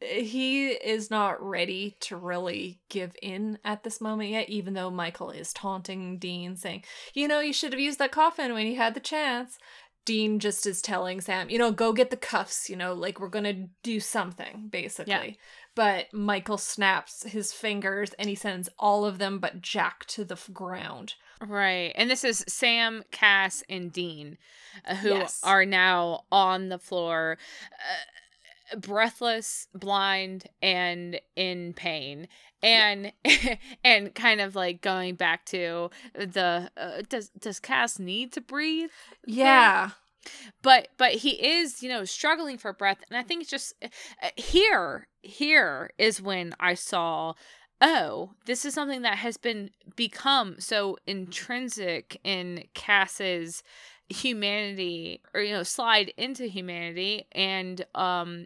[0.01, 5.31] he is not ready to really give in at this moment yet, even though Michael
[5.31, 8.93] is taunting Dean, saying, You know, you should have used that coffin when you had
[8.93, 9.57] the chance.
[10.05, 13.27] Dean just is telling Sam, you know, go get the cuffs, you know, like we're
[13.27, 15.39] gonna do something, basically.
[15.73, 20.37] But Michael snaps his fingers and he sends all of them but Jack to the
[20.53, 21.15] ground.
[21.41, 21.91] Right.
[21.95, 24.37] And this is Sam, Cass, and Dean,
[24.87, 25.41] uh, who Yes.
[25.43, 27.37] are now on the floor,
[27.73, 28.05] uh,
[28.77, 32.27] breathless, blind, and in pain.
[32.61, 33.11] And
[33.83, 38.89] and kind of like going back to the uh, does does Cass need to breathe?
[39.25, 39.91] Yeah.
[40.63, 44.29] But but he is you know struggling for breath, and I think it's just uh,
[44.35, 47.33] here here is when I saw
[47.81, 53.63] oh, this is something that has been become so intrinsic in Cass's
[54.07, 58.45] humanity or you know slide into humanity and um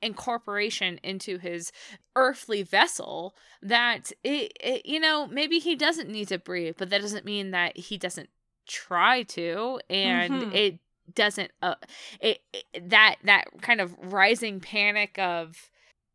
[0.00, 1.72] incorporation into his
[2.16, 7.00] earthly vessel that it, it you know maybe he doesn't need to breathe but that
[7.00, 8.28] doesn't mean that he doesn't
[8.66, 10.54] try to and Mhm.
[10.54, 10.78] it
[11.12, 11.74] doesn't uh
[12.20, 15.70] it, it that that kind of rising panic of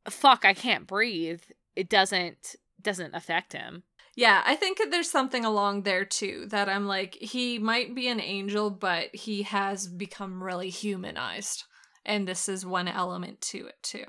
[0.09, 1.41] fuck i can't breathe
[1.75, 3.83] it doesn't doesn't affect him
[4.15, 8.19] Yeah, I think there's something along there too that I'm like, he might be an
[8.19, 11.65] angel, but he has become really humanized.
[12.07, 14.05] And this is one element to it too.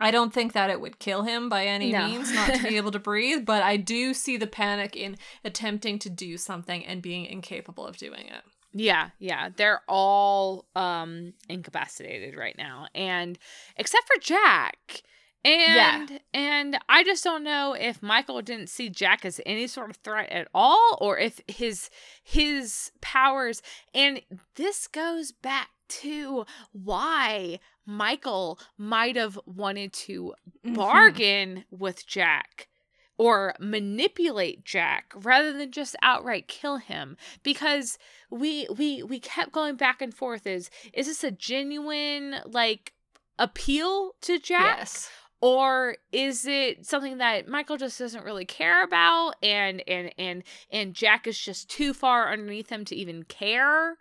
[0.00, 2.06] I don't think that it would kill him by any No.
[2.06, 5.98] means not to be able to breathe, but I do see the panic in attempting
[6.00, 8.42] to do something and being incapable of doing it.
[8.72, 9.48] Yeah, yeah.
[9.54, 12.86] They're all um incapacitated right now.
[12.94, 13.38] And
[13.76, 15.02] except for Jack.
[15.44, 19.96] And and I just don't know if Michael didn't see Jack as any sort of
[19.96, 21.90] threat at all or if his
[22.22, 23.62] his powers
[23.94, 24.20] and
[24.56, 30.34] this goes back to why Michael might have wanted to
[30.64, 30.74] Mm-hmm.
[30.74, 32.68] bargain with Jack
[33.16, 37.98] or manipulate Jack rather than just outright kill him because
[38.30, 42.92] we we we kept going back and forth is is this a genuine like
[43.38, 45.10] appeal to Jack Yes.
[45.40, 50.92] or is it something that Michael just doesn't really care about and and and and
[50.94, 53.96] Jack is just too far underneath him to even care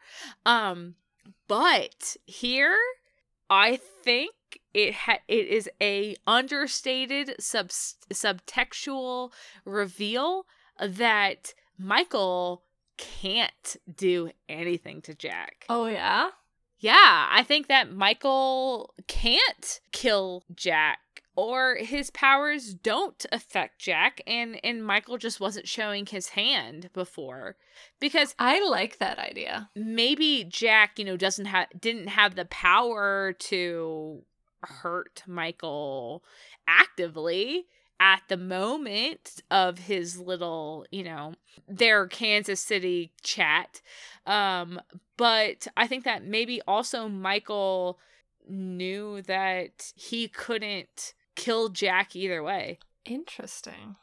[0.45, 0.95] um
[1.47, 2.77] but here
[3.49, 4.33] I think
[4.73, 9.31] it ha- it is a understated sub subtextual
[9.65, 10.45] reveal
[10.79, 12.63] that Michael
[12.97, 15.65] can't do anything to Jack.
[15.69, 16.29] Oh yeah.
[16.79, 20.99] Yeah, I think that Michael can't kill Jack
[21.37, 27.55] or his powers don't affect Jack and and Michael just wasn't showing his hand before
[27.99, 29.69] because I like that idea.
[29.75, 34.23] maybe Jack, you know, doesn't have didn't have the power to
[34.63, 36.23] hurt Michael
[36.67, 37.67] actively
[37.99, 41.33] at the moment of his little, you know,
[41.67, 43.81] their Kansas City chat.
[44.25, 44.81] Um
[45.17, 47.99] but I think that maybe also Michael
[48.49, 52.79] knew that he couldn't kill Jack either way.
[53.05, 53.95] Interesting.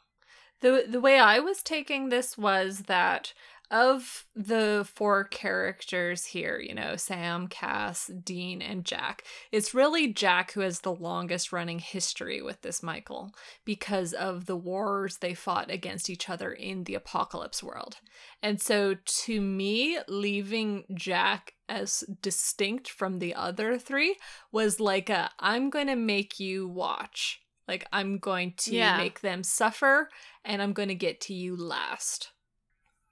[0.61, 3.33] The the way I was taking this was that
[3.71, 10.51] of the four characters here, you know, Sam, Cass, Dean, and Jack, it's really Jack
[10.53, 13.33] who has the longest running history with this Michael
[13.65, 17.97] because of the wars they fought against each other in the apocalypse world.
[18.41, 24.15] And so to me, leaving Jack as distinct from the other three
[24.51, 27.41] was like a I'm going to make you watch.
[27.67, 28.97] Like I'm going to Yeah.
[28.97, 30.09] make them suffer
[30.43, 32.31] and I'm going to get to you last.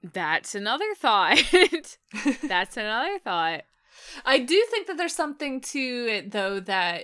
[0.04, 1.42] That's another thought.
[2.44, 3.62] That's another thought.
[4.26, 7.04] I do think that there's something to it though that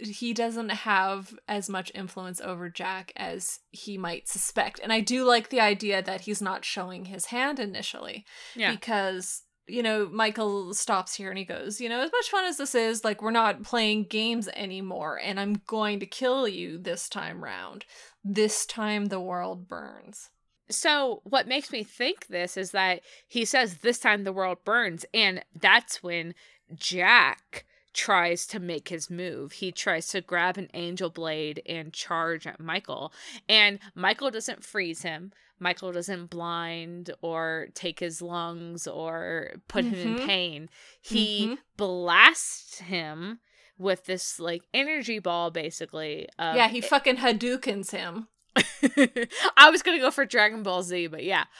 [0.00, 4.78] he doesn't have as much influence over Jack as he might suspect.
[4.80, 8.70] And I do like the idea that he's not showing his hand initially Yeah.
[8.70, 12.56] because you know, Michael stops here and he goes, You know, as much fun as
[12.56, 17.06] this is, like, we're not playing games anymore, and I'm going to kill you this
[17.06, 17.84] time round.
[18.24, 20.30] This time the world burns.
[20.70, 25.04] So, what makes me think this is that he says this time the world burns,
[25.14, 26.34] and that's when
[26.74, 27.64] Jack
[27.94, 29.52] tries to make his move.
[29.52, 33.12] He tries to grab an angel blade and charge at Michael.
[33.48, 35.32] And Michael doesn't freeze him.
[35.58, 40.26] Michael doesn't blind or take his lungs or put him in Mhm.
[40.26, 40.70] pain.
[41.00, 41.58] He Mhm.
[41.76, 43.40] blasts him
[43.76, 46.28] with this like energy ball basically.
[46.38, 48.28] Yeah, he fucking Hadoukens him.
[49.56, 51.44] I was gonna go for Dragon Ball Z, but yeah.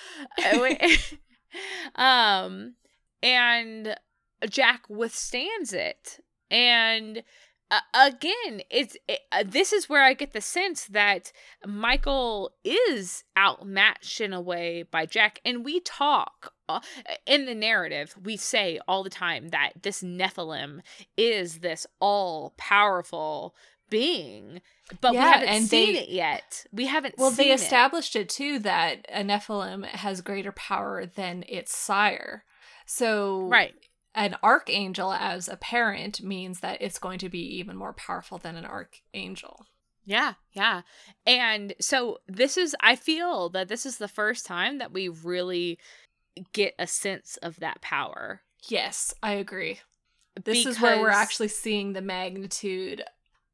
[1.94, 2.74] Um,
[3.22, 3.96] and
[4.50, 6.20] Jack withstands it,
[6.50, 7.22] and
[7.70, 11.32] uh, again, it's it, uh, this is where I get the sense that
[11.66, 16.52] Michael is outmatched in a way by Jack, and we talk.
[16.68, 16.80] Uh,
[17.24, 20.80] in the narrative, we say all the time that this Nephilim
[21.16, 23.54] is this all powerful
[23.90, 24.60] being,
[25.00, 26.66] but we haven't seen they- it yet.
[26.72, 31.44] We haven't Well, seen they established it too that a Nephilim has greater power than
[31.48, 32.44] its sire.
[32.86, 33.74] So Right.
[34.14, 38.56] an archangel as a parent means that it's going to be even more powerful than
[38.56, 39.66] an archangel.
[40.04, 40.82] Yeah, yeah.
[41.26, 45.78] And so this is I feel that this is the first time that we really
[46.54, 48.40] get a sense of that power.
[48.68, 49.80] Yes, I agree.
[50.42, 53.04] This is where we're actually seeing the magnitude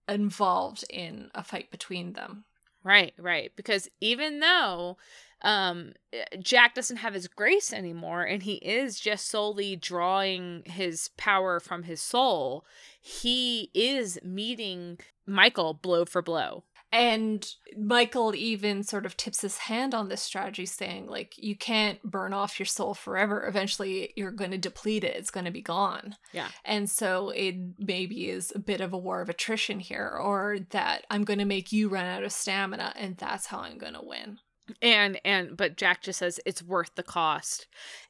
[0.09, 2.45] involved in a fight between them.
[2.83, 3.53] Right, right.
[3.57, 4.97] Because even though
[5.43, 5.93] um
[6.39, 11.85] Jack doesn't have his grace anymore and he is just solely drawing his power from
[11.85, 12.65] his soul,
[13.01, 16.65] he is meeting Michael blow for blow.
[16.95, 17.45] And
[17.77, 22.33] Michael even sort of tips his hand on this strategy, saying, like, you can't burn
[22.33, 23.45] off your soul forever.
[23.49, 26.15] Eventually, you're going to deplete it, it's going to be gone.
[26.33, 26.49] Yeah.
[26.65, 31.05] And so it maybe is a bit of a war of attrition here, or that
[31.11, 34.01] I'm going to make you run out of stamina, and that's how I'm going to
[34.01, 34.39] win.
[34.81, 37.67] And and but Jack just says it's worth the cost.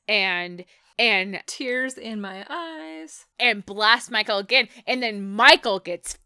[0.07, 0.67] And
[0.99, 3.25] and Tears in my eyes.
[3.41, 4.69] and blast Michael again.
[4.87, 6.19] And then Michael gets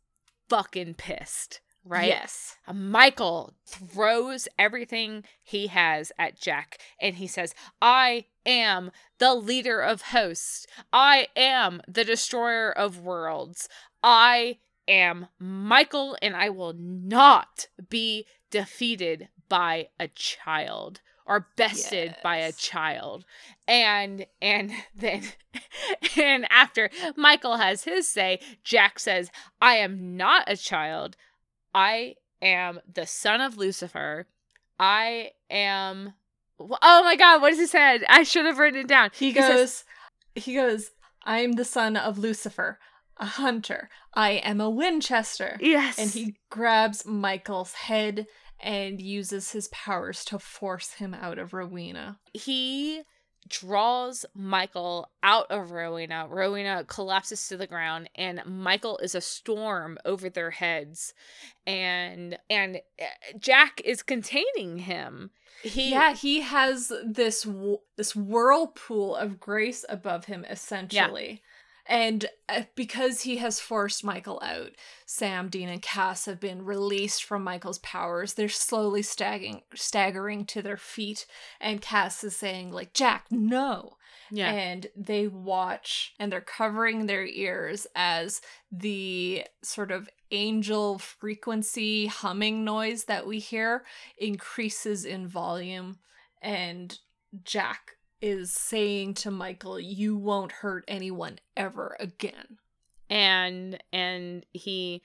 [0.48, 2.08] fucking pissed, right?
[2.08, 2.56] Yes.
[2.66, 9.80] Uh, michael throws everything he has at Jack and he says, I am the leader
[9.80, 10.66] of hosts.
[10.92, 13.68] I am the destroyer of worlds.
[14.02, 22.38] I am Michael and I will not be defeated by a child or bested by
[22.38, 23.24] a child
[23.66, 25.22] and and then
[26.16, 31.16] and after michael has his say jack says i am not a child
[31.78, 34.26] i am the son of lucifer
[34.78, 36.12] i am
[36.60, 38.00] oh my god what does he say?
[38.08, 39.84] i should have written it down He says- goes,
[40.44, 40.90] he goes,
[41.24, 42.78] I'm the son of Lucifer,
[43.16, 43.90] a hunter.
[44.14, 45.56] I am a Winchester.
[45.60, 48.26] yes And he grabs Michael's head
[48.60, 52.18] and uses his powers to force him out of Rowena.
[52.32, 53.02] he
[53.48, 56.26] draws Michael out of Rowena.
[56.28, 61.14] Rowena collapses to the ground and Michael is a storm over their heads
[61.66, 63.04] and and uh,
[63.38, 65.30] Jack is containing him.
[65.62, 67.46] He yeah, he has this
[67.96, 71.42] this whirlpool of grace above him essentially.
[71.88, 74.72] And uh, because he has forced Michael out,
[75.06, 78.34] Sam, Dean, and Cass have been released from Michael's powers.
[78.34, 81.24] They're slowly staggering, staggering to their feet,
[81.60, 83.96] and Cass is saying, like, Jack, no.
[84.30, 84.50] yeah.
[84.50, 92.64] and they watch and they're covering their ears as the sort of angel frequency humming
[92.64, 93.84] noise that we hear
[94.18, 95.98] increases in volume
[96.42, 96.98] and
[97.44, 102.58] Jack is saying to Michael you won't hurt anyone ever again.
[103.10, 105.02] and and he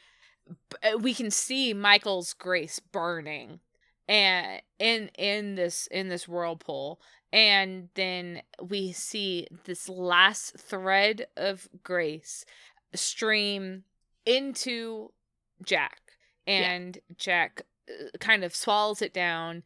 [0.99, 3.59] we can see Michael's grace burning
[4.07, 6.99] and in in this in this whirlpool.
[7.31, 12.45] And then we see this last thread of grace
[12.93, 13.85] stream
[14.25, 15.11] into
[15.65, 15.99] Jack.
[16.45, 19.63] And Jack uh, kind of swallows it down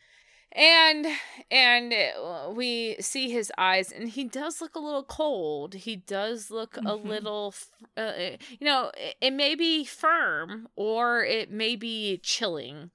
[0.57, 1.05] and
[1.51, 6.49] and uh, we see his eyes and he does look a little cold he does
[6.51, 7.05] look a Mhm.
[7.05, 7.53] little
[7.95, 8.11] uh,
[8.59, 12.89] you know it, it may be firm or it may be chilling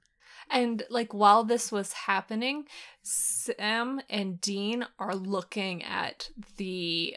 [0.50, 2.66] And like while this was happening,
[3.02, 6.28] Sam and Dean are looking at
[6.58, 7.16] the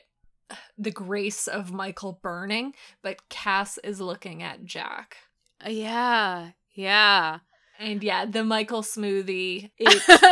[0.78, 5.18] the grace of Michael burning, but Cass is looking at Jack.
[5.66, 7.40] Uh, yeah yeah
[7.80, 9.72] And yeah, the Michael smoothie.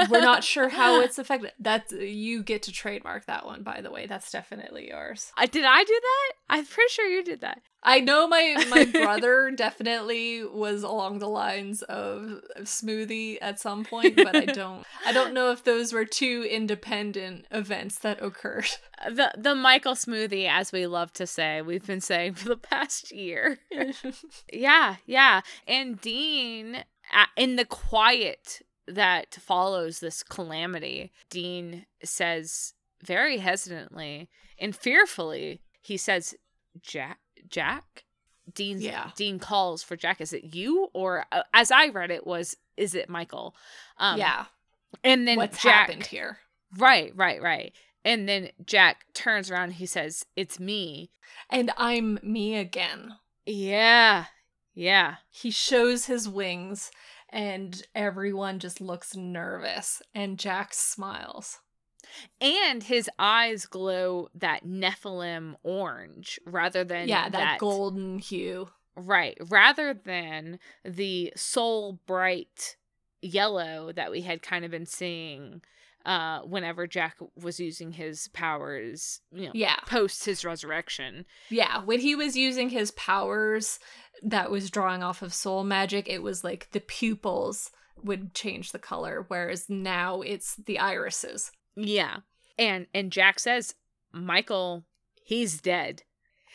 [0.10, 1.52] We're not sure how it's affected.
[1.60, 4.06] That's you get to trademark that one, by the way.
[4.06, 5.32] That's definitely yours.
[5.38, 6.32] Uh, did I do that?
[6.49, 7.61] I'm pretty sure you did that.
[7.84, 14.15] I know my my brother definitely was along the lines of smoothie at some point,
[14.15, 18.70] but I don't I don't know if those were two independent events that occurred.
[19.06, 23.11] The the Michael smoothie, as we love to say, we've been saying for the past
[23.11, 23.60] year.
[24.53, 25.41] yeah, yeah.
[25.68, 26.86] And Dean,
[27.35, 32.73] in the quiet that follows this calamity, Dean says
[33.03, 34.30] very hesitantly
[34.60, 36.35] and fearfully, he says,
[36.81, 37.19] Jack
[37.49, 38.03] Jack.
[38.53, 39.11] Dean yeah.
[39.15, 40.19] Dean calls for Jack.
[40.19, 43.56] Is it you or uh, as I read it was is it Michael?
[43.98, 44.45] Um, yeah.
[45.03, 46.40] And then what's Jack, happened here?
[46.77, 47.73] Right, right, right.
[48.03, 51.11] And then Jack turns around he says, "It's me."
[51.49, 53.15] And I'm me again.
[53.45, 54.26] Yeah.
[54.74, 55.16] Yeah.
[55.30, 56.91] He shows his wings
[57.30, 61.60] and everyone just looks nervous and Jack smiles.
[62.40, 68.70] And his eyes glow that Nephilim orange rather than yeah, that, that golden hue.
[68.95, 72.76] Right, rather than the soul bright
[73.24, 75.64] yellow that we had kind of been seeing
[76.06, 79.78] uh whenever Jack was using his powers, you know, yeah.
[79.86, 81.26] post his resurrection.
[81.50, 83.80] Yeah, when he was using his powers
[84.22, 87.72] that was drawing off of soul magic, it was like the pupils
[88.04, 91.52] would change the color whereas now it's the irises.
[91.76, 92.18] Yeah.
[92.58, 93.76] And and Jack says,
[94.12, 94.86] Michael,
[95.24, 96.04] he's dead.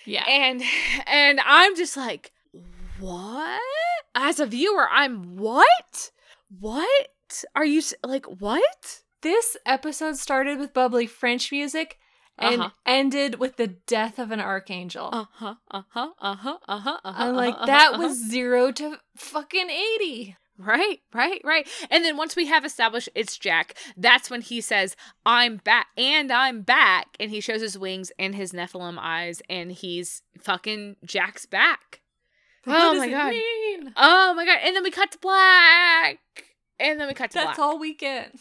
[0.04, 0.24] Yeah.
[0.28, 0.62] And
[1.06, 2.32] and I'm just like,
[3.00, 3.60] what?
[4.14, 6.10] As a viewer, I'm what?
[6.58, 7.44] What?
[7.54, 9.02] Are you like what?
[9.20, 11.98] This episode started with bubbly French music
[12.38, 12.70] and uh-huh.
[12.86, 15.10] ended with the death of an archangel.
[15.12, 15.54] Uh-huh.
[15.70, 16.10] Uh-huh.
[16.20, 16.58] Uh-huh.
[16.68, 16.68] Uh-huh.
[16.68, 16.98] Uh-huh.
[17.04, 18.02] I'm like, uh-huh, that uh-huh.
[18.02, 20.36] was zero to fucking eighty.
[20.56, 21.68] Right, right, right.
[21.88, 26.32] And then once we have established it's Jack, that's when he says, I'm back and
[26.32, 27.16] I'm back.
[27.20, 32.00] And he shows his wings and his Nephilim eyes, and he's fucking Jack's back.
[32.64, 33.30] What oh my god.
[33.30, 33.92] Mean?
[33.96, 34.58] Oh my god.
[34.64, 36.18] And then we cut to black.
[36.80, 37.56] And then we cut to That's black.
[37.56, 38.34] That's all we get.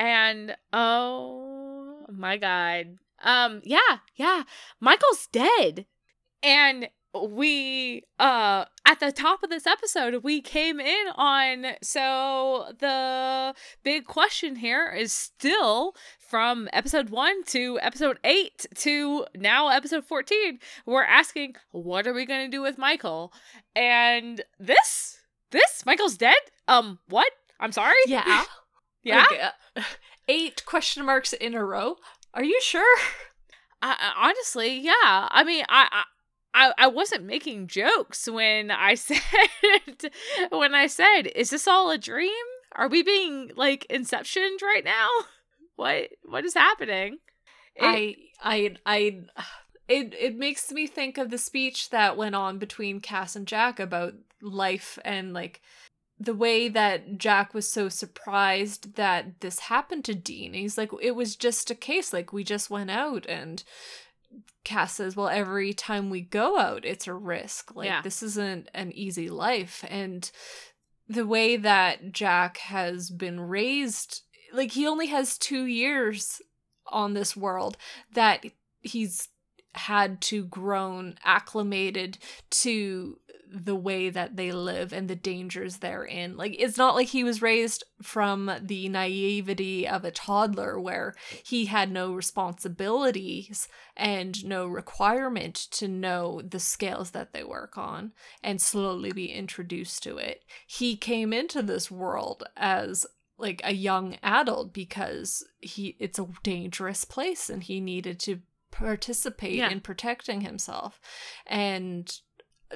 [0.00, 2.96] And oh my god.
[3.22, 4.44] Um, yeah, yeah.
[4.80, 5.84] Michael's dead.
[6.42, 13.52] And we uh at the top of this episode we came in on so the
[13.82, 20.60] big question here is still from episode 1 to episode 8 to now episode 14
[20.86, 23.32] we're asking what are we going to do with Michael
[23.74, 25.18] and this
[25.50, 28.44] this Michael's dead um what I'm sorry yeah
[29.02, 29.40] yeah like,
[29.76, 29.82] uh,
[30.28, 31.96] eight question marks in a row
[32.34, 32.98] are you sure
[33.82, 36.02] I, honestly yeah I mean I, I
[36.52, 39.20] I, I wasn't making jokes when I said
[40.50, 42.30] when I said, is this all a dream?
[42.74, 45.08] Are we being like inceptioned right now?
[45.76, 47.20] What what is happening?
[47.74, 49.20] It, I I I
[49.88, 53.80] it it makes me think of the speech that went on between Cass and Jack
[53.80, 54.12] about
[54.42, 55.62] life and like
[56.20, 60.52] the way that Jack was so surprised that this happened to Dean.
[60.52, 62.12] He's like, it was just a case.
[62.12, 63.64] Like we just went out and
[64.62, 67.74] Cass says, well, every time we go out, it's a risk.
[67.74, 68.02] Like, yeah.
[68.02, 69.82] this isn't an easy life.
[69.88, 70.30] And
[71.08, 74.20] the way that Jack has been raised,
[74.52, 76.42] like, he only has two years
[76.86, 77.78] on this world
[78.12, 78.44] that
[78.82, 79.28] he's
[79.74, 82.18] had to grown acclimated
[82.50, 83.18] to
[83.52, 86.36] the way that they live and the dangers they're in.
[86.36, 91.14] Like it's not like he was raised from the naivety of a toddler where
[91.44, 98.12] he had no responsibilities and no requirement to know the scales that they work on
[98.42, 100.44] and slowly be introduced to it.
[100.66, 103.06] He came into this world as
[103.36, 108.40] like a young adult because he it's a dangerous place and he needed to
[108.70, 109.70] participate yeah.
[109.70, 111.00] in protecting himself.
[111.46, 112.12] And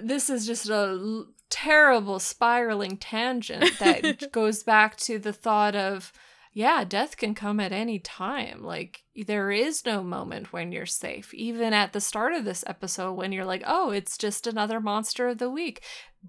[0.00, 6.12] this is just a l- terrible spiraling tangent that goes back to the thought of
[6.54, 8.62] yeah, death can come at any time.
[8.62, 11.34] Like, there is no moment when you're safe.
[11.34, 15.26] Even at the start of this episode, when you're like, oh, it's just another monster
[15.26, 15.82] of the week.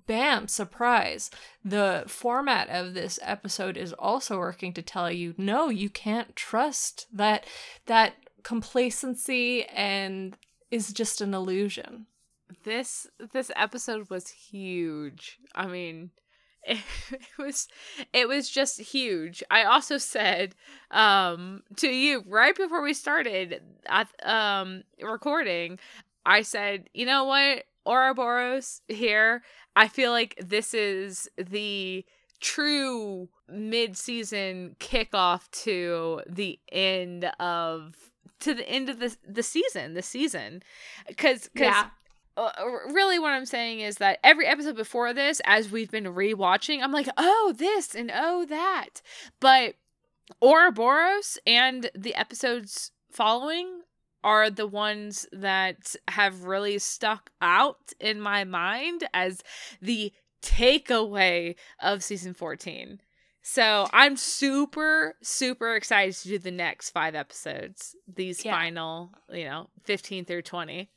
[0.07, 1.29] Bam, surprise.
[1.63, 7.05] The format of this episode is also working to tell you, no, you can't trust
[7.13, 7.45] that
[7.85, 8.15] that
[8.45, 10.38] complacency and
[10.69, 12.05] is just an illusion.
[12.63, 15.39] This this episode was huge.
[15.55, 16.11] I mean,
[16.63, 16.80] it,
[17.38, 17.67] was
[18.13, 19.43] it was just huge.
[19.49, 20.55] I also said
[20.91, 25.80] um to you right before we started at um recording,
[26.26, 27.63] I said, "You know what?
[27.88, 29.43] Ouroboros here,
[29.76, 32.05] I feel like this is the
[32.41, 37.95] true mid-season kickoff to the end of
[38.45, 40.63] to the end of the the season, the season.
[41.17, 41.89] Cuz Yeah.
[42.38, 42.51] uh,
[42.91, 46.91] really what I'm saying is that every episode before this as we've been rewatching, I'm
[46.91, 49.01] like, "Oh, this and oh that."
[49.39, 49.76] But
[50.41, 53.81] Ouroboros and the episodes following
[54.23, 59.43] are the ones that have really stuck out in my mind as
[59.81, 60.11] the
[60.41, 62.99] takeaway of season 14.
[63.47, 68.51] So I'm super, super excited to do the next five episodes, these Yeah.
[68.55, 70.89] final, you know, 15 through 20.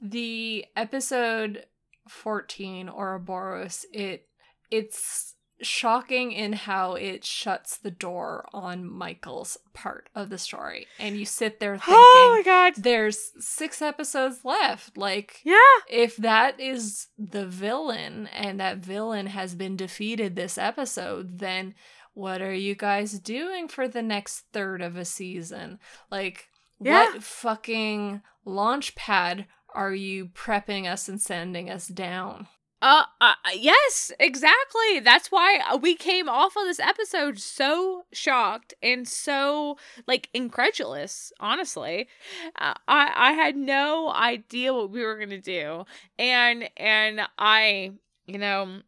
[0.00, 1.66] the episode
[2.08, 4.26] 14 Ouroboros it
[4.70, 11.16] it's shocking in how it shuts the door on Michael's part of the story and
[11.16, 12.74] you sit there oh thinking Oh my god.
[12.82, 15.56] there's 6 episodes left like Yeah.
[15.88, 21.74] if that is the villain and that villain has been defeated this episode then
[22.14, 25.78] what are you guys doing for the next third of a season
[26.10, 26.48] like
[26.80, 27.12] Yeah.
[27.12, 32.48] what fucking launch pad are you prepping us and sending us down
[32.82, 34.98] Uh, uh, yes, exactly.
[34.98, 39.78] That's why we came off of this episode so shocked and so
[40.08, 41.32] like incredulous.
[41.38, 42.08] Honestly,
[42.56, 45.84] uh, I I had no idea what we were gonna do,
[46.18, 47.92] and and I,
[48.26, 48.80] you know,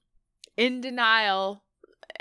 [0.57, 1.63] in denial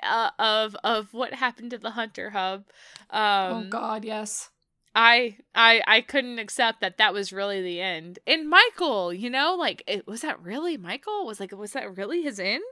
[0.04, 2.66] uh, of of what happened to the Hunter Hub.
[3.10, 4.52] Um, oh god yes
[4.96, 8.20] I I I couldn't accept that that was really the end.
[8.28, 11.26] And Michael, you know, like it was that really Michael?
[11.26, 12.64] Was like was that really his end?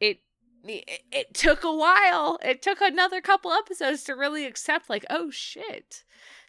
[0.00, 0.20] It
[0.64, 2.38] it, it took a while.
[2.42, 6.04] It took another couple episodes to really accept like, oh shit.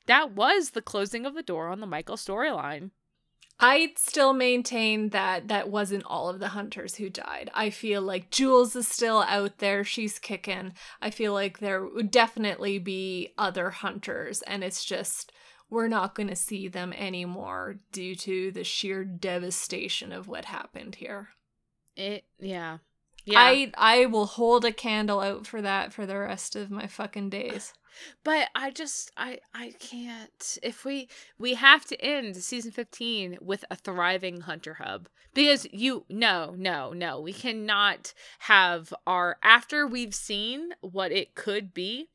[0.08, 2.92] That was the closing of the door on the Michael storyline.
[3.62, 7.52] I still maintain that that wasn't all of the hunters who died.
[7.54, 9.84] I feel like Jules is still out there.
[9.84, 10.74] She's kicking.
[11.00, 15.32] I feel like there would definitely be other hunters, and it's just
[15.70, 20.96] we're not going to see them anymore due to the sheer devastation of what happened
[20.96, 21.30] here.
[21.96, 22.80] It yeah.
[23.26, 23.40] Yeah.
[23.40, 27.30] I I will hold a candle out for that for the rest of my fucking
[27.30, 27.74] days.
[28.24, 30.58] But I just I I can't.
[30.64, 36.06] If we we have to end season 15 with a thriving hunter hub because you
[36.10, 37.20] no, no, no.
[37.20, 42.10] We cannot have our after we've seen what it could be.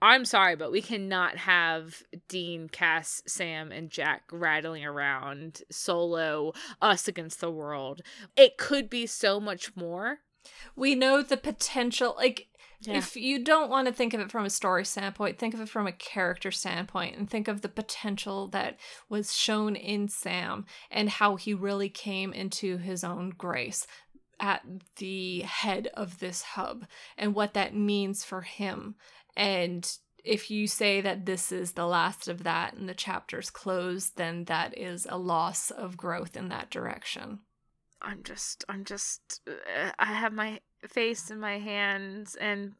[0.00, 7.08] I'm sorry, but we cannot have Dean, Cass, Sam, and Jack rattling around solo, us
[7.08, 8.02] against the world.
[8.36, 10.20] It could be so much more.
[10.76, 12.46] We know the potential like
[12.80, 12.96] Yeah.
[12.96, 15.68] If you don't want to think of it from a story standpoint, think of it
[15.68, 18.78] from a character standpoint and think of the potential that
[19.08, 23.86] was shown in Sam and how he really came into his own grace
[24.38, 24.64] at
[24.96, 26.86] the head of this hub
[27.16, 28.94] and what that means for him.
[29.36, 29.90] And
[30.24, 34.44] if you say that this is the last of that and the chapter's closed, then
[34.44, 37.40] that is a loss of growth in that direction.
[38.00, 42.72] I'm just, I'm just, uh, I have my face in my hands, and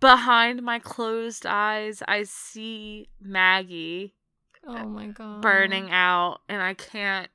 [0.00, 4.14] behind my closed eyes, I see Maggie
[4.66, 5.42] uh, Oh my god.
[5.42, 7.28] burning out, and I can't.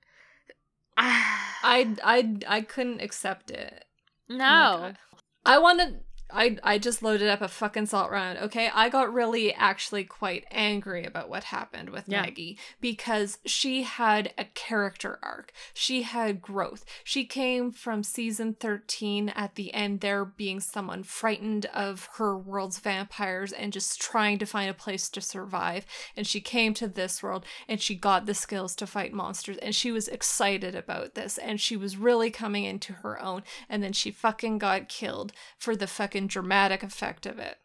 [0.98, 3.86] I I I couldn't accept it.
[4.30, 4.78] Oh no.
[4.80, 4.98] God.
[5.46, 6.02] I wanted
[6.36, 8.38] I I just loaded up a fucking salt round.
[8.40, 12.22] Okay, I got really actually quite angry about what happened with Yeah.
[12.22, 15.52] Maggie because she had a character arc.
[15.74, 16.86] She had growth.
[17.04, 22.80] She came from season 13 at the end there being someone frightened of her world's
[22.80, 25.86] vampires and just trying to find a place to survive
[26.16, 29.74] and she came to this world and she got the skills to fight monsters and
[29.74, 33.94] she was excited about this and she was really coming into her own and then
[33.94, 37.58] she fucking got killed for the fucking dramatic effect of it.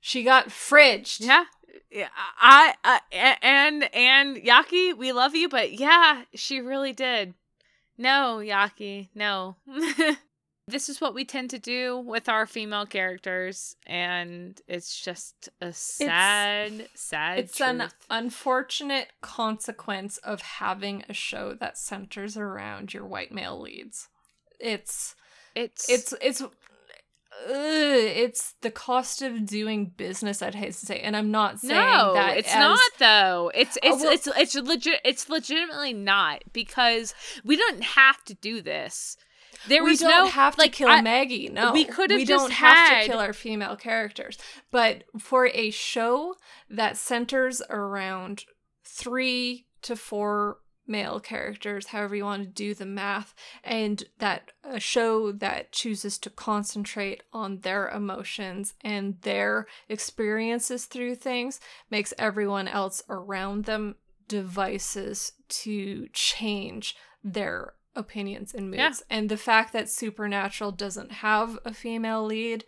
[0.00, 1.20] She got fridged.
[1.20, 1.44] Yeah.
[1.90, 2.08] Yeah,
[2.40, 2.74] I,
[3.42, 7.34] and and Yockey, we love you, but yeah, she really did.
[7.96, 9.56] No, Yockey, no.
[10.68, 15.72] this is what we tend to do with our female characters, and it's just a
[15.72, 17.38] sad, sad.
[17.38, 24.08] It's an unfortunate consequence of having a show that centers around your white male leads.
[24.58, 25.14] It's
[25.54, 26.42] it's it's it's
[27.48, 32.14] it's the cost of doing business i'd hate to say and i'm not saying no,
[32.14, 33.50] that it's as- not though.
[33.54, 35.00] It's oh, it's well- it's it's legit.
[35.04, 37.14] It's legitimately not because
[37.44, 39.16] we don't have to do this.
[39.68, 42.18] There we was don't no have to like kill I- maggie no we could have
[42.18, 44.38] we don't have to kill our female characters
[44.70, 46.34] but for a show
[46.68, 48.44] that centers around
[48.84, 53.34] three to four male characters, however you want to do the math,
[53.64, 61.14] and that a show that chooses to concentrate on their emotions and their experiences through
[61.14, 61.60] things
[61.90, 63.96] makes everyone else around them
[64.28, 69.02] devices to change their opinions and moods.
[69.08, 69.18] Yeah.
[69.18, 72.64] And the fact that Supernatural doesn't have a female lead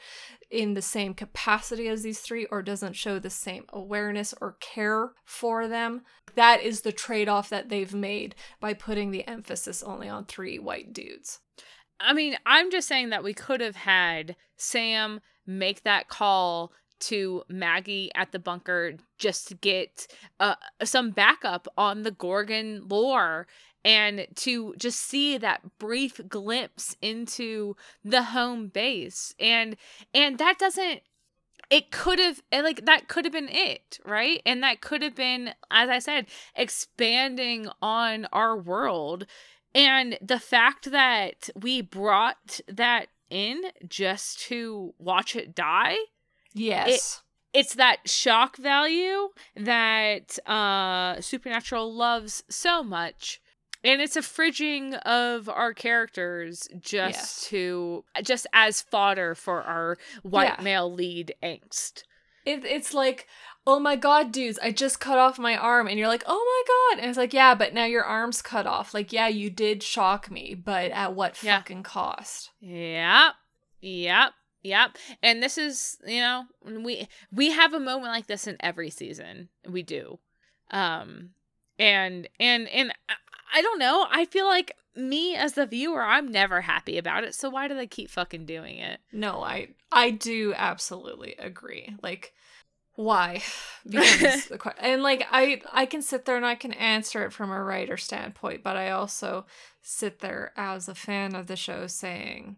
[0.50, 5.12] in the same capacity as these three or doesn't show the same awareness or care
[5.24, 6.02] for them,
[6.34, 10.58] that is the trade off that they've made by putting the emphasis only on three
[10.58, 11.40] white dudes.
[12.00, 17.42] I mean, I'm just saying that we could have had Sam make that call to
[17.48, 20.06] Maggie at the bunker just to get
[20.40, 23.46] uh, some backup on the Gorgon lore
[23.84, 29.34] and to just see that brief glimpse into the home base.
[29.38, 29.76] And
[30.12, 31.02] and that doesn't
[31.70, 34.40] it could have like that could have been it right?
[34.46, 39.26] And that could have been as i said expanding on our world.
[39.74, 45.96] And the fact that we brought that in just to watch it die
[46.54, 47.22] Yes.
[47.52, 53.40] it's that shock value that uh supernatural loves so much
[53.84, 57.44] and it's a fridging of our characters just Yes.
[57.48, 60.62] to just as fodder for our white Yeah.
[60.64, 62.04] male lead angst
[62.44, 63.26] It, it's like,
[63.66, 65.86] oh my god, dudes, I just cut off my arm.
[65.86, 67.02] And you're like, oh my god.
[67.02, 68.94] And it's like, yeah, but now your arm's cut off.
[68.94, 71.58] Like, yeah, you did shock me, but at what Yeah.
[71.58, 72.50] fucking cost?
[72.60, 73.34] Yep.
[73.82, 74.32] Yep.
[74.62, 74.96] Yep.
[75.22, 79.50] And this is, you know, we we have a moment like this in every season.
[79.68, 80.18] We do.
[80.70, 81.30] Um
[81.78, 82.92] and and and
[83.52, 84.06] I- don't know.
[84.10, 87.34] I feel like me as the viewer, I'm never happy about it.
[87.34, 89.00] So why do they keep fucking doing it?
[89.12, 91.94] No, I I do absolutely agree.
[92.02, 92.32] Like
[92.94, 93.42] why?
[93.88, 97.32] Becomes the que- and like I I can sit there and I can answer it
[97.32, 99.46] from a writer standpoint, but I also
[99.82, 102.56] sit there as a fan of the show saying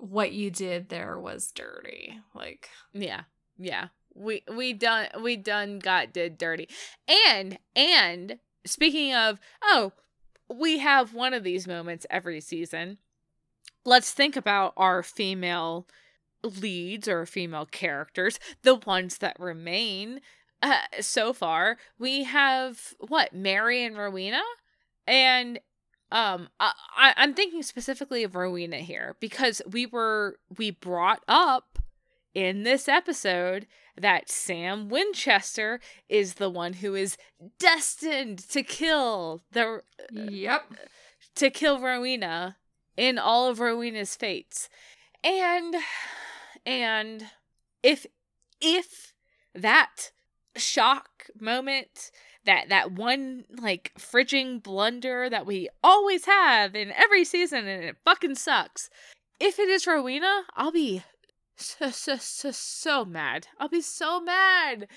[0.00, 2.18] what you did there was dirty.
[2.34, 3.22] Like Yeah.
[3.58, 3.88] Yeah.
[4.14, 6.68] We we done we done got did dirty.
[7.08, 9.92] And and speaking of oh,
[10.52, 12.98] we have one of these moments every season.
[13.84, 15.86] Let's think about our female
[16.42, 20.20] leads or female characters, the ones that remain
[20.62, 21.76] uh, so far.
[21.98, 23.32] We have what?
[23.34, 24.42] Mary and Rowena?
[25.06, 25.60] And
[26.12, 26.72] um I,
[27.16, 31.78] I'm thinking specifically of Rowena here because we were we brought up
[32.34, 33.66] in this episode
[33.96, 37.16] that Sam Winchester is the one who is
[37.58, 39.82] destined to kill the
[40.16, 40.74] uh, Yep.
[41.36, 42.56] to kill Rowena
[42.96, 44.68] in all of Rowena's fates.
[45.22, 45.74] And
[46.66, 47.26] and
[47.82, 48.06] if
[48.60, 49.12] if
[49.54, 50.10] that
[50.56, 52.10] shock moment
[52.44, 57.96] that that one like fridging blunder that we always have in every season and it
[58.04, 58.90] fucking sucks.
[59.38, 61.02] If it is Rowena, I'll be
[61.56, 63.48] so so so so mad.
[63.58, 64.88] I'll be so mad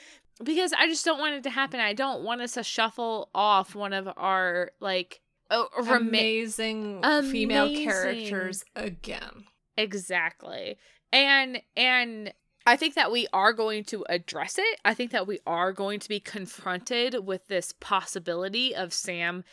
[0.43, 1.79] because I just don't want it to happen.
[1.79, 5.21] I don't want us to shuffle off one of our like
[5.51, 9.45] oh, rema- amazing, female characters again.
[9.77, 10.77] Exactly.
[11.11, 12.33] And and
[12.67, 14.79] I think that we are going to address it.
[14.83, 19.43] I think that we are going to be confronted with this possibility of Sam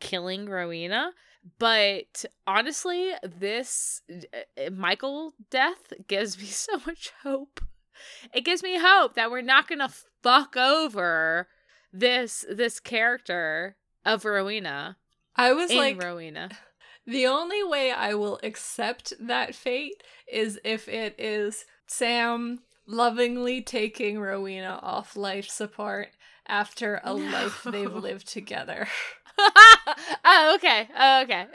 [0.00, 1.12] killing Rowena.
[1.58, 7.60] But honestly, this uh, Michael death gives me so much hope.
[8.34, 9.92] It gives me hope that we're not going to
[10.22, 11.48] fuck over
[11.92, 14.96] this this character of Rowena
[15.36, 16.50] I was like, Rowena.
[17.06, 24.20] The only way I will accept that fate is if it is Sam lovingly taking
[24.20, 26.10] Rowena off life support
[26.46, 28.88] after a life they've lived together.
[30.24, 30.88] oh, okay.
[30.96, 31.46] Oh, okay.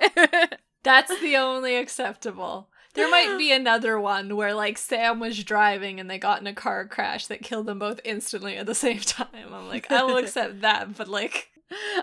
[0.83, 2.69] That's the only acceptable.
[2.93, 6.53] There might be another one where like Sam was driving and they got in a
[6.53, 9.27] car crash that killed them both instantly at the same time.
[9.53, 11.51] I'm like, I will accept that, but like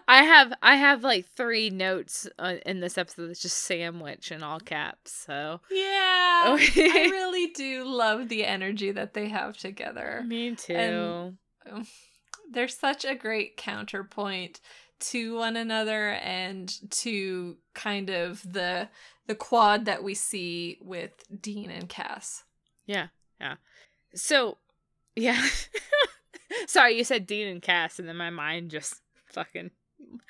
[0.06, 4.42] I have I have like three notes uh, in this episode that's just sandwich in
[4.44, 5.10] all caps.
[5.10, 6.56] So yeah.
[6.56, 10.22] I really do love the energy that they have together.
[10.26, 10.74] me too.
[10.74, 11.38] And-
[12.50, 14.60] they're such a great counterpoint
[15.00, 18.88] to one another and to kind of the
[19.26, 22.44] the quad that we see with Dean and Cass.
[22.86, 23.08] yeah,
[23.40, 23.54] yeah.
[24.14, 24.58] So,
[25.16, 25.48] yeah.
[26.66, 29.70] Sorry, you said Dean and Cass, and then my mind just fucking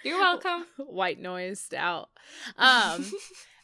[0.04, 0.66] You're welcome.
[0.76, 2.10] white noised out.
[2.56, 3.04] Um.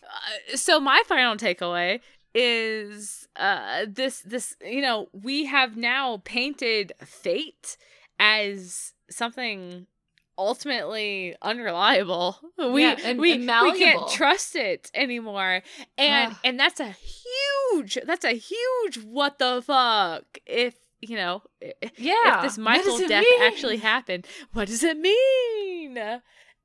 [0.03, 2.01] Uh, so my final takeaway
[2.35, 7.77] is uh this this you know we have now painted fate
[8.21, 9.87] as something
[10.41, 12.37] ultimately unreliable.
[12.59, 15.63] We Yeah, and- we, and we can't trust it anymore.
[15.99, 16.39] And Ugh.
[16.45, 21.43] and that's a huge that's a huge what the fuck if you know
[21.97, 22.37] Yeah.
[22.39, 23.43] if this Michael death mean?
[23.43, 25.99] actually happened, what does it mean?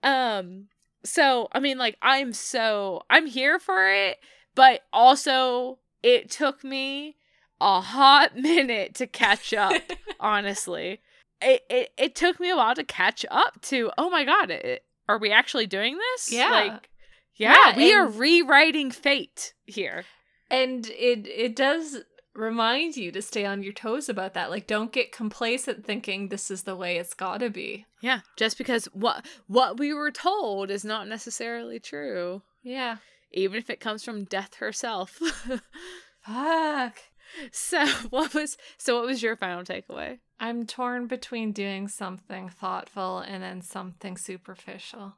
[0.04, 0.68] Um
[1.04, 4.18] so I mean like I'm so I'm here for it,
[4.56, 7.18] but also it took me
[7.62, 9.82] a hot minute to catch up,
[10.20, 11.00] honestly.
[11.46, 14.84] It, it it took me a while to catch up to, oh my god, it,
[15.08, 16.32] are we actually doing this?
[16.32, 16.50] Yeah.
[16.50, 16.90] Like
[17.36, 20.06] yeah, Yeah, we are rewriting fate here.
[20.50, 21.98] and it it does
[22.34, 24.50] remind you to stay on your toes about that.
[24.50, 27.86] Like don't get complacent thinking this is the way it's got to be.
[28.02, 32.42] Yeah, just because what what we were told is not necessarily true.
[32.64, 32.98] Yeah.
[33.32, 35.20] even if it comes from death herself.
[36.26, 36.96] Fuck.
[37.52, 40.20] so what was so what was your final takeaway?
[40.40, 45.16] I'm torn between doing something thoughtful and then something superficial.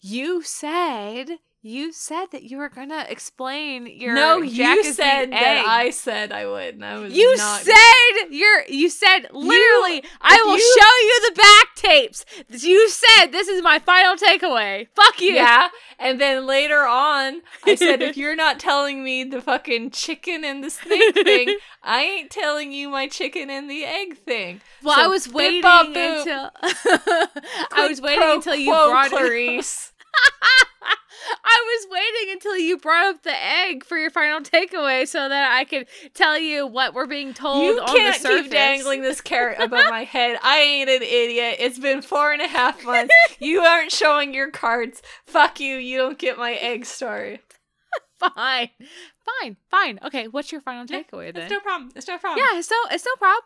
[0.00, 5.64] You said you said that you were gonna explain your no, Jack you said that.
[5.66, 6.74] I said I would.
[6.76, 7.60] And I was You not.
[7.60, 7.74] said
[8.30, 12.24] you're you said literally I will you- show you the back tapes.
[12.48, 14.88] You said this is my final takeaway.
[14.94, 15.34] Fuck you.
[15.34, 15.68] Yeah,
[15.98, 20.64] and then later on, I said, if you're not telling me the fucking chicken and
[20.64, 24.62] the snake thing, I ain't telling you my chicken and the egg thing.
[24.82, 29.89] Well, So I was waiting until I was waiting until you brought it Clarice.
[31.42, 35.52] I was waiting until you brought up the egg for your final takeaway so that
[35.52, 39.58] I could tell you what we're being told You on can't keep dangling this carrot
[39.60, 40.38] above my head.
[40.42, 41.56] I ain't an idiot.
[41.58, 43.14] It's been four and a half months.
[43.38, 45.02] You aren't showing your cards.
[45.26, 45.76] Fuck you.
[45.76, 47.40] You don't get my egg story.
[48.18, 48.70] Fine.
[49.40, 49.56] Fine.
[49.70, 49.98] Fine.
[50.04, 51.44] Okay, what's your final takeaway then?
[51.44, 51.90] It's no problem.
[51.96, 52.44] It's no problem.
[52.44, 53.42] yeah, it's no it's no problem.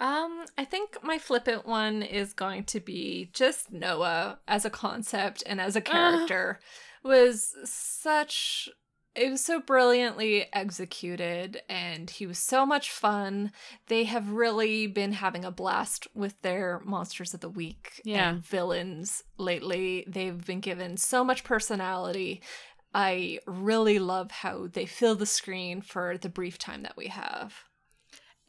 [0.00, 5.42] Um, I think my flippant one is going to be just Noah as a concept
[5.46, 6.58] and as a character
[7.04, 8.68] was such
[9.16, 13.50] it was so brilliantly executed and he was so much fun.
[13.88, 18.30] They have really been having a blast with their monsters of the week Yeah.
[18.30, 20.04] and villains lately.
[20.06, 22.40] They've been given so much personality.
[22.94, 27.64] I really love how they fill the screen for the brief time that we have.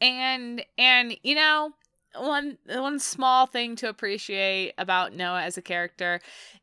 [0.02, 1.72] And and you know,
[2.16, 6.20] one one small thing to appreciate about Noah as a character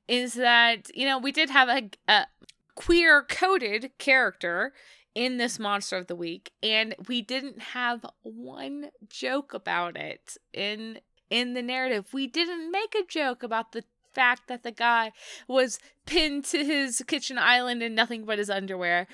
[0.07, 2.27] is that, you know, we did have a, a
[2.75, 4.73] queer coded character
[5.15, 10.99] in this monster of the week and we didn't have one joke about it in
[11.29, 12.13] in the narrative.
[12.13, 13.83] We didn't make a joke about the
[14.13, 15.11] fact that the guy
[15.47, 19.07] was pinned to his kitchen island in nothing but his underwear.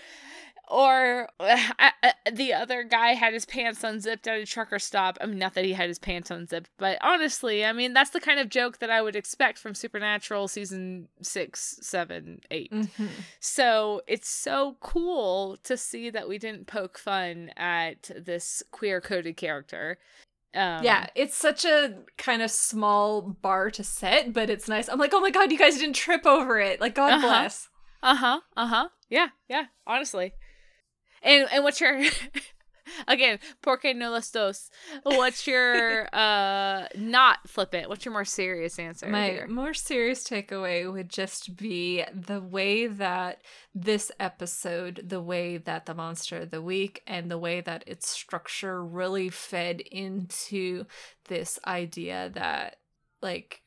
[0.69, 5.17] Or uh, uh, the other guy had his pants unzipped at a trucker stop.
[5.21, 8.19] I mean, not that he had his pants unzipped, but honestly, I mean, that's the
[8.19, 12.71] kind of joke that I would expect from Supernatural season six, seven, eight.
[12.71, 13.07] Mm-hmm.
[13.39, 19.37] So it's so cool to see that we didn't poke fun at this queer coded
[19.37, 19.97] character.
[20.53, 24.87] Um, yeah, it's such a kind of small bar to set, but it's nice.
[24.87, 26.79] I'm like, oh my god, you guys didn't trip over it.
[26.79, 27.27] Like, God Uh-huh.
[27.27, 27.67] bless.
[28.01, 28.39] Uh huh.
[28.55, 28.87] Uh huh.
[29.09, 29.27] Yeah.
[29.49, 29.65] Yeah.
[29.85, 30.33] Honestly.
[31.25, 31.99] And and what's your
[33.07, 33.39] again?
[33.61, 34.69] Porque no los dos.
[35.03, 37.89] What's your uh not flippant?
[37.89, 39.07] What's your more serious answer?
[39.07, 39.47] My here?
[39.47, 43.41] more serious takeaway would just be the way that
[43.73, 48.07] this episode, the way that the monster of the week, and the way that its
[48.07, 50.85] structure really fed into
[51.27, 52.77] this idea that,
[53.21, 53.63] like,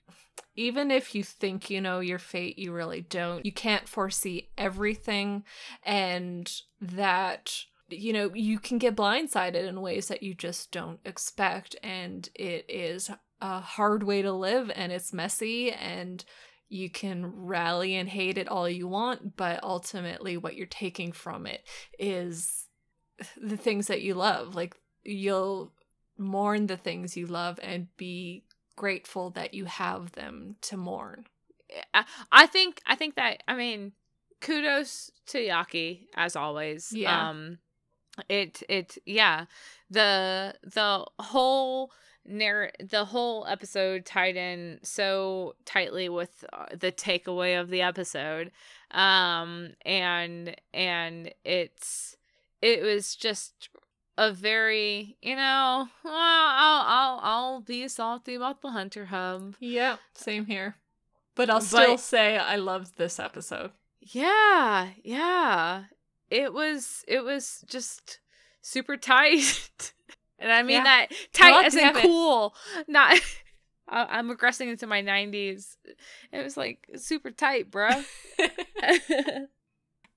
[0.56, 3.44] even if you think you know your fate, you really don't.
[3.44, 5.44] You can't foresee everything,
[5.82, 6.50] and
[6.80, 12.28] that you know you can get blindsided in ways that you just don't expect, and
[12.34, 13.10] it is
[13.40, 16.24] a hard way to live, and it's messy, and
[16.68, 21.46] you can rally and hate it all you want, but ultimately, what you're taking from
[21.46, 21.62] it
[21.98, 22.66] is
[23.40, 24.54] the things that you love.
[24.54, 25.72] Like you'll
[26.18, 28.44] mourn the things you love and be
[28.78, 31.26] grateful that you have them to mourn.
[31.92, 33.92] I- think I think that I mean
[34.40, 36.92] kudos to Yockey as always.
[36.92, 37.28] Yeah.
[37.28, 37.58] Um
[38.28, 39.46] it it yeah.
[39.90, 41.90] The the whole
[42.24, 48.52] narr the whole episode tied in so tightly with uh, the takeaway of the episode.
[48.92, 52.16] Um and and it's
[52.62, 53.68] it was just
[54.18, 59.54] a very, you know, well, I'll I'll I'll be salty about the Hunter Hub.
[59.60, 60.74] Yeah, same here.
[61.36, 63.70] But I'll But- still say I loved this episode.
[64.00, 65.84] Yeah, yeah.
[66.30, 68.18] It was it was just
[68.60, 69.92] super tight.
[70.38, 70.84] and I mean Yeah.
[70.84, 72.02] that tight as in have it.
[72.02, 72.54] cool.
[72.88, 73.18] Not
[73.88, 75.76] I- I'm regressing into my 90s.
[76.32, 78.04] It was like super tight, bruh.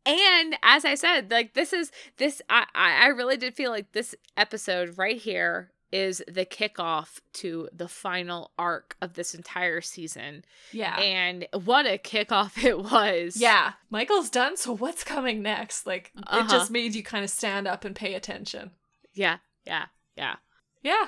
[0.06, 4.16] and as I said, like this is this I I really did feel like this
[4.38, 10.46] episode right here is the kickoff to the final arc of this entire season.
[10.72, 10.96] yeah.
[10.98, 13.36] And what a kickoff it was.
[13.36, 13.74] yeah.
[13.90, 15.86] Michael's done, so what's coming next?
[15.86, 16.46] Like, Uh-huh.
[16.46, 18.72] it just made you kind of stand up and pay attention.
[19.14, 19.40] Yeah.
[19.66, 19.88] Yeah.
[20.16, 20.36] Yeah.
[20.82, 21.08] Yeah.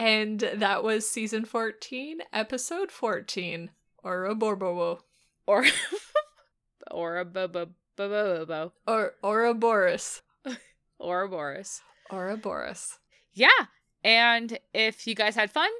[0.00, 3.70] And that was season 14, episode 14.
[4.04, 4.98] Ouroboros.
[5.46, 5.64] Or
[6.90, 7.24] or a
[7.98, 10.22] bobo Or Ouroboros.
[11.00, 11.82] Ouroboros.
[12.10, 12.98] Ouroboros.
[13.34, 13.66] Yeah.
[14.04, 15.70] And if you guys had fun,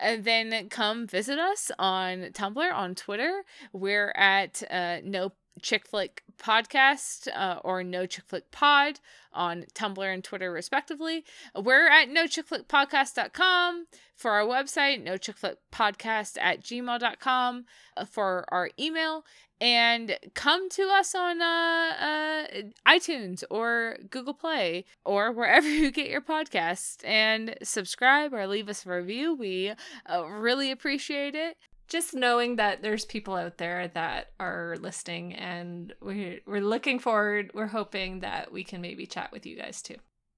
[0.00, 3.42] uh, then come visit us on Tumblr, on Twitter.
[3.72, 5.32] We're at uh, No
[5.62, 9.00] Chick Flick Podcast uh, or No Chick Flick Pod
[9.32, 11.24] on Tumblr and Twitter, respectively.
[11.54, 17.64] We're at no chick flick nochickflickpodcast.com for our website, no chick flick podcast at gmail.com
[17.96, 19.24] uh, for our email.
[19.60, 22.46] And come to us on uh, uh,
[22.86, 28.84] iTunes or Google Play or wherever you get your podcast and subscribe or leave us
[28.84, 29.34] a review.
[29.34, 29.72] We
[30.06, 31.56] uh, really appreciate it.
[31.88, 37.50] Just knowing that there's people out there that are listening and we're, we're looking forward,
[37.54, 39.96] we're hoping that we can maybe chat with you guys too.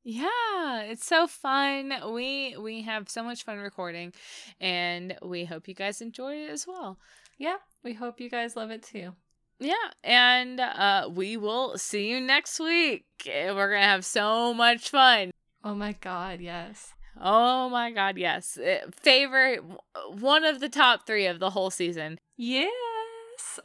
[0.08, 1.92] Yeah, it's so fun.
[2.12, 4.12] We we have so much fun recording
[4.60, 6.98] and we hope you guys enjoy it as well.
[7.38, 9.14] Yeah, we hope you guys love it too.
[9.58, 9.74] Yeah,
[10.04, 13.06] and uh we will see you next week.
[13.26, 15.32] We're going to have so much fun.
[15.64, 16.92] Oh my god, yes.
[17.20, 18.58] Oh my god, yes.
[18.58, 19.62] Uh, Favorite
[20.10, 22.18] one of the top 3 of the whole season.
[22.36, 22.70] Yes.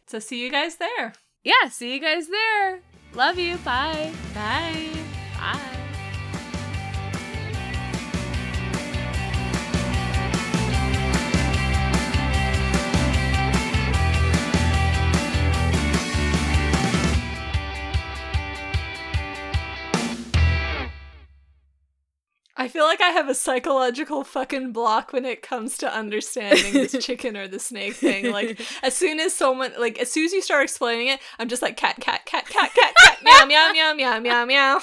[0.08, 1.14] So see you guys there.
[1.44, 2.82] Yeah, see you guys there.
[3.14, 3.58] Love you.
[3.58, 4.12] Bye.
[4.34, 4.90] Bye.
[5.38, 5.81] Bye.
[22.62, 26.92] I feel like I have a psychological fucking block when it comes to understanding this
[27.04, 28.32] chicken or the snake thing.
[28.32, 31.64] Like, as soon as someone, like, as soon as you start explaining it, I'm just
[31.64, 34.80] like, cat, cat, cat, cat, cat, cat, meow, meow, meow, meow, meow, meow.